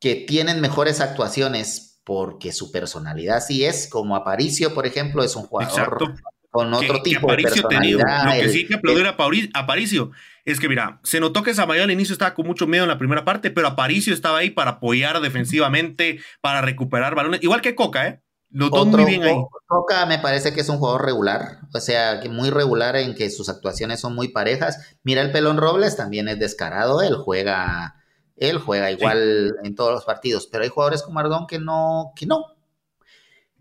que 0.00 0.16
tienen 0.16 0.60
mejores 0.60 1.00
actuaciones 1.00 2.00
porque 2.04 2.52
su 2.52 2.72
personalidad 2.72 3.40
sí 3.40 3.64
es, 3.64 3.88
como 3.88 4.16
Aparicio, 4.16 4.74
por 4.74 4.86
ejemplo, 4.86 5.22
es 5.22 5.36
un 5.36 5.44
jugador 5.44 6.14
con 6.50 6.74
otro 6.74 7.00
tipo 7.02 7.30
de 7.30 7.42
personalidad. 7.42 8.26
Lo 8.26 8.42
que 8.42 8.48
sí 8.50 8.66
que 8.66 8.74
aplaudir 8.74 9.06
a 9.54 9.60
Aparicio 9.60 10.10
es 10.44 10.58
que, 10.58 10.68
mira, 10.68 11.00
se 11.04 11.20
notó 11.20 11.42
que 11.42 11.54
Samayo 11.54 11.84
al 11.84 11.90
inicio 11.90 12.12
estaba 12.12 12.34
con 12.34 12.46
mucho 12.46 12.66
miedo 12.66 12.84
en 12.84 12.90
la 12.90 12.98
primera 12.98 13.24
parte, 13.24 13.50
pero 13.50 13.68
Aparicio 13.68 14.12
estaba 14.12 14.38
ahí 14.38 14.50
para 14.50 14.72
apoyar 14.72 15.20
defensivamente, 15.20 16.20
para 16.40 16.60
recuperar 16.60 17.14
balones, 17.14 17.42
igual 17.42 17.62
que 17.62 17.74
Coca, 17.74 18.08
¿eh? 18.08 18.20
Los 18.52 18.70
dos 18.70 18.86
muy 18.86 19.04
bien 19.04 19.22
ahí. 19.22 19.36
Coca 19.66 20.04
me 20.04 20.18
parece 20.18 20.52
que 20.52 20.60
es 20.60 20.68
un 20.68 20.76
jugador 20.76 21.04
regular, 21.04 21.60
o 21.72 21.80
sea, 21.80 22.20
que 22.20 22.28
muy 22.28 22.50
regular 22.50 22.96
en 22.96 23.14
que 23.14 23.30
sus 23.30 23.48
actuaciones 23.48 24.00
son 24.00 24.14
muy 24.14 24.28
parejas. 24.28 24.96
Mira 25.02 25.22
el 25.22 25.32
Pelón 25.32 25.56
Robles, 25.56 25.96
también 25.96 26.28
es 26.28 26.38
descarado, 26.38 27.00
él 27.00 27.14
juega, 27.16 27.96
él 28.36 28.58
juega 28.58 28.90
igual 28.90 29.54
en 29.64 29.74
todos 29.74 29.92
los 29.92 30.04
partidos, 30.04 30.46
pero 30.52 30.64
hay 30.64 30.70
jugadores 30.70 31.02
como 31.02 31.20
Ardón 31.20 31.46
que 31.46 31.58
no, 31.58 32.12
que 32.14 32.26
no. 32.26 32.44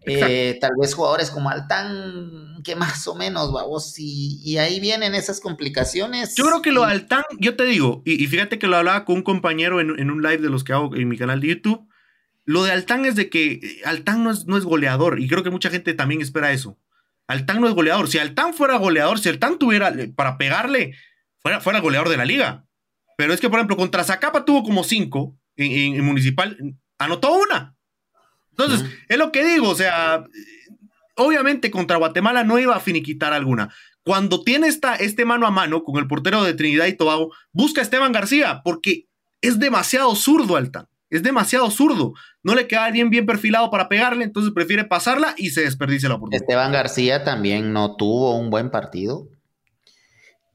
Eh, 0.04 0.58
tal 0.60 0.72
vez 0.82 0.96
jugadores 0.96 1.30
como 1.30 1.50
Altán, 1.50 2.62
que 2.64 2.76
más 2.76 3.08
o 3.08 3.16
menos, 3.16 3.54
vamos, 3.54 3.98
y, 4.00 4.42
y, 4.44 4.58
ahí 4.58 4.80
vienen 4.80 5.14
esas 5.14 5.40
complicaciones. 5.40 6.36
Yo 6.36 6.46
creo 6.46 6.62
que 6.62 6.72
lo 6.72 6.84
Altán, 6.84 7.24
yo 7.40 7.56
te 7.56 7.64
digo, 7.66 8.02
y, 8.04 8.26
fíjate 8.26 8.58
que 8.58 8.68
lo 8.68 8.78
hablaba 8.78 9.06
con 9.06 9.18
un 9.18 9.24
compañero 9.24 9.80
en, 9.80 9.98
en 9.98 10.10
un 10.10 10.24
live 10.24 10.40
de 10.40 10.50
los 10.50 10.64
que 10.64 10.74
hago 10.74 10.96
en 10.96 11.08
mi 11.08 11.18
canal 11.18 11.40
de 11.40 11.50
YouTube 11.50 11.91
lo 12.46 12.64
de 12.64 12.72
Altán 12.72 13.06
es 13.06 13.16
de 13.16 13.30
que 13.30 13.54
eh, 13.54 13.82
Altán 13.86 14.24
no 14.24 14.32
es, 14.32 14.46
no 14.46 14.58
es 14.58 14.64
goleador 14.64 15.20
y 15.20 15.28
creo 15.28 15.44
que 15.44 15.50
mucha 15.50 15.70
gente 15.70 15.94
también 15.94 16.22
espera 16.22 16.52
eso. 16.52 16.78
Altán 17.28 17.62
no 17.62 17.68
es 17.68 17.74
goleador. 17.74 18.10
Si 18.10 18.18
Altán 18.18 18.54
fuera 18.54 18.78
goleador, 18.78 19.20
si 19.20 19.30
Altán 19.30 19.58
tuviera 19.58 19.90
eh, 19.90 20.12
para 20.14 20.38
pegarle, 20.38 20.96
fuera, 21.40 21.62
fuera 21.62 21.80
goleador 21.80 22.10
de 22.10 22.18
la 22.18 22.26
liga. 22.26 22.66
Pero 23.18 23.34
es 23.34 23.40
que, 23.40 23.50
por 23.50 23.60
ejemplo, 23.60 23.78
contra 23.78 24.04
Zacapa 24.04 24.46
tuvo 24.46 24.64
como 24.64 24.84
cinco 24.84 25.38
en, 25.56 26.04
Municipal, 26.04 26.58
anotó 26.98 27.34
una. 27.34 27.76
Entonces, 28.50 28.90
es 29.08 29.18
lo 29.18 29.32
que 29.32 29.46
digo, 29.46 29.70
o 29.70 29.76
sea, 29.76 30.26
obviamente 31.16 31.72
contra 31.72 31.98
Guatemala 31.98 32.44
no 32.44 32.58
iba 32.58 32.76
a 32.76 32.80
finiquitar 32.80 33.32
alguna. 33.32 33.74
Cuando 34.04 34.44
tiene 34.44 34.68
esta, 34.68 34.96
este 34.96 35.24
mano 35.24 35.46
a 35.46 35.52
mano 35.52 35.84
con 35.84 35.98
el 35.98 36.08
portero 36.08 36.44
de 36.44 36.56
Trinidad 36.56 36.88
y 36.88 36.98
Tobago, 36.98 37.34
busca 37.52 37.82
a 37.82 37.84
Esteban 37.84 38.12
García 38.12 38.62
porque 38.64 39.08
es 39.42 39.60
demasiado 39.60 40.16
zurdo 40.16 40.56
Altán 40.56 40.91
es 41.12 41.22
demasiado 41.22 41.70
zurdo. 41.70 42.14
No 42.42 42.56
le 42.56 42.68
queda 42.68 42.90
bien, 42.90 43.10
bien 43.10 43.26
perfilado 43.26 43.70
para 43.70 43.88
pegarle, 43.90 44.24
entonces 44.24 44.52
prefiere 44.54 44.86
pasarla 44.86 45.36
y 45.38 45.52
se 45.52 45.62
desperdicia 45.62 46.10
la 46.10 46.16
oportunidad. 46.16 46.42
Esteban 46.42 46.72
García 46.72 47.24
también 47.24 47.74
no 47.74 47.96
tuvo 47.98 48.36
un 48.36 48.50
buen 48.50 48.72
partido. 48.72 49.28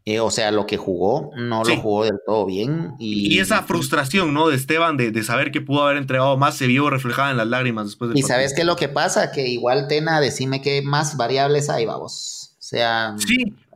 Eh, 0.09 0.21
o 0.21 0.31
sea, 0.31 0.53
lo 0.53 0.67
que 0.67 0.77
jugó, 0.77 1.33
no 1.37 1.65
lo 1.65 1.77
jugó 1.79 2.05
del 2.05 2.21
todo 2.25 2.47
bien. 2.47 2.93
Y, 3.01 3.41
esa 3.41 3.65
frustración, 3.65 4.33
¿no? 4.33 4.49
De 4.49 4.55
Esteban 4.55 4.97
de, 4.97 5.23
saber 5.25 5.51
que 5.51 5.61
pudo 5.61 5.83
haber 5.83 5.97
entregado 5.97 6.37
más 6.37 6.57
se 6.57 6.69
vio 6.69 6.89
reflejada 6.91 7.33
en 7.33 7.37
las 7.37 7.49
lágrimas 7.49 7.87
después 7.87 8.11
del 8.11 8.19
Y 8.19 8.23
sabes 8.23 8.55
qué 8.55 8.61
es 8.61 8.67
lo 8.69 8.77
que 8.77 8.89
pasa, 8.89 9.33
que 9.33 9.49
igual 9.49 9.89
Tena, 9.89 10.21
decime 10.21 10.63
qué 10.63 10.81
más 10.81 11.17
variables 11.17 11.69
hay, 11.71 11.87
vamos. 11.87 12.55
sea, 12.61 13.17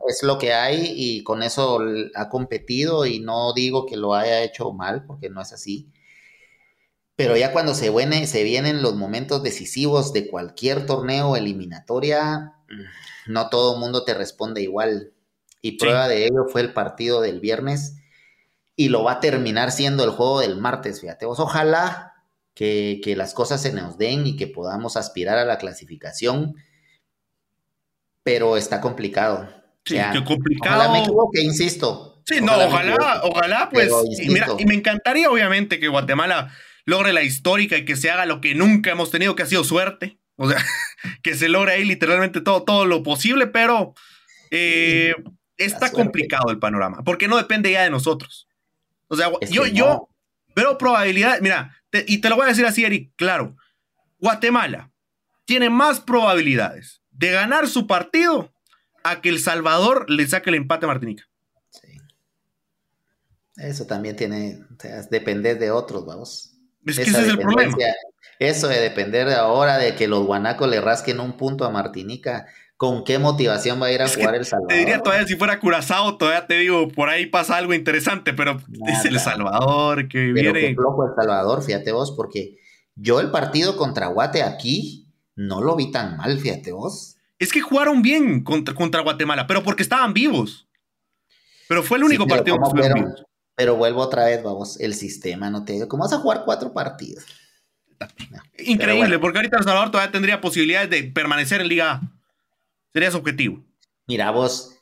es 0.07 0.23
lo 0.23 0.37
que 0.37 0.53
hay 0.53 0.93
y 0.95 1.21
con 1.23 1.43
eso 1.43 1.79
ha 2.15 2.29
competido 2.29 3.05
y 3.05 3.19
no 3.19 3.51
digo 3.53 3.85
que 3.85 3.97
lo 3.97 4.15
haya 4.15 4.41
hecho 4.41 4.71
mal, 4.71 5.03
porque 5.05 5.29
no 5.29 5.41
es 5.41 5.51
así. 5.51 5.89
Pero 7.15 7.37
ya 7.37 7.51
cuando 7.51 7.73
se, 7.73 7.91
se 8.27 8.43
vienen 8.43 8.81
los 8.81 8.95
momentos 8.95 9.43
decisivos 9.43 10.13
de 10.13 10.27
cualquier 10.27 10.85
torneo 10.85 11.35
eliminatoria, 11.35 12.53
no 13.27 13.49
todo 13.49 13.77
mundo 13.77 14.03
te 14.03 14.13
responde 14.13 14.61
igual. 14.61 15.13
Y 15.61 15.77
prueba 15.77 16.07
de 16.07 16.25
ello 16.25 16.45
fue 16.51 16.61
el 16.61 16.73
partido 16.73 17.21
del 17.21 17.39
viernes 17.39 17.97
y 18.75 18.89
lo 18.89 19.03
va 19.03 19.13
a 19.13 19.19
terminar 19.19 19.71
siendo 19.71 20.03
el 20.03 20.09
juego 20.09 20.39
del 20.39 20.57
martes, 20.57 21.01
fíjate. 21.01 21.25
ojalá 21.25 22.11
que, 22.55 23.13
las 23.15 23.33
cosas 23.33 23.61
se 23.61 23.71
nos 23.73 23.97
den 23.97 24.27
y 24.27 24.35
que 24.35 24.47
podamos 24.47 24.97
aspirar 24.97 25.37
a 25.37 25.45
la 25.45 25.57
clasificación, 25.57 26.55
pero 28.23 28.57
está 28.57 28.81
complicado. 28.81 29.49
Sí, 29.85 29.97
qué 30.13 30.23
complicado. 30.23 30.79
Ojalá 30.79 30.93
me 30.93 30.99
equivoque, 30.99 31.41
insisto. 31.41 32.21
Sí, 32.25 32.39
no, 32.41 32.53
ojalá, 32.53 33.21
ojalá, 33.23 33.69
pues. 33.71 33.91
Y, 34.19 34.29
mira, 34.29 34.47
y 34.57 34.65
me 34.65 34.75
encantaría, 34.75 35.29
obviamente, 35.29 35.79
que 35.79 35.87
Guatemala 35.87 36.51
logre 36.85 37.13
la 37.13 37.23
histórica 37.23 37.77
y 37.77 37.85
que 37.85 37.95
se 37.95 38.09
haga 38.09 38.25
lo 38.25 38.41
que 38.41 38.55
nunca 38.55 38.91
hemos 38.91 39.11
tenido, 39.11 39.35
que 39.35 39.43
ha 39.43 39.47
sido 39.47 39.63
suerte. 39.63 40.19
O 40.35 40.49
sea, 40.49 40.57
que 41.23 41.35
se 41.35 41.49
logre 41.49 41.73
ahí 41.73 41.85
literalmente 41.85 42.41
todo, 42.41 42.63
todo 42.63 42.85
lo 42.85 43.03
posible, 43.03 43.47
pero 43.47 43.93
eh, 44.49 45.13
está 45.57 45.91
complicado 45.91 46.49
el 46.49 46.59
panorama, 46.59 47.03
porque 47.03 47.27
no 47.27 47.37
depende 47.37 47.71
ya 47.71 47.83
de 47.83 47.89
nosotros. 47.89 48.47
O 49.07 49.15
sea, 49.15 49.29
yo, 49.49 49.65
yo 49.65 50.09
veo 50.55 50.77
probabilidad, 50.77 51.39
mira, 51.41 51.77
y 52.07 52.19
te 52.19 52.29
lo 52.29 52.35
voy 52.35 52.45
a 52.45 52.49
decir 52.49 52.65
así, 52.65 52.85
Eric, 52.85 53.11
claro, 53.15 53.55
Guatemala 54.19 54.91
tiene 55.45 55.69
más 55.69 55.99
probabilidades 55.99 57.01
de 57.11 57.31
ganar 57.31 57.67
su 57.67 57.87
partido 57.87 58.53
a 59.03 59.21
que 59.21 59.29
El 59.29 59.39
Salvador 59.39 60.09
le 60.09 60.27
saque 60.27 60.49
el 60.49 60.55
empate 60.55 60.85
a 60.85 60.87
Martinica. 60.87 61.27
Sí. 61.69 61.97
Eso 63.57 63.85
también 63.85 64.15
tiene, 64.15 64.59
o 64.71 64.79
sea, 64.79 65.01
depender 65.03 65.59
de 65.59 65.71
otros, 65.71 66.05
vamos. 66.05 66.57
Es 66.85 66.97
que 66.97 67.03
ese 67.03 67.21
es 67.21 67.27
el 67.27 67.39
problema. 67.39 67.75
Eso 68.39 68.67
de 68.67 68.79
depender 68.79 69.27
de 69.27 69.35
ahora 69.35 69.77
de 69.77 69.95
que 69.95 70.07
los 70.07 70.25
guanacos 70.25 70.67
le 70.67 70.81
rasquen 70.81 71.19
un 71.19 71.37
punto 71.37 71.63
a 71.63 71.69
Martinica, 71.69 72.47
¿con 72.75 73.03
qué 73.03 73.19
motivación 73.19 73.79
va 73.79 73.85
a 73.85 73.91
ir 73.91 74.01
a 74.01 74.07
jugar 74.07 74.33
El 74.33 74.45
Salvador? 74.45 74.69
Te 74.69 74.77
diría 74.77 75.03
todavía 75.03 75.27
si 75.27 75.35
fuera 75.35 75.59
Curazao, 75.59 76.17
todavía 76.17 76.47
te 76.47 76.55
digo, 76.55 76.87
por 76.87 77.09
ahí 77.09 77.27
pasa 77.27 77.57
algo 77.57 77.75
interesante, 77.75 78.33
pero 78.33 78.59
es 78.87 79.05
El 79.05 79.19
Salvador 79.19 80.07
que 80.07 80.31
pero 80.33 80.53
viene. 80.53 80.69
Qué 80.69 80.75
flojo 80.75 81.05
El 81.05 81.13
Salvador, 81.15 81.63
fíjate 81.63 81.91
vos, 81.91 82.13
porque 82.17 82.57
yo 82.95 83.19
el 83.19 83.29
partido 83.29 83.77
contra 83.77 84.07
Guate 84.07 84.41
aquí 84.41 85.07
no 85.35 85.61
lo 85.61 85.75
vi 85.75 85.91
tan 85.91 86.17
mal, 86.17 86.39
fíjate 86.39 86.71
vos. 86.71 87.17
Es 87.37 87.51
que 87.51 87.61
jugaron 87.61 88.01
bien 88.01 88.43
contra, 88.43 88.73
contra 88.73 89.01
Guatemala, 89.01 89.45
pero 89.45 89.61
porque 89.61 89.83
estaban 89.83 90.13
vivos. 90.13 90.67
Pero 91.67 91.83
fue 91.83 91.99
el 91.99 92.03
único 92.05 92.27
partido 92.27 92.57
que 92.57 92.63
Pero 93.55 93.75
vuelvo 93.75 94.01
otra 94.01 94.25
vez, 94.25 94.41
vamos, 94.43 94.79
el 94.79 94.93
sistema 94.95 95.49
no 95.49 95.65
te 95.65 95.73
digo. 95.73 95.87
¿Cómo 95.87 96.03
vas 96.03 96.13
a 96.13 96.19
jugar 96.19 96.43
cuatro 96.45 96.73
partidos? 96.73 97.25
Increíble, 98.57 99.19
porque 99.19 99.39
ahorita 99.39 99.57
El 99.57 99.63
Salvador 99.63 99.91
todavía 99.91 100.11
tendría 100.11 100.41
posibilidades 100.41 100.89
de 100.89 101.03
permanecer 101.03 101.61
en 101.61 101.67
Liga 101.67 101.91
A. 101.91 102.01
Sería 102.93 103.11
su 103.11 103.17
objetivo. 103.17 103.63
Mira, 104.07 104.31
vos, 104.31 104.75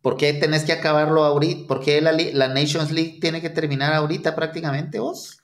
¿por 0.00 0.16
qué 0.16 0.32
tenés 0.32 0.64
que 0.64 0.72
acabarlo 0.72 1.24
ahorita? 1.24 1.66
¿Por 1.66 1.80
qué 1.80 2.00
la, 2.00 2.48
Nations 2.48 2.90
League 2.90 3.18
tiene 3.20 3.40
que 3.40 3.50
terminar 3.50 3.92
ahorita 3.92 4.34
prácticamente 4.34 4.98
vos? 4.98 5.38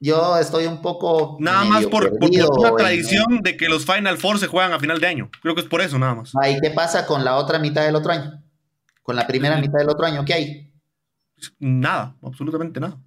Yo 0.00 0.38
estoy 0.38 0.66
un 0.66 0.80
poco. 0.80 1.36
Nada 1.40 1.64
más 1.64 1.86
por, 1.86 2.12
una 2.20 2.76
tradición 2.76 3.40
de 3.42 3.56
que 3.56 3.68
los 3.68 3.84
Final 3.84 4.16
Four 4.16 4.38
se 4.38 4.46
juegan 4.46 4.72
a 4.72 4.78
final 4.78 5.00
de 5.00 5.08
año. 5.08 5.30
Creo 5.42 5.56
que 5.56 5.62
es 5.62 5.66
por 5.66 5.80
eso, 5.80 5.98
nada 5.98 6.14
más. 6.14 6.32
¿Y 6.48 6.60
qué 6.60 6.70
pasa 6.70 7.04
con 7.04 7.24
la 7.24 7.36
otra 7.36 7.58
mitad 7.58 7.84
del 7.84 7.96
otro 7.96 8.12
año? 8.12 8.42
Con 9.02 9.16
la 9.16 9.26
primera 9.26 9.56
mitad 9.56 9.78
del 9.78 9.88
otro 9.88 10.06
año, 10.06 10.24
¿qué 10.24 10.34
hay? 10.34 10.67
Nada, 11.58 12.16
absolutamente 12.22 12.80
nada. 12.80 12.98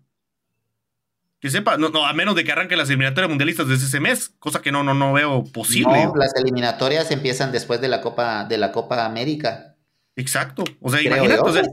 Que 1.39 1.49
sepa, 1.49 1.75
no, 1.77 2.05
a 2.05 2.13
menos 2.13 2.35
de 2.35 2.43
que 2.43 2.51
arranquen 2.51 2.77
las 2.77 2.89
eliminatorias 2.89 3.29
mundialistas 3.29 3.67
desde 3.67 3.87
ese 3.87 3.99
mes, 3.99 4.29
cosa 4.37 4.61
que 4.61 4.71
no, 4.71 4.83
no, 4.83 4.93
no 4.93 5.11
veo 5.11 5.43
posible. 5.45 6.05
No, 6.05 6.15
las 6.15 6.35
eliminatorias 6.35 7.09
empiezan 7.09 7.51
después 7.51 7.81
de 7.81 7.87
la 7.87 7.99
Copa, 7.99 8.45
de 8.45 8.59
la 8.59 8.71
Copa 8.71 9.05
América. 9.05 9.75
Exacto. 10.15 10.63
O 10.79 10.91
sea, 10.91 11.01
imagínate. 11.01 11.63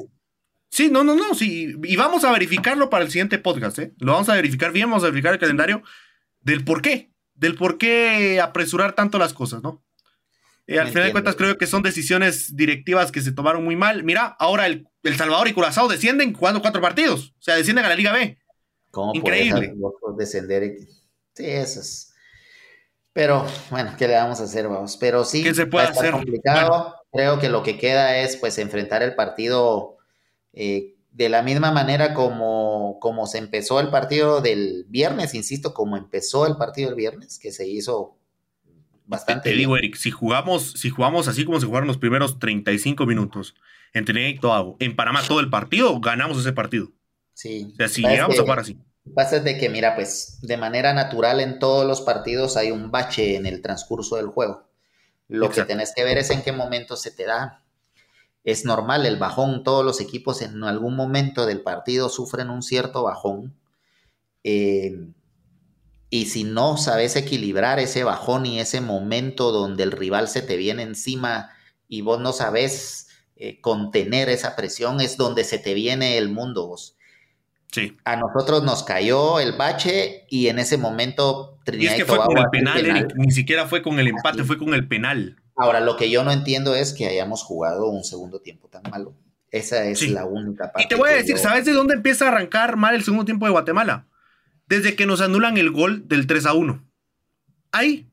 sí, 0.70 0.88
no, 0.90 1.04
no, 1.04 1.14
no, 1.14 1.34
sí. 1.34 1.76
Y 1.84 1.96
vamos 1.96 2.24
a 2.24 2.32
verificarlo 2.32 2.88
para 2.88 3.04
el 3.04 3.10
siguiente 3.10 3.38
podcast, 3.38 3.78
¿eh? 3.78 3.92
Lo 3.98 4.12
vamos 4.12 4.30
a 4.30 4.34
verificar 4.36 4.72
bien, 4.72 4.88
vamos 4.88 5.02
a 5.02 5.08
verificar 5.08 5.34
el 5.34 5.40
calendario 5.40 5.82
del 6.40 6.64
por 6.64 6.80
qué, 6.80 7.12
del 7.34 7.54
por 7.54 7.76
qué 7.76 8.40
apresurar 8.40 8.94
tanto 8.94 9.18
las 9.18 9.34
cosas, 9.34 9.62
¿no? 9.62 9.84
Eh, 10.66 10.78
al 10.78 10.88
final 10.88 11.04
de 11.04 11.12
cuentas, 11.12 11.34
creo 11.34 11.56
que 11.56 11.66
son 11.66 11.82
decisiones 11.82 12.54
directivas 12.54 13.10
que 13.10 13.22
se 13.22 13.32
tomaron 13.32 13.64
muy 13.64 13.74
mal. 13.74 14.04
Mira, 14.04 14.36
ahora 14.38 14.66
el, 14.66 14.86
el 15.08 15.16
Salvador 15.16 15.48
y 15.48 15.52
Curazao 15.52 15.88
descienden 15.88 16.34
jugando 16.34 16.60
cuatro 16.60 16.80
partidos. 16.80 17.34
O 17.38 17.42
sea, 17.42 17.56
descienden 17.56 17.84
a 17.84 17.88
la 17.88 17.96
Liga 17.96 18.12
B. 18.12 18.38
¿Cómo 18.90 19.14
Increíble. 19.14 19.74
descender? 20.16 20.78
Sí, 21.34 21.44
eso 21.44 21.80
es. 21.80 22.14
Pero 23.12 23.44
bueno, 23.70 23.94
¿qué 23.98 24.06
le 24.06 24.14
vamos 24.14 24.40
a 24.40 24.44
hacer? 24.44 24.68
Vamos. 24.68 24.96
Pero 24.96 25.24
sí, 25.24 25.42
¿Qué 25.42 25.54
se 25.54 25.66
puede 25.66 25.88
hacer? 25.88 26.12
complicado. 26.12 26.94
Creo 27.10 27.38
que 27.38 27.48
lo 27.48 27.62
que 27.62 27.78
queda 27.78 28.18
es 28.18 28.36
pues 28.36 28.58
enfrentar 28.58 29.02
el 29.02 29.14
partido 29.14 29.96
eh, 30.52 30.94
de 31.10 31.28
la 31.28 31.42
misma 31.42 31.72
manera 31.72 32.14
como, 32.14 32.98
como 33.00 33.26
se 33.26 33.38
empezó 33.38 33.80
el 33.80 33.88
partido 33.88 34.40
del 34.40 34.84
viernes, 34.88 35.34
insisto, 35.34 35.74
como 35.74 35.96
empezó 35.96 36.46
el 36.46 36.56
partido 36.56 36.90
del 36.90 36.96
viernes, 36.96 37.38
que 37.38 37.50
se 37.50 37.66
hizo 37.66 38.16
bastante. 39.06 39.50
Te, 39.50 39.56
digo, 39.56 39.76
Eric, 39.76 39.96
si 39.96 40.10
jugamos, 40.10 40.72
si 40.72 40.90
jugamos 40.90 41.26
así 41.28 41.44
como 41.44 41.58
se 41.58 41.66
jugaron 41.66 41.88
los 41.88 41.98
primeros 41.98 42.38
35 42.38 43.06
minutos 43.06 43.54
en 43.92 44.04
Trinidad 44.04 44.64
y 44.78 44.84
en 44.84 44.96
Panamá 44.96 45.22
todo 45.26 45.40
el 45.40 45.50
partido, 45.50 45.98
ganamos 46.00 46.38
ese 46.38 46.52
partido. 46.52 46.88
Sí. 47.34 47.70
O 47.72 47.76
sea, 47.76 47.88
si 47.88 48.02
llegamos 48.02 48.38
a 48.38 48.42
jugar 48.42 48.60
así. 48.60 48.78
Pasa 49.14 49.40
de 49.40 49.58
que, 49.58 49.68
mira, 49.68 49.94
pues 49.94 50.38
de 50.42 50.56
manera 50.56 50.92
natural 50.92 51.40
en 51.40 51.58
todos 51.58 51.86
los 51.86 52.00
partidos 52.02 52.56
hay 52.56 52.70
un 52.70 52.90
bache 52.90 53.36
en 53.36 53.46
el 53.46 53.62
transcurso 53.62 54.16
del 54.16 54.26
juego. 54.26 54.68
Lo 55.28 55.50
que 55.50 55.64
tenés 55.64 55.92
que 55.94 56.04
ver 56.04 56.18
es 56.18 56.30
en 56.30 56.42
qué 56.42 56.52
momento 56.52 56.96
se 56.96 57.10
te 57.10 57.24
da. 57.24 57.62
Es 58.44 58.64
normal 58.64 59.04
el 59.06 59.16
bajón, 59.16 59.62
todos 59.62 59.84
los 59.84 60.00
equipos 60.00 60.42
en 60.42 60.64
algún 60.64 60.96
momento 60.96 61.46
del 61.46 61.60
partido 61.60 62.08
sufren 62.08 62.50
un 62.50 62.62
cierto 62.62 63.02
bajón. 63.02 63.54
Eh, 64.42 64.96
y 66.10 66.26
si 66.26 66.44
no 66.44 66.78
sabes 66.78 67.16
equilibrar 67.16 67.78
ese 67.78 68.04
bajón 68.04 68.46
y 68.46 68.60
ese 68.60 68.80
momento 68.80 69.52
donde 69.52 69.82
el 69.82 69.92
rival 69.92 70.28
se 70.28 70.40
te 70.40 70.56
viene 70.56 70.82
encima 70.82 71.50
y 71.88 72.00
vos 72.00 72.20
no 72.20 72.32
sabes 72.32 73.07
eh, 73.38 73.60
contener 73.60 74.28
esa 74.28 74.56
presión, 74.56 75.00
es 75.00 75.16
donde 75.16 75.44
se 75.44 75.58
te 75.58 75.74
viene 75.74 76.18
el 76.18 76.28
mundo 76.28 76.66
vos. 76.66 76.96
A 78.04 78.16
nosotros 78.16 78.64
nos 78.64 78.82
cayó 78.82 79.40
el 79.40 79.52
bache 79.52 80.24
y 80.28 80.48
en 80.48 80.58
ese 80.58 80.78
momento 80.78 81.58
Trinidad 81.64 81.92
y 81.92 81.94
es 81.94 82.00
que 82.00 82.06
fue 82.06 82.18
con 82.18 82.38
el 82.38 82.46
penal, 82.50 82.84
Eric. 82.84 83.12
Ni 83.14 83.30
siquiera 83.30 83.66
fue 83.66 83.82
con 83.82 83.98
el 83.98 84.08
empate, 84.08 84.42
fue 84.42 84.58
con 84.58 84.72
el 84.74 84.88
penal. 84.88 85.36
Ahora, 85.54 85.80
lo 85.80 85.96
que 85.96 86.10
yo 86.10 86.24
no 86.24 86.32
entiendo 86.32 86.74
es 86.74 86.92
que 86.92 87.06
hayamos 87.06 87.42
jugado 87.42 87.88
un 87.88 88.04
segundo 88.04 88.40
tiempo 88.40 88.68
tan 88.68 88.82
malo. 88.90 89.14
Esa 89.50 89.84
es 89.84 90.08
la 90.10 90.24
única 90.24 90.72
parte. 90.72 90.84
Y 90.84 90.88
te 90.88 90.94
voy 90.94 91.10
a 91.10 91.14
decir, 91.14 91.38
¿sabes 91.38 91.64
de 91.64 91.72
dónde 91.72 91.94
empieza 91.94 92.24
a 92.24 92.28
arrancar 92.28 92.76
mal 92.76 92.94
el 92.94 93.04
segundo 93.04 93.24
tiempo 93.24 93.44
de 93.44 93.52
Guatemala? 93.52 94.06
Desde 94.66 94.94
que 94.96 95.06
nos 95.06 95.20
anulan 95.20 95.56
el 95.58 95.70
gol 95.70 96.06
del 96.08 96.26
3 96.26 96.46
a 96.46 96.52
1. 96.54 96.84
Ahí. 97.72 98.08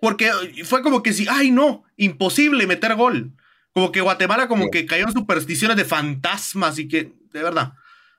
Porque 0.00 0.30
fue 0.64 0.82
como 0.82 1.02
que 1.02 1.12
si, 1.12 1.26
ay 1.28 1.50
no, 1.50 1.84
imposible 1.96 2.66
meter 2.66 2.94
gol. 2.94 3.32
Como 3.78 3.92
que 3.92 4.00
Guatemala 4.00 4.48
como 4.48 4.70
que 4.70 4.86
cayó 4.86 5.04
en 5.04 5.12
supersticiones 5.12 5.76
de 5.76 5.84
fantasmas 5.84 6.80
y 6.80 6.88
que, 6.88 7.12
de 7.32 7.42
verdad. 7.44 7.74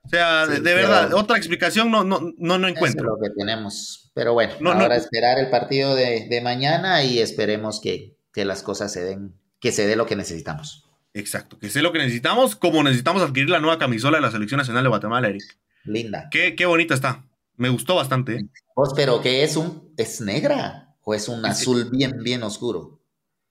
O 0.06 0.10
sea, 0.10 0.48
de, 0.48 0.62
verdad, 0.62 1.14
otra 1.14 1.36
explicación 1.36 1.92
no, 1.92 2.06
no, 2.06 2.34
no, 2.38 2.58
no 2.58 2.68
encuentro. 2.70 3.02
es 3.02 3.10
lo 3.10 3.20
que 3.22 3.30
tenemos. 3.38 4.10
Pero 4.14 4.32
bueno, 4.32 4.54
ahora 4.72 4.96
esperar 4.96 5.38
el 5.38 5.50
partido 5.50 5.96
de, 5.96 6.40
mañana 6.42 7.04
y 7.04 7.20
esperemos 7.20 7.82
que, 7.82 8.16
las 8.36 8.64
cosas 8.64 8.94
se 8.94 9.04
den, 9.04 9.34
que 9.60 9.74
se 9.74 9.86
dé 9.86 9.98
lo 9.98 10.06
que 10.06 10.16
necesitamos. 10.16 10.86
Exacto, 11.14 11.60
que 11.60 11.70
sea 11.70 11.82
lo 11.82 11.92
que 11.92 12.00
necesitamos, 12.00 12.56
como 12.56 12.82
necesitamos 12.84 13.22
adquirir 13.22 13.50
la 13.50 13.60
nueva 13.60 13.78
camisola 13.78 14.20
de 14.20 14.22
la 14.22 14.32
Selección 14.32 14.60
Nacional 14.60 14.84
de 14.84 14.90
Guatemala, 14.90 15.28
Eric. 15.28 15.44
Linda. 15.84 16.30
Qué, 16.32 16.56
qué 16.56 16.68
bonita 16.68 16.94
está. 16.94 17.26
Me 17.58 17.68
gustó 17.68 17.96
bastante. 17.96 18.36
¿eh? 18.38 18.50
pero 18.96 19.22
que 19.22 19.44
es 19.44 19.58
un, 19.58 19.94
es 19.98 20.22
negra 20.22 20.96
o 21.04 21.14
es 21.14 21.28
un 21.28 21.46
azul 21.46 21.90
bien, 21.92 22.24
bien 22.24 22.44
oscuro. 22.44 22.99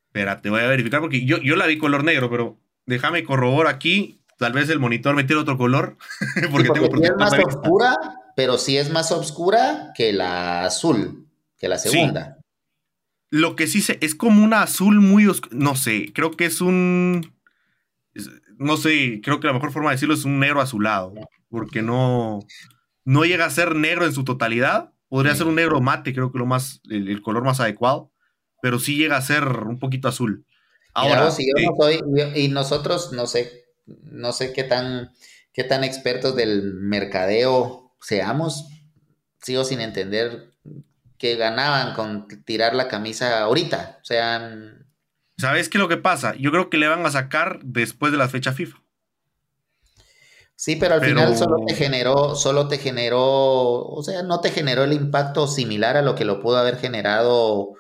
Espera, 0.08 0.40
te 0.40 0.50
voy 0.50 0.60
a 0.60 0.66
verificar 0.66 1.00
porque 1.00 1.24
yo, 1.24 1.38
yo 1.38 1.56
la 1.56 1.66
vi 1.66 1.78
color 1.78 2.04
negro, 2.04 2.28
pero 2.28 2.58
déjame 2.86 3.24
corroborar 3.24 3.74
aquí 3.74 4.18
Tal 4.38 4.52
vez 4.52 4.70
el 4.70 4.78
monitor 4.78 5.16
me 5.16 5.24
tiene 5.24 5.42
otro 5.42 5.58
color. 5.58 5.98
porque, 6.50 6.70
tengo 6.70 6.86
es 7.02 7.16
más 7.18 7.32
oscura, 7.34 7.96
pero 8.36 8.56
sí 8.56 8.78
es 8.78 8.90
más 8.90 9.10
oscura 9.10 9.92
que 9.94 10.12
la 10.12 10.64
azul, 10.64 11.26
que 11.58 11.68
la 11.68 11.76
segunda. 11.76 12.38
Lo 13.30 13.56
que 13.56 13.66
sí 13.66 13.82
sé, 13.82 13.98
es 14.00 14.14
como 14.14 14.42
una 14.42 14.62
azul 14.62 15.00
muy 15.00 15.26
oscura. 15.26 15.56
No 15.58 15.74
sé, 15.74 16.12
creo 16.14 16.30
que 16.30 16.46
es 16.46 16.60
un. 16.60 17.32
no 18.58 18.76
sé, 18.76 19.20
creo 19.22 19.40
que 19.40 19.48
la 19.48 19.52
mejor 19.52 19.72
forma 19.72 19.90
de 19.90 19.96
decirlo 19.96 20.14
es 20.14 20.24
un 20.24 20.38
negro 20.38 20.60
azulado. 20.60 21.12
Porque 21.50 21.82
no. 21.82 22.38
No 23.04 23.24
llega 23.24 23.44
a 23.44 23.50
ser 23.50 23.74
negro 23.74 24.06
en 24.06 24.12
su 24.12 24.22
totalidad. 24.22 24.92
Podría 25.08 25.34
ser 25.34 25.46
un 25.46 25.54
negro 25.54 25.80
mate, 25.80 26.12
creo 26.12 26.30
que 26.30 26.38
lo 26.38 26.46
más. 26.46 26.80
el 26.88 27.20
color 27.22 27.42
más 27.42 27.58
adecuado. 27.58 28.12
Pero 28.60 28.78
sí 28.78 28.96
llega 28.96 29.16
a 29.16 29.22
ser 29.22 29.44
un 29.44 29.78
poquito 29.78 30.08
azul. 30.08 30.44
Ahora, 30.94 31.30
y 32.34 32.48
nosotros 32.48 33.12
no 33.12 33.26
sé, 33.26 33.66
no 33.86 34.32
sé 34.32 34.52
qué 34.52 34.64
tan, 34.64 35.12
qué 35.52 35.64
tan 35.64 35.84
expertos 35.84 36.34
del 36.34 36.74
mercadeo 36.74 37.94
seamos, 38.00 38.66
sigo 39.40 39.64
sin 39.64 39.80
entender 39.80 40.50
que 41.18 41.36
ganaban 41.36 41.94
con 41.94 42.28
tirar 42.44 42.74
la 42.74 42.88
camisa 42.88 43.40
ahorita. 43.40 43.98
O 44.00 44.04
sea. 44.04 44.56
¿Sabes 45.36 45.68
qué 45.68 45.78
es 45.78 45.82
lo 45.82 45.88
que 45.88 45.96
pasa? 45.96 46.34
Yo 46.36 46.50
creo 46.50 46.70
que 46.70 46.78
le 46.78 46.88
van 46.88 47.04
a 47.06 47.10
sacar 47.10 47.60
después 47.62 48.12
de 48.12 48.18
la 48.18 48.28
fecha 48.28 48.52
FIFA. 48.52 48.78
Sí, 50.56 50.74
pero 50.74 50.94
al 50.94 51.04
final 51.04 51.36
solo 51.36 51.64
te 51.64 51.74
generó, 51.74 52.34
solo 52.34 52.66
te 52.66 52.78
generó, 52.78 53.22
o 53.22 54.02
sea, 54.02 54.24
no 54.24 54.40
te 54.40 54.50
generó 54.50 54.82
el 54.82 54.92
impacto 54.92 55.46
similar 55.46 55.96
a 55.96 56.02
lo 56.02 56.16
que 56.16 56.24
lo 56.24 56.40
pudo 56.40 56.56
haber 56.56 56.78
generado 56.78 57.74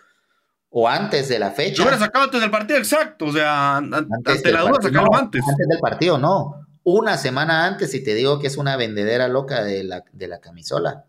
o 0.70 0.88
antes 0.88 1.28
de 1.28 1.38
la 1.38 1.50
fecha. 1.50 1.78
Lo 1.78 1.88
hubiera 1.88 1.98
sacado 1.98 2.24
antes 2.24 2.40
del 2.40 2.50
partido, 2.50 2.78
exacto. 2.78 3.26
O 3.26 3.32
sea, 3.32 3.76
antes 3.76 4.42
de 4.42 4.52
la 4.52 4.62
duda, 4.62 4.78
sacarlo 4.82 5.14
antes. 5.14 5.42
Antes 5.48 5.68
del 5.68 5.80
partido, 5.80 6.18
no. 6.18 6.66
Una 6.82 7.18
semana 7.18 7.66
antes, 7.66 7.94
y 7.94 8.02
te 8.02 8.14
digo 8.14 8.38
que 8.38 8.46
es 8.46 8.56
una 8.56 8.76
vendedera 8.76 9.28
loca 9.28 9.62
de 9.62 9.84
la, 9.84 10.04
de 10.12 10.28
la 10.28 10.40
camisola. 10.40 11.04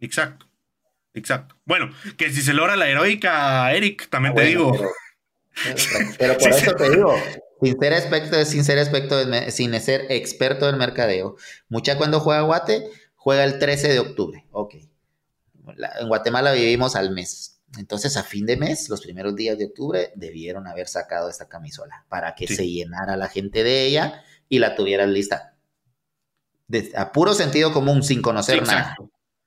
Exacto. 0.00 0.46
Exacto. 1.14 1.56
Bueno, 1.64 1.90
que 2.16 2.30
si 2.30 2.42
se 2.42 2.52
logra 2.52 2.76
la 2.76 2.88
heroica, 2.88 3.72
Eric, 3.72 4.08
también 4.08 4.34
te 4.34 4.42
digo. 4.42 4.72
Pero, 6.18 6.34
por 6.38 6.50
eso 6.50 6.72
te 6.74 6.90
digo, 6.90 7.14
sin 7.60 7.78
ser 7.80 7.92
experto, 7.92 8.44
sin 8.44 8.64
ser 8.64 8.78
experto, 8.78 9.50
sin 9.50 9.80
ser 9.80 10.06
experto 10.10 10.66
del 10.66 10.76
mercadeo. 10.76 11.36
Mucha 11.68 11.96
cuando 11.96 12.20
juega 12.20 12.42
Guate, 12.42 12.88
juega 13.16 13.44
el 13.44 13.58
13 13.58 13.88
de 13.88 13.98
octubre. 13.98 14.46
Ok. 14.52 14.74
en 16.00 16.08
Guatemala 16.08 16.52
vivimos 16.52 16.94
al 16.94 17.10
mes. 17.10 17.57
Entonces, 17.76 18.16
a 18.16 18.22
fin 18.22 18.46
de 18.46 18.56
mes, 18.56 18.88
los 18.88 19.02
primeros 19.02 19.36
días 19.36 19.58
de 19.58 19.66
octubre, 19.66 20.12
debieron 20.16 20.66
haber 20.66 20.88
sacado 20.88 21.28
esta 21.28 21.48
camisola 21.48 22.06
para 22.08 22.34
que 22.34 22.46
se 22.46 22.66
llenara 22.66 23.16
la 23.16 23.28
gente 23.28 23.62
de 23.62 23.84
ella 23.84 24.22
y 24.48 24.58
la 24.58 24.74
tuvieran 24.74 25.12
lista. 25.12 25.54
a 26.96 27.12
puro 27.12 27.34
sentido 27.34 27.72
común, 27.72 28.02
sin 28.02 28.22
conocer 28.22 28.66
nada. 28.66 28.96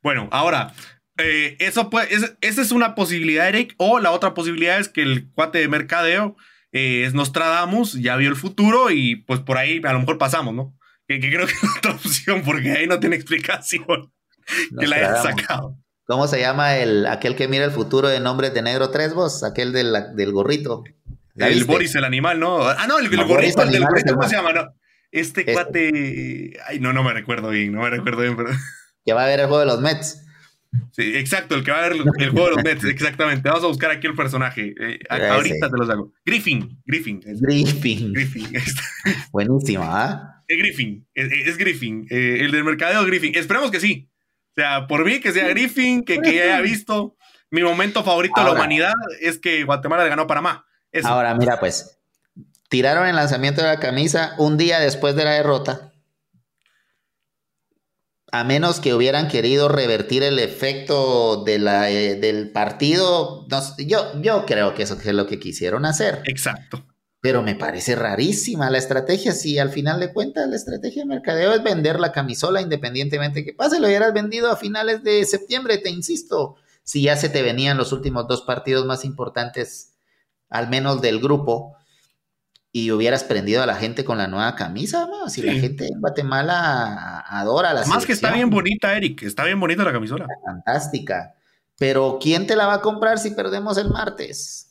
Bueno, 0.04 0.30
ahora, 0.32 0.74
eh, 1.18 1.58
eso 1.60 1.90
puede, 1.90 2.10
esa 2.42 2.62
es 2.62 2.72
una 2.72 2.96
posibilidad, 2.96 3.48
Eric, 3.48 3.74
o 3.78 4.00
la 4.00 4.12
otra 4.12 4.34
posibilidad 4.34 4.80
es 4.80 4.90
que 4.90 5.02
el 5.02 5.30
cuate 5.32 5.60
de 5.60 5.68
mercadeo 5.68 6.36
eh, 6.72 7.04
es 7.06 7.14
Nostradamus, 7.14 7.94
ya 7.94 8.16
vio 8.16 8.30
el 8.30 8.36
futuro 8.36 8.92
y 8.92 9.18
pues 9.18 9.40
por 9.40 9.58
ahí 9.58 9.82
a 9.84 9.94
lo 9.94 10.00
mejor 10.00 10.18
pasamos, 10.18 10.54
¿no? 10.54 10.78
Que, 11.08 11.20
creo 11.20 11.46
que 11.46 11.54
es 11.54 11.78
otra 11.78 11.92
opción 11.94 12.42
porque 12.44 12.72
ahí 12.72 12.88
no 12.88 13.00
tiene 13.00 13.16
explicación 13.16 14.14
que 14.80 14.88
la 14.88 14.96
hayan 14.96 15.24
sacado. 15.24 15.78
¿Cómo 16.06 16.28
se 16.28 16.40
llama 16.40 16.78
el 16.78 17.06
aquel 17.06 17.36
que 17.36 17.48
mira 17.48 17.66
el 17.66 17.72
futuro 17.72 18.08
de 18.08 18.20
nombres 18.20 18.54
de 18.54 18.62
negro 18.62 18.90
tres 18.90 19.14
vos? 19.14 19.44
Aquel 19.44 19.72
del, 19.72 19.94
del 20.16 20.32
gorrito. 20.32 20.84
El 21.36 21.64
Boris 21.64 21.96
el 21.96 22.04
animal, 22.04 22.40
¿no? 22.40 22.68
Ah, 22.68 22.86
no, 22.88 23.00
el, 23.00 23.10
gorrito, 23.10 23.64
el 23.64 23.72
del 23.72 23.86
gorrito, 23.86 24.14
¿cómo 24.14 24.28
se 24.28 24.36
llama? 24.36 24.54
No? 24.54 24.74
Este, 25.12 25.42
este, 25.42 25.54
cuate. 25.54 26.54
Ay, 26.68 26.80
no, 26.80 26.94
no 26.94 27.04
me 27.04 27.14
recuerdo 27.14 27.50
bien, 27.50 27.74
no 27.74 27.82
me 27.82 27.90
recuerdo 27.90 28.22
bien, 28.22 28.36
pero. 28.36 28.50
Que 29.04 29.14
va 29.14 29.24
a 29.24 29.28
ver 29.28 29.40
el 29.40 29.48
juego 29.48 29.62
de 29.62 29.66
los 29.66 29.82
Mets. 29.82 30.28
Sí, 30.92 31.16
exacto, 31.16 31.56
el 31.56 31.64
que 31.64 31.72
va 31.72 31.80
a 31.80 31.90
ver 31.90 31.94
el, 31.94 32.30
juego 32.30 32.50
de 32.50 32.56
los 32.56 32.64
Mets, 32.64 32.84
exactamente. 32.86 33.50
Vamos 33.50 33.64
a 33.64 33.68
buscar 33.68 33.90
aquí 33.90 34.06
el 34.06 34.14
personaje. 34.14 34.76
Eh, 34.80 35.00
ahorita 35.10 35.72
te 35.72 35.78
lo 35.78 35.88
saco. 35.88 36.14
Griffin, 36.24 36.80
Griffin. 36.86 37.20
Griffin. 37.20 38.14
Griffin. 38.14 38.52
Buenísimo, 39.32 39.84
¿ah? 39.84 40.44
Es 40.48 40.58
Griffin, 40.58 41.08
es, 41.16 41.58
Griffin. 41.58 42.06
Eh, 42.12 42.42
el 42.42 42.52
del 42.52 42.64
mercadeo 42.64 43.04
Griffin. 43.06 43.34
Esperemos 43.34 43.72
que 43.72 43.80
sí. 43.80 44.11
O 44.52 44.54
sea, 44.56 44.88
por 44.88 45.06
mí 45.06 45.20
que 45.20 45.32
sea 45.32 45.48
Griffin, 45.48 46.04
que, 46.04 46.20
que 46.20 46.42
haya 46.42 46.62
visto. 46.62 47.16
Mi 47.50 47.64
momento 47.64 48.02
favorito 48.04 48.40
de 48.40 48.46
la 48.46 48.54
humanidad 48.54 48.94
es 49.20 49.38
que 49.38 49.66
Guatemala 49.66 50.04
le 50.04 50.10
ganó 50.10 50.22
a 50.22 50.28
Panamá. 50.28 50.66
Ahora, 51.04 51.34
mira, 51.36 51.60
pues, 51.60 52.00
tiraron 52.70 53.08
el 53.08 53.16
lanzamiento 53.18 53.62
de 53.62 53.68
la 53.68 53.80
camisa 53.80 54.36
un 54.38 54.58
día 54.58 54.80
después 54.80 55.16
de 55.16 55.26
la 55.26 55.32
derrota 55.32 55.92
a 58.32 58.44
menos 58.44 58.80
que 58.80 58.94
hubieran 58.94 59.28
querido 59.28 59.68
revertir 59.68 60.24
el 60.24 60.40
efecto 60.40 61.44
de 61.44 61.60
la, 61.60 61.90
eh, 61.90 62.16
del 62.16 62.50
partido, 62.52 63.46
yo, 63.78 64.22
yo 64.22 64.46
creo 64.46 64.74
que 64.74 64.84
eso 64.84 64.98
es 64.98 65.14
lo 65.14 65.28
que 65.28 65.40
quisieron 65.40 65.86
hacer. 65.86 66.22
Exacto. 66.26 66.86
Pero 67.22 67.44
me 67.44 67.56
parece 67.56 67.96
rarísima 67.96 68.70
la 68.72 68.80
estrategia. 68.80 69.32
Si 69.32 69.60
al 69.60 69.70
final 69.70 70.00
de 70.00 70.12
cuentas 70.12 70.50
la 70.50 70.56
estrategia 70.56 71.04
de 71.04 71.08
mercadeo 71.08 71.54
es 71.54 71.64
vender 71.64 72.00
la 72.00 72.12
camisola 72.12 72.62
independientemente 72.62 73.46
que 73.46 73.54
pase, 73.54 73.80
lo 73.80 73.88
hubieras 73.88 74.14
vendido 74.14 74.52
a 74.52 74.58
finales 74.58 75.04
de 75.04 75.24
septiembre, 75.26 75.78
te 75.78 75.92
insisto. 75.92 76.56
Si 76.84 77.04
ya 77.04 77.16
se 77.16 77.30
te 77.30 77.44
venían 77.44 77.78
los 77.78 77.94
últimos 77.94 78.28
dos 78.28 78.42
partidos 78.42 78.86
más 78.88 79.06
importantes, 79.06 79.94
al 80.50 80.68
menos 80.68 81.02
del 81.02 81.20
grupo, 81.20 81.78
y 82.72 82.92
hubieras 82.92 83.24
prendido 83.24 83.62
a 83.62 83.66
la 83.66 83.76
gente 83.76 84.06
con 84.06 84.18
la 84.18 84.28
nueva 84.28 84.56
camisa, 84.56 85.08
si 85.28 85.42
la 85.42 85.54
gente 85.54 85.88
en 85.88 86.00
Guatemala 86.00 87.20
adora 87.28 87.74
la 87.74 87.86
Más 87.86 88.06
que 88.06 88.14
está 88.14 88.32
bien 88.32 88.50
bonita, 88.50 88.96
Eric, 88.96 89.24
está 89.24 89.44
bien 89.44 89.60
bonita 89.60 89.84
la 89.84 89.92
camisola. 89.92 90.26
Fantástica. 90.46 91.36
Pero 91.78 92.18
¿quién 92.22 92.48
te 92.48 92.56
la 92.56 92.68
va 92.68 92.76
a 92.76 92.82
comprar 92.82 93.20
si 93.20 93.32
perdemos 93.32 93.78
el 93.78 93.90
martes? 93.90 94.71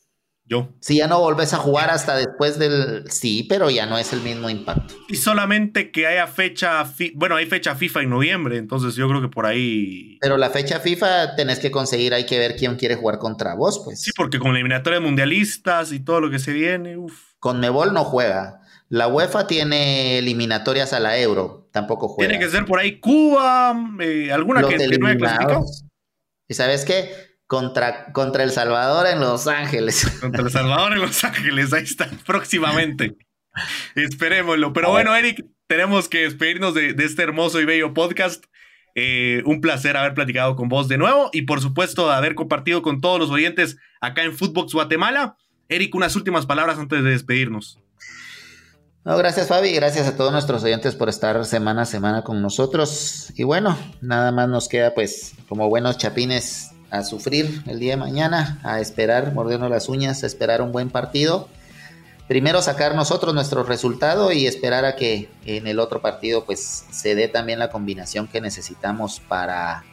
Yo. 0.51 0.75
Si 0.81 0.97
ya 0.97 1.07
no 1.07 1.21
volvés 1.21 1.55
a 1.55 1.59
jugar 1.59 1.91
hasta 1.91 2.17
después 2.17 2.59
del... 2.59 3.09
Sí, 3.09 3.47
pero 3.49 3.71
ya 3.71 3.87
no 3.87 3.97
es 3.99 4.13
el 4.13 4.21
mismo 4.21 4.51
impacto. 4.51 4.95
Y 5.09 5.15
solamente 5.15 5.93
que 5.93 6.09
haya 6.09 6.27
fecha... 6.27 6.85
Bueno, 7.15 7.37
hay 7.37 7.47
fecha 7.47 7.77
FIFA 7.77 8.03
en 8.03 8.11
noviembre, 8.11 8.57
entonces 8.57 8.97
yo 8.97 9.09
creo 9.09 9.23
que 9.23 9.29
por 9.29 9.47
ahí... 9.47 10.19
Pero 10.21 10.37
la 10.37 10.51
fecha 10.51 10.81
FIFA 10.81 11.37
tenés 11.37 11.61
que 11.61 11.71
conseguir, 11.71 12.15
hay 12.15 12.27
que 12.27 12.41
ver 12.41 12.57
quién 12.57 12.75
quiere 12.75 12.97
jugar 12.97 13.19
contra 13.19 13.55
vos, 13.55 13.81
pues. 13.85 14.03
Sí, 14.03 14.11
porque 14.17 14.41
con 14.41 14.53
la 14.53 14.59
eliminatoria 14.59 14.99
de 14.99 15.07
mundialistas 15.07 15.93
y 15.93 16.01
todo 16.01 16.21
lo 16.21 16.31
que 16.31 16.41
se 16.41 16.53
viene, 16.53 16.97
uff. 16.97 17.31
Con 17.39 17.61
Mebol 17.61 17.95
no 17.95 18.05
juega. 18.05 18.61
La 18.89 19.07
UEFA 19.07 19.47
tiene 19.47 20.19
eliminatorias 20.19 20.93
a 20.93 20.99
la 20.99 21.17
Euro, 21.17 21.69
tampoco 21.71 22.09
juega. 22.09 22.29
Tiene 22.29 22.45
que 22.45 22.51
ser 22.51 22.67
por 22.67 22.81
ahí 22.81 22.99
Cuba, 22.99 23.73
eh, 24.01 24.33
alguna 24.33 24.63
que, 24.67 24.77
no 24.99 25.07
haya 25.07 25.17
clasificado. 25.17 25.65
¿Y 26.49 26.55
sabes 26.55 26.85
qué? 26.85 27.30
Contra, 27.51 28.13
contra 28.13 28.45
El 28.45 28.53
Salvador 28.53 29.09
en 29.09 29.19
Los 29.19 29.49
Ángeles. 29.49 30.07
Contra 30.21 30.45
El 30.45 30.53
Salvador 30.53 30.93
en 30.93 31.01
Los 31.01 31.25
Ángeles, 31.25 31.73
ahí 31.73 31.83
está, 31.83 32.09
próximamente. 32.25 33.17
Esperémoslo. 33.97 34.73
Pero 34.73 34.93
bueno, 34.93 35.17
Eric, 35.17 35.45
tenemos 35.67 36.09
que 36.09 36.19
despedirnos 36.21 36.75
de, 36.75 36.95
este 36.97 37.25
hermoso 37.25 37.61
y 37.61 37.65
bello 37.65 37.93
podcast. 37.93 38.45
Eh, 38.95 39.43
un 39.47 39.61
placer 39.61 39.97
haber 39.97 40.15
platicado 40.15 40.55
con 40.55 40.69
vos 40.69 40.87
de 40.87 40.97
nuevo 40.97 41.29
y 41.33 41.43
por 41.43 41.61
supuesto 41.61 42.09
haber 42.13 42.37
compartido 42.37 42.83
con 42.83 43.01
todos 43.01 43.19
los 43.19 43.31
oyentes 43.31 43.79
acá 44.01 44.23
en 44.23 44.37
Footbox 44.37 44.73
Guatemala. 44.73 45.37
Eric, 45.69 45.93
unas 45.97 46.15
últimas 46.15 46.47
palabras 46.47 46.79
antes 46.79 47.03
de 47.03 47.11
despedirnos. 47.11 47.81
No, 49.05 49.17
gracias 49.17 49.49
Fabi, 49.49 49.73
gracias 49.73 50.07
a 50.07 50.17
todos 50.17 50.31
nuestros 50.31 50.63
oyentes 50.63 50.95
por 50.95 51.09
estar 51.09 51.45
semana 51.45 51.83
a 51.83 51.87
semana 51.87 52.23
con 52.23 52.43
nosotros. 52.43 53.33
Y 53.35 53.43
bueno, 53.43 53.77
nada 54.01 54.31
más 54.31 54.49
nos 54.49 54.69
queda 54.69 54.95
pues 54.95 55.35
como 55.49 55.69
buenos 55.69 55.99
chapines 55.99 56.71
a 56.91 57.05
sufrir 57.05 57.63
el 57.67 57.79
día 57.79 57.93
de 57.93 57.97
mañana, 57.97 58.61
a 58.63 58.81
esperar, 58.81 59.33
mordiendo 59.33 59.69
las 59.69 59.89
uñas, 59.89 60.23
a 60.23 60.27
esperar 60.27 60.63
un 60.63 60.73
buen 60.73 60.91
partido. 60.91 61.49
Primero 62.29 62.63
sacar 62.63 62.95
nosotros 62.95 63.35
nuestro 63.35 63.65
resultado 63.65 64.33
y 64.33 64.47
esperar 64.47 64.85
a 64.85 64.95
que 64.95 65.31
en 65.45 65.67
el 65.67 65.81
otro 65.81 66.01
partido 66.01 66.45
pues 66.45 66.85
se 66.91 67.15
dé 67.15 67.29
también 67.29 67.59
la 67.59 67.71
combinación 67.71 68.29
que 68.29 68.41
necesitamos 68.41 69.21
para 69.21 69.85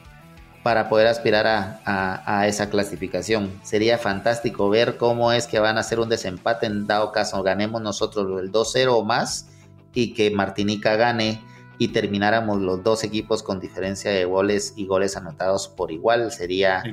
para 0.67 0.89
poder 0.89 1.07
aspirar 1.07 1.47
a, 1.85 2.45
esa 2.45 2.69
clasificación. 2.69 3.57
Sería 3.63 3.97
fantástico 3.97 4.69
ver 4.69 4.97
cómo 4.97 5.31
es 5.31 5.47
que 5.47 5.59
van 5.59 5.77
a 5.77 5.79
hacer 5.79 5.97
un 5.97 6.09
desempate 6.09 6.65
en 6.65 6.85
dado 6.85 7.13
caso 7.13 7.41
ganemos 7.41 7.81
nosotros 7.81 8.41
el 8.41 8.51
2-0 8.51 8.87
o 8.89 9.05
más 9.05 9.47
y 9.93 10.13
que 10.13 10.29
Martinica 10.29 10.97
gane 10.97 11.41
y 11.77 11.89
termináramos 11.89 12.59
los 12.61 12.83
dos 12.83 13.03
equipos 13.03 13.43
con 13.43 13.59
diferencia 13.59 14.11
de 14.11 14.25
goles 14.25 14.73
y 14.75 14.85
goles 14.85 15.15
anotados 15.17 15.67
por 15.67 15.91
igual. 15.91 16.31
Sería... 16.31 16.83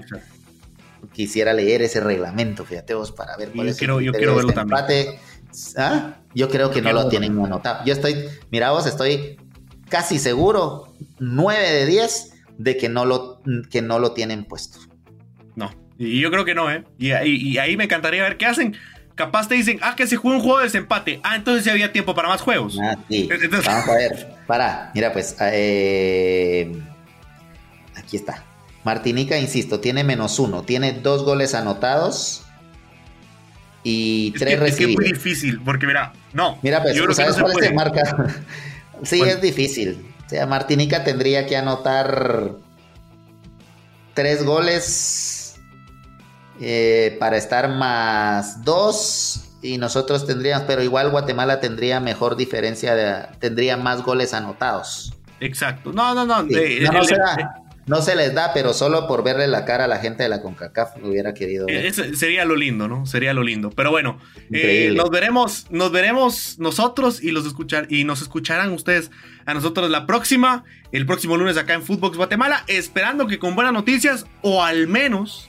Quisiera 1.12 1.52
leer 1.52 1.82
ese 1.82 2.00
reglamento, 2.00 2.64
fíjate 2.64 2.94
vos, 2.94 3.12
para 3.12 3.36
ver 3.36 3.50
cuál 3.50 3.68
es 3.68 3.76
quiero, 3.76 4.00
yo 4.00 4.10
quiero 4.10 4.36
verlo 4.36 4.54
también. 4.54 5.18
¿Ah? 5.76 6.16
Yo 6.34 6.48
creo 6.48 6.70
que 6.70 6.80
no 6.80 6.92
lo 6.92 7.08
tienen 7.08 7.38
anotado. 7.38 7.84
Yo 7.84 7.92
estoy, 7.92 8.24
mira 8.50 8.70
vos, 8.70 8.86
estoy 8.86 9.36
casi 9.90 10.18
seguro, 10.18 10.94
9 11.18 11.70
de 11.70 11.86
10 11.86 12.32
de 12.58 12.76
que 12.76 12.88
no 12.88 13.04
lo, 13.04 13.42
que 13.70 13.82
no 13.82 13.98
lo 13.98 14.12
tienen 14.12 14.44
puesto. 14.44 14.78
No, 15.54 15.70
y 15.98 16.20
yo 16.20 16.30
creo 16.30 16.44
que 16.44 16.54
no, 16.54 16.70
¿eh? 16.70 16.84
Y, 16.98 17.12
ahí 17.12 17.76
me 17.76 17.84
encantaría 17.84 18.22
ver 18.22 18.36
qué 18.36 18.46
hacen. 18.46 18.76
Capaz 19.14 19.46
te 19.46 19.54
dicen, 19.54 19.78
ah, 19.82 19.94
que 19.94 20.06
se 20.06 20.16
juega 20.16 20.38
un 20.38 20.42
juego 20.42 20.58
de 20.58 20.64
desempate. 20.64 21.20
Ah, 21.22 21.36
entonces 21.36 21.64
ya 21.64 21.72
había 21.72 21.92
tiempo 21.92 22.14
para 22.14 22.28
más 22.28 22.40
juegos. 22.40 22.78
Ah, 22.82 22.96
sí. 23.08 23.28
Vamos 23.64 23.88
a 23.88 23.94
ver. 23.94 24.36
Para, 24.46 24.90
mira, 24.94 25.12
pues. 25.12 25.36
Eh, 25.40 26.82
aquí 27.94 28.16
está. 28.16 28.44
Martinica, 28.82 29.38
insisto, 29.38 29.80
tiene 29.80 30.02
menos 30.02 30.38
uno. 30.38 30.62
Tiene 30.62 30.92
dos 30.92 31.22
goles 31.24 31.54
anotados 31.54 32.42
y 33.84 34.32
tres 34.32 34.58
recibidos. 34.58 35.04
Es, 35.04 35.10
muy 35.10 35.18
difícil, 35.18 35.60
porque 35.64 35.86
mira, 35.86 36.12
no. 36.32 36.58
Mira, 36.62 36.82
pues, 36.82 36.96
¿sabes 37.16 37.36
cuál 37.36 37.62
es 37.62 37.72
marca? 37.72 38.42
sí, 39.02 39.20
es 39.22 39.40
difícil. 39.40 40.04
O 40.26 40.28
sea, 40.28 40.46
Martinica 40.46 41.04
tendría 41.04 41.46
que 41.46 41.56
anotar 41.56 42.52
tres 44.14 44.44
goles 44.44 45.43
eh, 46.60 47.16
para 47.18 47.36
estar 47.36 47.68
más 47.68 48.64
dos 48.64 49.44
y 49.64 49.78
nosotros 49.78 50.26
tendríamos, 50.26 50.66
pero 50.66 50.82
igual 50.82 51.10
Guatemala 51.10 51.58
tendría 51.58 51.98
mejor 51.98 52.36
diferencia, 52.36 52.94
de, 52.94 53.26
tendría 53.40 53.76
más 53.76 54.02
goles 54.02 54.34
anotados. 54.34 55.14
Exacto. 55.40 55.92
No, 55.92 56.14
no, 56.14 56.26
no. 56.26 56.46
no, 57.86 58.02
se 58.02 58.14
les 58.14 58.34
da, 58.34 58.52
pero 58.52 58.74
solo 58.74 59.08
por 59.08 59.24
verle 59.24 59.48
la 59.48 59.64
cara 59.64 59.84
a 59.84 59.88
la 59.88 59.98
gente 59.98 60.22
de 60.22 60.28
la 60.28 60.42
CONCACAF 60.42 61.02
hubiera 61.02 61.32
querido 61.32 61.66
ver. 61.66 61.92
sería 61.92 62.44
lo 62.44 62.56
lindo, 62.56 62.88
¿no? 62.88 63.06
Sería 63.06 63.32
lo 63.32 63.42
lindo. 63.42 63.70
Pero 63.70 63.90
bueno, 63.90 64.18
eh, 64.52 64.92
nos 64.94 65.08
veremos, 65.10 65.66
nos 65.70 65.90
veremos 65.90 66.58
nosotros 66.58 67.22
y 67.22 67.30
los 67.30 67.46
escuchar 67.46 67.86
y 67.90 68.04
nos 68.04 68.20
escucharán 68.20 68.70
ustedes 68.72 69.10
a 69.46 69.54
nosotros 69.54 69.90
la 69.90 70.06
próxima, 70.06 70.64
el 70.92 71.06
próximo 71.06 71.38
lunes 71.38 71.56
acá 71.56 71.72
en 71.72 71.82
Footbox 71.82 72.18
Guatemala, 72.18 72.64
esperando 72.66 73.26
que 73.26 73.38
con 73.38 73.54
buenas 73.54 73.72
noticias 73.72 74.26
o 74.42 74.62
al 74.62 74.88
menos 74.88 75.48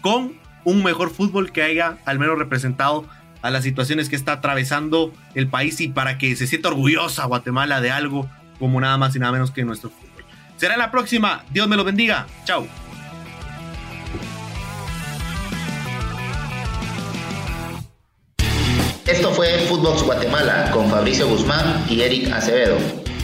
con 0.00 0.34
un 0.64 0.82
mejor 0.82 1.10
fútbol 1.10 1.52
que 1.52 1.62
haya 1.62 1.98
al 2.04 2.18
menos 2.18 2.38
representado 2.38 3.06
a 3.42 3.50
las 3.50 3.62
situaciones 3.64 4.08
que 4.08 4.16
está 4.16 4.32
atravesando 4.32 5.12
el 5.34 5.48
país 5.48 5.80
y 5.80 5.88
para 5.88 6.18
que 6.18 6.34
se 6.36 6.46
sienta 6.46 6.68
orgullosa 6.68 7.24
Guatemala 7.26 7.80
de 7.80 7.90
algo 7.90 8.28
como 8.58 8.80
nada 8.80 8.98
más 8.98 9.14
y 9.14 9.18
nada 9.18 9.32
menos 9.32 9.50
que 9.50 9.64
nuestro 9.64 9.90
fútbol. 9.90 10.24
Será 10.56 10.76
la 10.76 10.90
próxima. 10.90 11.44
Dios 11.50 11.68
me 11.68 11.76
lo 11.76 11.84
bendiga. 11.84 12.26
Chao. 12.44 12.66
Esto 19.06 19.32
fue 19.32 19.58
Footbox 19.68 20.02
Guatemala 20.02 20.70
con 20.72 20.90
Fabricio 20.90 21.28
Guzmán 21.28 21.84
y 21.88 22.00
Eric 22.00 22.32
Acevedo 22.32 22.76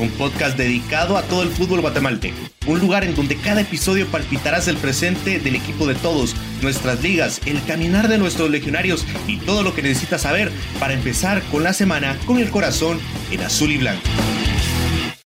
un 0.03 0.11
podcast 0.11 0.57
dedicado 0.57 1.16
a 1.16 1.22
todo 1.22 1.43
el 1.43 1.51
fútbol 1.51 1.80
guatemalteco. 1.80 2.37
Un 2.66 2.80
lugar 2.80 3.05
en 3.05 3.14
donde 3.14 3.37
cada 3.37 3.61
episodio 3.61 4.07
palpitarás 4.07 4.68
el 4.68 4.76
presente 4.76 5.39
del 5.39 5.57
equipo 5.57 5.87
de 5.87 5.95
todos, 5.95 6.35
nuestras 6.61 7.03
ligas, 7.03 7.41
el 7.47 7.62
caminar 7.64 8.09
de 8.09 8.18
nuestros 8.18 8.51
legionarios 8.51 9.05
y 9.26 9.39
todo 9.39 9.62
lo 9.62 9.74
que 9.74 9.83
necesitas 9.83 10.22
saber 10.22 10.51
para 10.78 10.95
empezar 10.95 11.43
con 11.51 11.62
la 11.62 11.72
semana 11.72 12.16
con 12.26 12.39
el 12.39 12.51
corazón 12.51 13.01
en 13.30 13.43
azul 13.43 13.70
y 13.70 13.78
blanco. 13.78 14.03